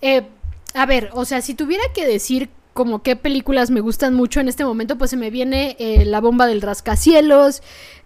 [0.00, 0.26] Eh,
[0.74, 4.48] a ver, o sea, si tuviera que decir como qué películas me gustan mucho en
[4.48, 7.62] este momento, pues se me viene eh, La bomba del rascacielos,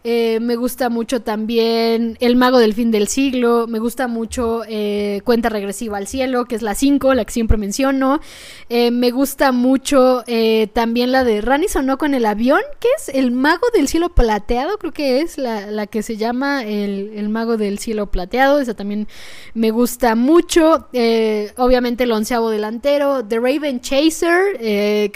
[0.09, 3.67] eh, me gusta mucho también El mago del fin del siglo.
[3.67, 7.57] Me gusta mucho eh, Cuenta regresiva al cielo, que es la 5, la que siempre
[7.57, 8.21] menciono.
[8.69, 10.23] Eh, me gusta mucho
[10.73, 14.79] también la de Rani sonó con el avión, que es El mago del cielo plateado,
[14.79, 18.61] creo que es la, que se llama el, mago del cielo plateado.
[18.61, 19.09] Esa también
[19.55, 20.87] me gusta mucho.
[21.57, 23.25] obviamente el onceavo delantero.
[23.25, 24.56] The Raven Chaser.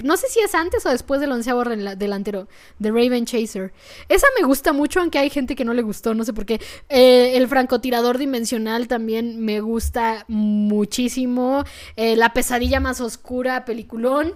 [0.05, 2.49] No sé si es antes o después del onceavo delantero.
[2.81, 3.73] The Raven Chaser.
[4.09, 6.61] Esa me gusta mucho aunque hay gente que no le gustó, no sé por qué.
[6.89, 11.65] Eh, el francotirador dimensional también me gusta muchísimo.
[11.97, 14.35] Eh, la pesadilla más oscura, peliculón.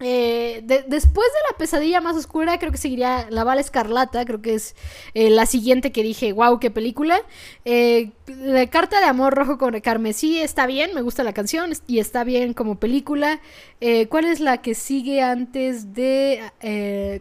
[0.00, 4.54] Eh, después de la pesadilla más oscura, creo que seguiría La Bala Escarlata, creo que
[4.54, 4.74] es
[5.14, 7.22] eh, la siguiente que dije, wow, qué película.
[7.64, 11.98] Eh, la Carta de Amor Rojo con Carmesí está bien, me gusta la canción y
[11.98, 13.40] está bien como película.
[14.08, 16.40] ¿Cuál es la que sigue antes de...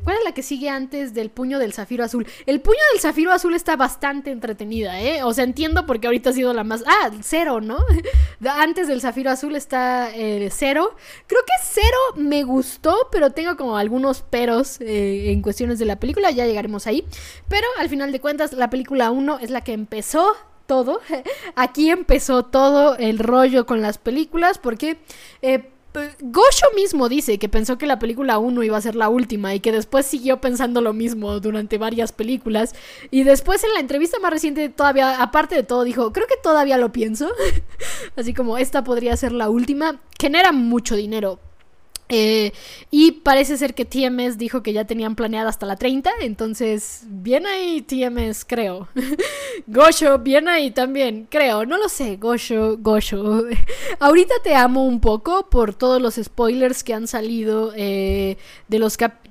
[0.04, 2.26] ¿Cuál es la que sigue antes del Puño del Zafiro Azul?
[2.46, 5.24] El Puño del Zafiro Azul está bastante entretenida, ¿eh?
[5.24, 6.84] O sea, entiendo porque ahorita ha sido la más...
[6.88, 7.80] Ah, cero, ¿no?
[8.46, 10.10] antes del Zafiro Azul está
[10.52, 10.96] cero.
[11.28, 16.00] Creo que cero me gustó, pero tengo como algunos peros eh, en cuestiones de la
[16.00, 17.06] película, ya llegaremos ahí.
[17.48, 20.34] Pero al final de cuentas, la película 1 es la que empezó
[20.74, 21.02] todo.
[21.56, 24.98] Aquí empezó todo el rollo con las películas, porque
[25.44, 25.70] eh,
[26.20, 29.60] Gosho mismo dice que pensó que la película 1 iba a ser la última y
[29.60, 32.74] que después siguió pensando lo mismo durante varias películas.
[33.12, 36.80] Y después en la entrevista más reciente todavía, aparte de todo, dijo, creo que todavía
[36.80, 37.30] lo pienso.
[38.16, 40.02] Así como esta podría ser la última.
[40.20, 41.40] Genera mucho dinero.
[42.10, 42.52] Eh,
[42.92, 47.46] y parece ser que TMS dijo que ya tenían planeada hasta la 30, entonces bien
[47.48, 48.88] ahí TMS, creo.
[49.68, 53.46] Gosho, bien ahí también, creo, no lo sé, Gosho, Gosho.
[54.00, 58.98] Ahorita te amo un poco por todos los spoilers que han salido eh, de los
[58.98, 59.23] cap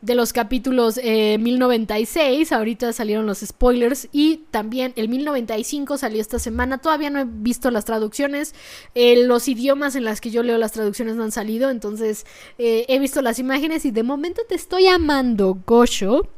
[0.00, 2.52] de los capítulos eh, 1096.
[2.52, 4.08] Ahorita salieron los spoilers.
[4.12, 6.78] Y también el 1095 salió esta semana.
[6.78, 8.54] Todavía no he visto las traducciones.
[8.94, 11.70] Eh, los idiomas en las que yo leo las traducciones no han salido.
[11.70, 12.26] Entonces
[12.58, 16.28] eh, he visto las imágenes y de momento te estoy amando, Gosho.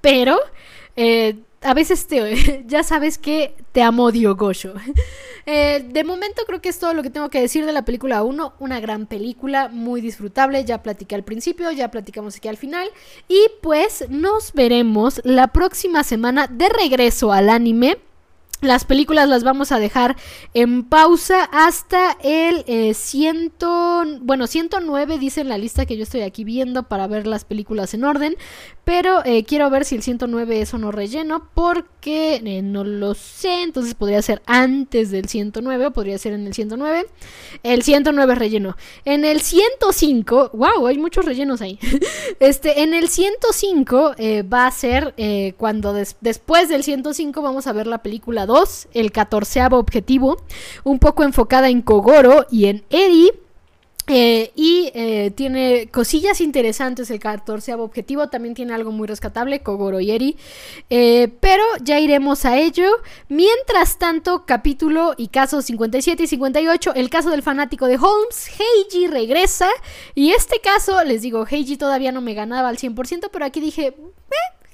[0.00, 0.38] Pero...
[0.96, 4.74] Eh, a veces te, ya sabes que te amo Diogosho.
[5.46, 8.22] Eh, de momento creo que es todo lo que tengo que decir de la película
[8.22, 8.52] 1.
[8.60, 10.64] Una gran película, muy disfrutable.
[10.64, 12.88] Ya platiqué al principio, ya platicamos aquí al final.
[13.26, 17.98] Y pues nos veremos la próxima semana de regreso al anime.
[18.60, 20.16] Las películas las vamos a dejar
[20.52, 26.20] en pausa hasta el eh, ciento, bueno, 109 dice en la lista que yo estoy
[26.20, 28.36] aquí viendo para ver las películas en orden,
[28.84, 33.14] pero eh, quiero ver si el 109 es o no relleno porque eh, no lo
[33.14, 37.06] sé, entonces podría ser antes del 109 o podría ser en el 109.
[37.62, 38.76] El 109 es relleno.
[39.06, 41.78] En el 105, wow, hay muchos rellenos ahí.
[42.40, 44.16] este, en el 105
[44.52, 45.14] va a ser
[45.56, 48.46] cuando después del 105 vamos a ver la película
[48.92, 50.36] el catorceavo objetivo,
[50.84, 53.30] un poco enfocada en Kogoro y en Eri.
[54.12, 60.00] Eh, y eh, tiene cosillas interesantes el catorceavo objetivo, también tiene algo muy rescatable, Kogoro
[60.00, 60.36] y Eri,
[60.88, 62.88] eh, pero ya iremos a ello.
[63.28, 69.06] Mientras tanto, capítulo y casos 57 y 58, el caso del fanático de Holmes, Heiji
[69.06, 69.68] regresa,
[70.16, 73.94] y este caso, les digo, Heiji todavía no me ganaba al 100%, pero aquí dije,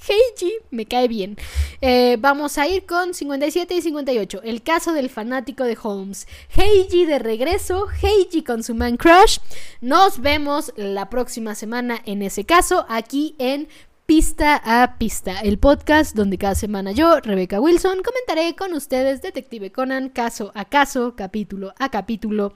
[0.08, 1.36] Heiji me cae bien.
[1.80, 4.42] Eh, vamos a ir con 57 y 58.
[4.44, 6.26] El caso del fanático de Holmes.
[6.56, 7.86] Heiji de regreso.
[8.02, 9.38] Heiji con su man crush.
[9.80, 13.68] Nos vemos la próxima semana en ese caso aquí en
[14.06, 19.72] Pista a Pista, el podcast donde cada semana yo, Rebecca Wilson, comentaré con ustedes Detective
[19.72, 22.54] Conan caso a caso, capítulo a capítulo,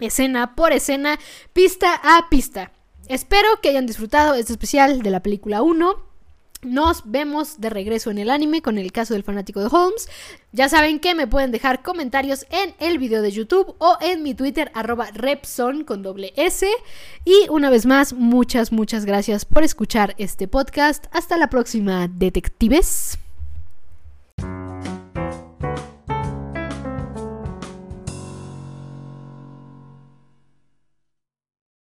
[0.00, 1.20] escena por escena,
[1.52, 2.72] pista a pista.
[3.06, 6.11] Espero que hayan disfrutado este especial de la película 1.
[6.64, 10.08] Nos vemos de regreso en el anime con el caso del fanático de Holmes.
[10.52, 14.34] Ya saben que me pueden dejar comentarios en el video de YouTube o en mi
[14.34, 16.64] Twitter arroba Repson con doble S.
[17.24, 21.06] Y una vez más, muchas, muchas gracias por escuchar este podcast.
[21.10, 23.18] Hasta la próxima, detectives.